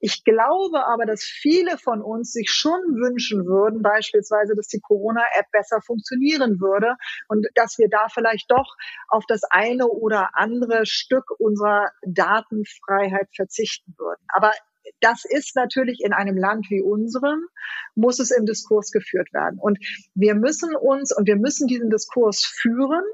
Ich 0.00 0.22
glaube 0.22 0.86
aber, 0.86 1.06
dass 1.06 1.22
viele 1.22 1.78
von 1.78 2.02
uns 2.02 2.32
sich 2.32 2.50
schon 2.50 2.78
wünschen 3.00 3.46
würden, 3.46 3.80
beispielsweise, 3.80 4.54
dass 4.54 4.68
die 4.68 4.80
Corona-App 4.80 5.46
besser 5.50 5.80
funktionieren 5.80 6.60
würde 6.60 6.96
und 7.28 7.46
dass 7.54 7.78
wir 7.78 7.88
da 7.88 8.08
vielleicht 8.12 8.50
doch 8.50 8.76
auf 9.08 9.24
das 9.26 9.44
eine 9.48 9.86
oder 9.86 10.30
andere 10.34 10.84
Stück 10.84 11.24
unserer 11.38 11.88
Datenfreiheit 12.06 13.28
verzichten 13.34 13.94
würden. 13.96 14.20
Aber 14.28 14.52
das 15.00 15.24
ist 15.24 15.56
natürlich 15.56 16.00
in 16.02 16.12
einem 16.12 16.36
Land 16.36 16.66
wie 16.70 16.80
unserem, 16.80 17.46
muss 17.94 18.18
es 18.18 18.30
im 18.30 18.46
Diskurs 18.46 18.90
geführt 18.90 19.32
werden. 19.32 19.58
Und 19.58 19.78
wir 20.14 20.34
müssen 20.34 20.74
uns 20.74 21.14
und 21.16 21.26
wir 21.26 21.36
müssen 21.36 21.66
diesen 21.66 21.90
Diskurs 21.90 22.44
führen. 22.44 23.04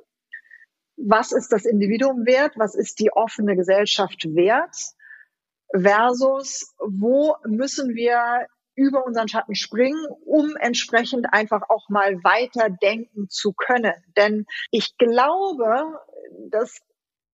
Was 0.97 1.33
ist 1.33 1.53
das 1.53 1.65
Individuum 1.65 2.27
wert? 2.27 2.55
Was 2.57 2.75
ist 2.75 3.01
die 3.01 3.13
offene 3.13 3.57
Gesellschaft 3.57 4.25
wert? 4.35 4.77
Versus, 5.75 6.75
wo 6.79 7.37
müssen 7.47 7.95
wir 7.95 8.47
über 8.75 9.05
unseren 9.05 9.29
Schatten 9.29 9.55
springen, 9.55 10.07
um 10.25 10.57
entsprechend 10.57 11.33
einfach 11.33 11.63
auch 11.69 11.89
mal 11.89 12.23
weiter 12.25 12.71
denken 12.71 13.29
zu 13.29 13.53
können. 13.53 13.95
Denn 14.17 14.47
ich 14.71 14.97
glaube, 14.97 15.99
dass 16.51 16.81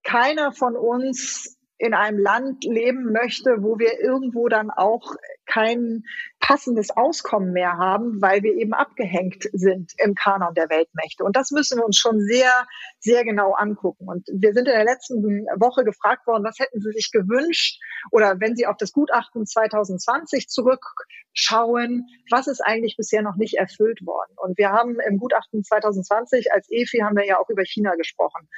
keiner 0.02 0.52
von 0.52 0.76
uns 0.76 1.57
in 1.78 1.94
einem 1.94 2.18
Land 2.18 2.64
leben 2.64 3.12
möchte, 3.12 3.62
wo 3.62 3.78
wir 3.78 4.00
irgendwo 4.00 4.48
dann 4.48 4.70
auch 4.70 5.14
kein 5.46 6.02
passendes 6.40 6.90
Auskommen 6.90 7.52
mehr 7.52 7.78
haben, 7.78 8.20
weil 8.20 8.42
wir 8.42 8.54
eben 8.54 8.74
abgehängt 8.74 9.48
sind 9.52 9.92
im 9.98 10.14
Kanon 10.14 10.54
der 10.54 10.68
Weltmächte. 10.70 11.24
Und 11.24 11.36
das 11.36 11.52
müssen 11.52 11.78
wir 11.78 11.86
uns 11.86 11.96
schon 11.96 12.20
sehr, 12.20 12.66
sehr 12.98 13.24
genau 13.24 13.52
angucken. 13.52 14.08
Und 14.08 14.26
wir 14.32 14.52
sind 14.54 14.66
in 14.66 14.74
der 14.74 14.84
letzten 14.84 15.22
Woche 15.56 15.84
gefragt 15.84 16.26
worden, 16.26 16.44
was 16.44 16.58
hätten 16.58 16.80
Sie 16.80 16.92
sich 16.92 17.10
gewünscht? 17.12 17.80
Oder 18.10 18.40
wenn 18.40 18.56
Sie 18.56 18.66
auf 18.66 18.76
das 18.76 18.92
Gutachten 18.92 19.46
2020 19.46 20.48
zurückschauen, 20.48 22.06
was 22.30 22.48
ist 22.48 22.60
eigentlich 22.60 22.96
bisher 22.96 23.22
noch 23.22 23.36
nicht 23.36 23.54
erfüllt 23.54 24.04
worden? 24.04 24.32
Und 24.36 24.58
wir 24.58 24.70
haben 24.70 24.98
im 25.08 25.18
Gutachten 25.18 25.62
2020 25.62 26.52
als 26.52 26.68
EFI 26.70 26.98
haben 26.98 27.16
wir 27.16 27.26
ja 27.26 27.38
auch 27.38 27.48
über 27.48 27.64
China 27.64 27.94
gesprochen. 27.94 28.48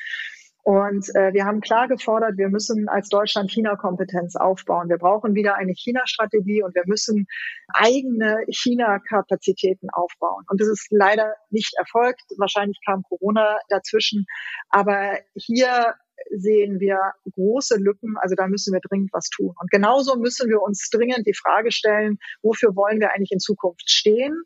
Und 0.62 1.08
äh, 1.14 1.32
wir 1.32 1.44
haben 1.46 1.60
klar 1.60 1.88
gefordert, 1.88 2.36
wir 2.36 2.48
müssen 2.48 2.88
als 2.88 3.08
Deutschland 3.08 3.50
China-Kompetenz 3.50 4.36
aufbauen. 4.36 4.88
Wir 4.88 4.98
brauchen 4.98 5.34
wieder 5.34 5.56
eine 5.56 5.72
China-Strategie 5.72 6.62
und 6.62 6.74
wir 6.74 6.84
müssen 6.86 7.26
eigene 7.72 8.44
China-Kapazitäten 8.48 9.88
aufbauen. 9.90 10.44
Und 10.48 10.60
das 10.60 10.68
ist 10.68 10.88
leider 10.90 11.34
nicht 11.50 11.74
erfolgt. 11.78 12.22
Wahrscheinlich 12.36 12.78
kam 12.86 13.02
Corona 13.02 13.58
dazwischen. 13.68 14.26
Aber 14.68 15.18
hier 15.34 15.94
sehen 16.30 16.78
wir 16.78 16.98
große 17.34 17.76
Lücken. 17.78 18.16
Also 18.20 18.34
da 18.34 18.46
müssen 18.46 18.74
wir 18.74 18.80
dringend 18.80 19.10
was 19.12 19.28
tun. 19.30 19.54
Und 19.58 19.70
genauso 19.70 20.16
müssen 20.16 20.48
wir 20.50 20.60
uns 20.60 20.90
dringend 20.90 21.26
die 21.26 21.34
Frage 21.34 21.72
stellen, 21.72 22.18
wofür 22.42 22.76
wollen 22.76 23.00
wir 23.00 23.12
eigentlich 23.12 23.32
in 23.32 23.40
Zukunft 23.40 23.90
stehen? 23.90 24.42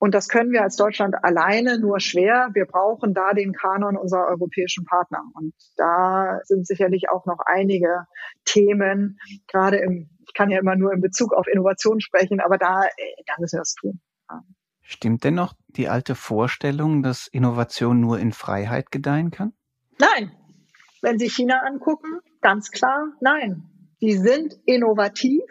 Und 0.00 0.14
das 0.14 0.28
können 0.28 0.50
wir 0.50 0.62
als 0.62 0.76
Deutschland 0.76 1.14
alleine 1.22 1.78
nur 1.78 2.00
schwer. 2.00 2.48
Wir 2.54 2.64
brauchen 2.64 3.12
da 3.12 3.34
den 3.34 3.52
Kanon 3.52 3.98
unserer 3.98 4.28
europäischen 4.28 4.86
Partner. 4.86 5.22
Und 5.34 5.52
da 5.76 6.40
sind 6.44 6.66
sicherlich 6.66 7.10
auch 7.10 7.26
noch 7.26 7.38
einige 7.44 8.06
Themen, 8.46 9.18
gerade 9.46 9.76
im, 9.76 10.08
ich 10.26 10.32
kann 10.32 10.50
ja 10.50 10.58
immer 10.58 10.74
nur 10.74 10.94
in 10.94 11.02
Bezug 11.02 11.34
auf 11.34 11.46
Innovation 11.46 12.00
sprechen, 12.00 12.40
aber 12.40 12.56
da, 12.56 12.84
äh, 12.84 13.22
da 13.26 13.34
müssen 13.38 13.56
wir 13.56 13.60
das 13.60 13.74
tun. 13.74 14.00
Stimmt 14.80 15.22
denn 15.22 15.34
noch 15.34 15.54
die 15.68 15.88
alte 15.88 16.14
Vorstellung, 16.14 17.02
dass 17.02 17.28
Innovation 17.28 18.00
nur 18.00 18.18
in 18.18 18.32
Freiheit 18.32 18.90
gedeihen 18.90 19.30
kann? 19.30 19.52
Nein. 19.98 20.32
Wenn 21.02 21.18
Sie 21.18 21.28
China 21.28 21.60
angucken, 21.60 22.20
ganz 22.40 22.70
klar, 22.70 23.12
nein. 23.20 23.70
Die 24.00 24.16
sind 24.16 24.58
innovativ 24.64 25.42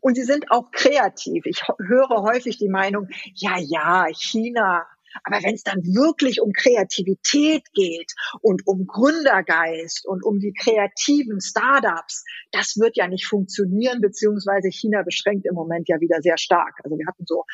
und 0.00 0.14
sie 0.14 0.24
sind 0.24 0.50
auch 0.50 0.70
kreativ. 0.70 1.46
Ich 1.46 1.62
höre 1.78 2.22
häufig 2.22 2.58
die 2.58 2.68
Meinung, 2.68 3.08
ja, 3.34 3.56
ja, 3.58 4.06
China, 4.12 4.86
aber 5.22 5.42
wenn 5.44 5.54
es 5.54 5.62
dann 5.62 5.78
wirklich 5.84 6.40
um 6.40 6.52
Kreativität 6.52 7.62
geht 7.72 8.12
und 8.40 8.66
um 8.66 8.86
Gründergeist 8.86 10.06
und 10.06 10.24
um 10.24 10.40
die 10.40 10.52
kreativen 10.52 11.40
Startups, 11.40 12.24
das 12.50 12.76
wird 12.76 12.96
ja 12.96 13.06
nicht 13.06 13.26
funktionieren, 13.26 14.00
beziehungsweise 14.00 14.68
China 14.70 15.02
beschränkt 15.02 15.46
im 15.46 15.54
Moment 15.54 15.88
ja 15.88 16.00
wieder 16.00 16.20
sehr 16.20 16.38
stark. 16.38 16.74
Also 16.82 16.98
wir 16.98 17.06
hatten 17.06 17.24
so, 17.26 17.44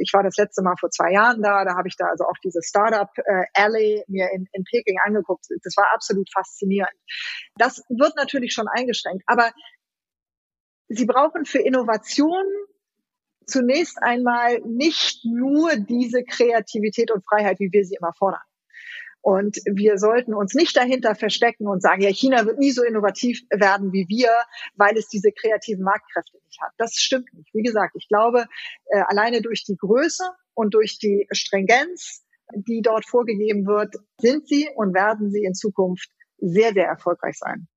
ich 0.00 0.12
war 0.14 0.22
das 0.22 0.36
letzte 0.36 0.62
Mal 0.62 0.76
vor 0.80 0.90
zwei 0.90 1.12
Jahren 1.12 1.42
da, 1.42 1.64
da 1.64 1.76
habe 1.76 1.88
ich 1.88 1.96
da 1.96 2.06
also 2.06 2.24
auch 2.24 2.38
diese 2.42 2.62
Startup 2.62 3.10
äh, 3.18 3.44
Alley 3.54 4.02
mir 4.08 4.30
in, 4.32 4.46
in 4.52 4.64
Peking 4.64 4.98
angeguckt. 5.04 5.46
Das 5.62 5.76
war 5.76 5.86
absolut 5.94 6.30
faszinierend. 6.32 6.96
Das 7.56 7.82
wird 7.88 8.16
natürlich 8.16 8.52
schon 8.52 8.68
eingeschränkt, 8.68 9.24
aber 9.26 9.50
Sie 10.92 11.06
brauchen 11.06 11.44
für 11.44 11.60
Innovation 11.60 12.44
zunächst 13.46 14.02
einmal 14.02 14.60
nicht 14.66 15.24
nur 15.24 15.76
diese 15.76 16.24
Kreativität 16.24 17.12
und 17.12 17.24
Freiheit, 17.24 17.60
wie 17.60 17.70
wir 17.70 17.84
sie 17.84 17.94
immer 17.94 18.12
fordern. 18.12 18.40
Und 19.22 19.58
wir 19.66 19.98
sollten 19.98 20.34
uns 20.34 20.54
nicht 20.54 20.76
dahinter 20.76 21.14
verstecken 21.14 21.68
und 21.68 21.80
sagen, 21.80 22.02
ja, 22.02 22.08
China 22.08 22.44
wird 22.44 22.58
nie 22.58 22.72
so 22.72 22.82
innovativ 22.82 23.42
werden 23.50 23.92
wie 23.92 24.08
wir, 24.08 24.30
weil 24.74 24.96
es 24.96 25.08
diese 25.08 25.30
kreativen 25.30 25.84
Marktkräfte 25.84 26.38
nicht 26.44 26.60
hat. 26.60 26.72
Das 26.76 26.94
stimmt 26.94 27.32
nicht. 27.34 27.54
Wie 27.54 27.62
gesagt, 27.62 27.94
ich 27.96 28.08
glaube, 28.08 28.46
äh, 28.86 29.02
alleine 29.06 29.42
durch 29.42 29.62
die 29.64 29.76
Größe 29.76 30.24
und 30.54 30.74
durch 30.74 30.98
die 30.98 31.28
Stringenz, 31.30 32.24
die 32.54 32.82
dort 32.82 33.06
vorgegeben 33.06 33.64
wird, 33.66 33.94
sind 34.18 34.48
sie 34.48 34.68
und 34.74 34.92
werden 34.92 35.30
sie 35.30 35.44
in 35.44 35.54
Zukunft 35.54 36.10
sehr, 36.38 36.72
sehr 36.72 36.86
erfolgreich 36.86 37.36
sein. 37.38 37.68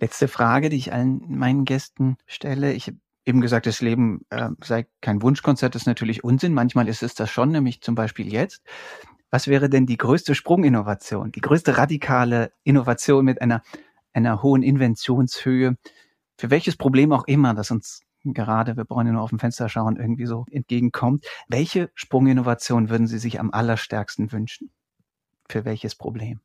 Letzte 0.00 0.28
Frage, 0.28 0.70
die 0.70 0.78
ich 0.78 0.92
allen 0.94 1.22
meinen 1.28 1.66
Gästen 1.66 2.16
stelle. 2.26 2.72
Ich 2.72 2.86
habe 2.86 2.96
eben 3.26 3.42
gesagt, 3.42 3.66
das 3.66 3.82
Leben 3.82 4.24
äh, 4.30 4.48
sei 4.64 4.86
kein 5.02 5.20
Wunschkonzert, 5.20 5.74
das 5.74 5.82
ist 5.82 5.86
natürlich 5.86 6.24
Unsinn. 6.24 6.54
Manchmal 6.54 6.88
ist 6.88 7.02
es 7.02 7.14
das 7.14 7.30
schon, 7.30 7.50
nämlich 7.50 7.82
zum 7.82 7.94
Beispiel 7.94 8.32
jetzt. 8.32 8.62
Was 9.30 9.46
wäre 9.46 9.68
denn 9.68 9.84
die 9.84 9.98
größte 9.98 10.34
Sprunginnovation, 10.34 11.30
die 11.32 11.42
größte 11.42 11.76
radikale 11.76 12.50
Innovation 12.64 13.26
mit 13.26 13.42
einer, 13.42 13.62
einer 14.14 14.42
hohen 14.42 14.62
Inventionshöhe, 14.62 15.76
für 16.38 16.50
welches 16.50 16.76
Problem 16.76 17.12
auch 17.12 17.26
immer, 17.26 17.52
das 17.52 17.70
uns 17.70 18.00
gerade, 18.24 18.78
wir 18.78 18.84
brauchen 18.84 19.06
ja 19.06 19.12
nur 19.12 19.22
auf 19.22 19.30
dem 19.30 19.38
Fenster 19.38 19.68
schauen, 19.68 19.96
irgendwie 19.96 20.26
so 20.26 20.46
entgegenkommt. 20.50 21.26
Welche 21.48 21.90
Sprunginnovation 21.94 22.88
würden 22.88 23.06
Sie 23.06 23.18
sich 23.18 23.38
am 23.38 23.50
allerstärksten 23.50 24.32
wünschen? 24.32 24.70
Für 25.48 25.66
welches 25.66 25.94
Problem? 25.94 26.40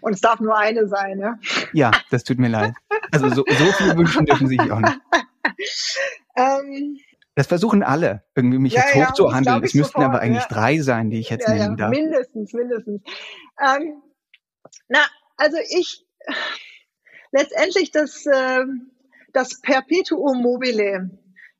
Und 0.00 0.12
es 0.12 0.20
darf 0.20 0.40
nur 0.40 0.56
eine 0.56 0.88
sein, 0.88 1.18
ja? 1.18 1.38
Ja, 1.72 1.90
das 2.10 2.24
tut 2.24 2.38
mir 2.38 2.48
leid. 2.48 2.74
Also 3.10 3.28
so, 3.28 3.44
so 3.46 3.72
viele 3.72 3.96
wünschen 3.96 4.26
dürfen 4.26 4.48
sich 4.48 4.60
auch 4.60 4.80
nicht. 4.80 4.98
Ähm, 6.36 7.00
das 7.34 7.48
versuchen 7.48 7.82
alle, 7.82 8.22
irgendwie 8.36 8.58
mich 8.58 8.74
ja, 8.74 8.82
jetzt 8.82 8.94
hochzuhandeln. 8.94 9.60
Ja, 9.60 9.64
es 9.64 9.74
müssten 9.74 10.00
sofort, 10.00 10.04
aber 10.04 10.20
eigentlich 10.20 10.42
ja. 10.42 10.48
drei 10.48 10.78
sein, 10.80 11.10
die 11.10 11.18
ich 11.18 11.30
jetzt 11.30 11.48
nennen 11.48 11.76
darf. 11.76 11.90
Mindestens, 11.90 12.52
mindestens. 12.52 13.02
Ähm, 13.60 14.02
na, 14.88 15.00
also 15.36 15.56
ich 15.68 16.04
letztendlich 17.32 17.90
das, 17.90 18.24
äh, 18.26 18.64
das 19.32 19.60
Perpetuum 19.60 20.42
mobile 20.42 21.10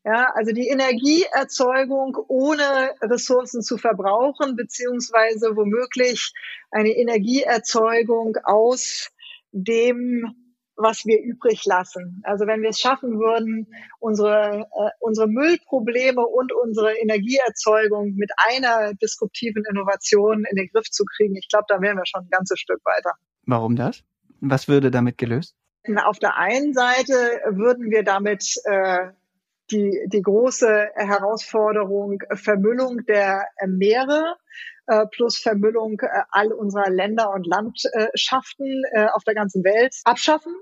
ja, 0.08 0.32
also 0.34 0.52
die 0.52 0.68
Energieerzeugung 0.68 2.16
ohne 2.28 2.94
Ressourcen 3.02 3.60
zu 3.60 3.76
verbrauchen, 3.76 4.56
beziehungsweise 4.56 5.54
womöglich 5.54 6.32
eine 6.70 6.90
Energieerzeugung 6.90 8.38
aus 8.44 9.10
dem, 9.52 10.34
was 10.76 11.04
wir 11.04 11.20
übrig 11.20 11.66
lassen. 11.66 12.22
Also 12.24 12.46
wenn 12.46 12.62
wir 12.62 12.70
es 12.70 12.80
schaffen 12.80 13.18
würden, 13.18 13.66
unsere, 13.98 14.60
äh, 14.60 14.90
unsere 15.00 15.28
Müllprobleme 15.28 16.26
und 16.26 16.54
unsere 16.54 16.94
Energieerzeugung 16.94 18.14
mit 18.14 18.30
einer 18.48 18.94
disruptiven 18.94 19.64
Innovation 19.70 20.46
in 20.50 20.56
den 20.56 20.68
Griff 20.72 20.88
zu 20.90 21.04
kriegen, 21.04 21.36
ich 21.36 21.48
glaube, 21.50 21.66
da 21.68 21.82
wären 21.82 21.98
wir 21.98 22.06
schon 22.06 22.22
ein 22.22 22.30
ganzes 22.30 22.58
Stück 22.58 22.80
weiter. 22.86 23.12
Warum 23.44 23.76
das? 23.76 24.02
Was 24.40 24.68
würde 24.68 24.90
damit 24.90 25.18
gelöst? 25.18 25.54
Auf 26.06 26.18
der 26.18 26.38
einen 26.38 26.72
Seite 26.72 27.12
würden 27.50 27.90
wir 27.90 28.04
damit 28.04 28.54
äh, 28.64 29.08
die, 29.70 30.06
die 30.06 30.22
große 30.22 30.90
Herausforderung 30.94 32.22
Vermüllung 32.34 33.04
der 33.06 33.46
Meere 33.66 34.36
äh, 34.88 35.06
plus 35.06 35.36
Vermüllung 35.36 36.00
äh, 36.00 36.22
all 36.30 36.50
unserer 36.50 36.88
Länder 36.88 37.30
und 37.32 37.46
Landschaften 37.46 38.84
äh, 38.92 39.08
auf 39.12 39.22
der 39.22 39.34
ganzen 39.34 39.62
Welt 39.62 39.94
abschaffen. 40.04 40.54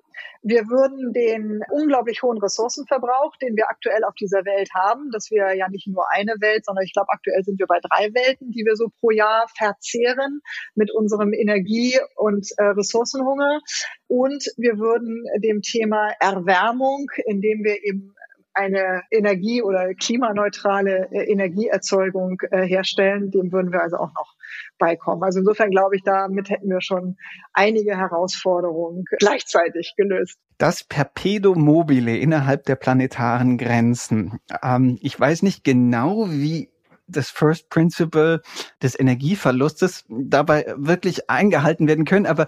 Wir 0.43 0.69
würden 0.69 1.13
den 1.13 1.63
unglaublich 1.71 2.23
hohen 2.23 2.39
Ressourcenverbrauch, 2.39 3.37
den 3.37 3.57
wir 3.57 3.69
aktuell 3.69 4.03
auf 4.03 4.15
dieser 4.15 4.45
Welt 4.45 4.69
haben, 4.75 5.11
dass 5.13 5.31
wir 5.31 5.55
ja 5.55 5.69
nicht 5.69 5.87
nur 5.87 6.11
eine 6.11 6.35
Welt, 6.41 6.65
sondern 6.65 6.85
ich 6.85 6.93
glaube, 6.93 7.11
aktuell 7.11 7.45
sind 7.45 7.61
wir 7.61 7.67
bei 7.67 7.79
drei 7.81 8.13
Welten, 8.15 8.51
die 8.51 8.65
wir 8.65 8.75
so 8.75 8.89
pro 9.01 9.11
Jahr 9.11 9.47
verzehren 9.57 10.41
mit 10.75 10.93
unserem 10.93 11.33
Energie- 11.33 12.01
und 12.17 12.49
äh, 12.57 12.65
Ressourcenhunger. 12.65 13.61
Und 14.09 14.45
wir 14.57 14.79
würden 14.79 15.25
dem 15.39 15.63
Thema 15.63 16.11
Erwärmung, 16.19 17.07
indem 17.27 17.63
wir 17.63 17.85
eben 17.85 18.16
eine 18.57 19.03
Energie- 19.11 19.63
oder 19.63 19.93
klimaneutrale 19.95 21.09
äh, 21.13 21.31
Energieerzeugung 21.31 22.41
äh, 22.51 22.63
herstellen. 22.63 23.31
Dem 23.31 23.53
würden 23.53 23.71
wir 23.71 23.83
also 23.83 23.97
auch 23.97 24.13
noch 24.15 24.35
beikommen. 24.79 25.23
Also 25.23 25.41
insofern 25.41 25.71
glaube 25.71 25.97
ich, 25.97 26.03
damit 26.03 26.49
hätten 26.49 26.69
wir 26.71 26.81
schon 26.81 27.17
einige 27.53 27.97
Herausforderungen 27.97 29.05
gleichzeitig 29.19 29.95
gelöst. 29.97 30.39
Das 30.59 30.83
Perpetuum 30.85 31.63
mobile 31.63 32.17
innerhalb 32.17 32.65
der 32.65 32.77
planetaren 32.77 33.59
Grenzen. 33.59 34.41
Ähm, 34.63 34.99
ich 35.03 35.19
weiß 35.21 35.43
nicht 35.43 35.63
genau, 35.63 36.31
wie 36.31 36.71
das 37.09 37.31
First 37.31 37.69
Principle 37.69 38.41
des 38.83 38.99
Energieverlustes 38.99 40.07
dabei 40.09 40.75
wirklich 40.77 41.29
eingehalten 41.31 41.87
werden 41.87 42.05
können, 42.05 42.27
aber 42.27 42.47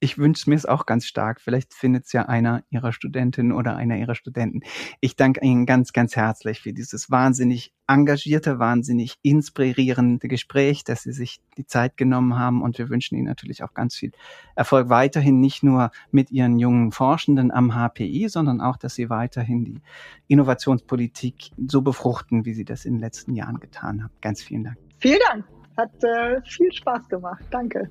ich 0.00 0.16
wünsche 0.16 0.48
mir 0.48 0.56
es 0.56 0.66
auch 0.66 0.86
ganz 0.86 1.06
stark. 1.06 1.40
Vielleicht 1.40 1.74
findet 1.74 2.06
es 2.06 2.12
ja 2.12 2.26
einer 2.26 2.64
Ihrer 2.70 2.92
Studentinnen 2.92 3.52
oder 3.52 3.76
einer 3.76 3.98
Ihrer 3.98 4.14
Studenten. 4.14 4.62
Ich 5.00 5.14
danke 5.14 5.44
Ihnen 5.44 5.66
ganz, 5.66 5.92
ganz 5.92 6.16
herzlich 6.16 6.60
für 6.60 6.72
dieses 6.72 7.10
wahnsinnig 7.10 7.72
engagierte, 7.86 8.58
wahnsinnig 8.58 9.18
inspirierende 9.22 10.26
Gespräch, 10.26 10.84
dass 10.84 11.02
Sie 11.02 11.12
sich 11.12 11.40
die 11.58 11.66
Zeit 11.66 11.98
genommen 11.98 12.38
haben. 12.38 12.62
Und 12.62 12.78
wir 12.78 12.88
wünschen 12.88 13.16
Ihnen 13.16 13.26
natürlich 13.26 13.62
auch 13.62 13.74
ganz 13.74 13.94
viel 13.94 14.12
Erfolg 14.54 14.88
weiterhin, 14.88 15.38
nicht 15.38 15.62
nur 15.62 15.90
mit 16.10 16.30
Ihren 16.30 16.58
jungen 16.58 16.92
Forschenden 16.92 17.50
am 17.50 17.74
HPI, 17.74 18.28
sondern 18.28 18.62
auch, 18.62 18.78
dass 18.78 18.94
Sie 18.94 19.10
weiterhin 19.10 19.64
die 19.64 19.80
Innovationspolitik 20.28 21.50
so 21.68 21.82
befruchten, 21.82 22.46
wie 22.46 22.54
Sie 22.54 22.64
das 22.64 22.86
in 22.86 22.94
den 22.94 23.00
letzten 23.00 23.34
Jahren 23.34 23.60
getan 23.60 24.02
haben. 24.02 24.12
Ganz 24.22 24.42
vielen 24.42 24.64
Dank. 24.64 24.78
Vielen 24.98 25.20
Dank. 25.30 25.44
Hat 25.76 26.04
äh, 26.04 26.40
viel 26.46 26.72
Spaß 26.72 27.08
gemacht. 27.08 27.44
Danke. 27.50 27.90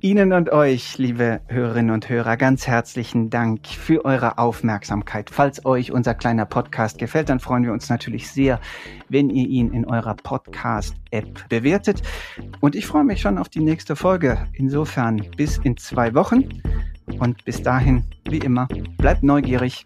Ihnen 0.00 0.32
und 0.32 0.52
euch, 0.52 0.96
liebe 0.96 1.40
Hörerinnen 1.48 1.90
und 1.90 2.08
Hörer, 2.08 2.36
ganz 2.36 2.68
herzlichen 2.68 3.30
Dank 3.30 3.66
für 3.66 4.04
eure 4.04 4.38
Aufmerksamkeit. 4.38 5.28
Falls 5.28 5.66
euch 5.66 5.90
unser 5.90 6.14
kleiner 6.14 6.46
Podcast 6.46 6.98
gefällt, 6.98 7.28
dann 7.28 7.40
freuen 7.40 7.64
wir 7.64 7.72
uns 7.72 7.88
natürlich 7.88 8.30
sehr, 8.30 8.60
wenn 9.08 9.28
ihr 9.28 9.48
ihn 9.48 9.72
in 9.72 9.84
eurer 9.84 10.14
Podcast-App 10.14 11.48
bewertet. 11.48 12.02
Und 12.60 12.76
ich 12.76 12.86
freue 12.86 13.02
mich 13.02 13.20
schon 13.20 13.38
auf 13.38 13.48
die 13.48 13.58
nächste 13.58 13.96
Folge. 13.96 14.46
Insofern 14.52 15.20
bis 15.36 15.58
in 15.58 15.76
zwei 15.76 16.14
Wochen. 16.14 16.62
Und 17.18 17.44
bis 17.44 17.62
dahin, 17.62 18.04
wie 18.28 18.38
immer, 18.38 18.68
bleibt 18.98 19.24
neugierig. 19.24 19.84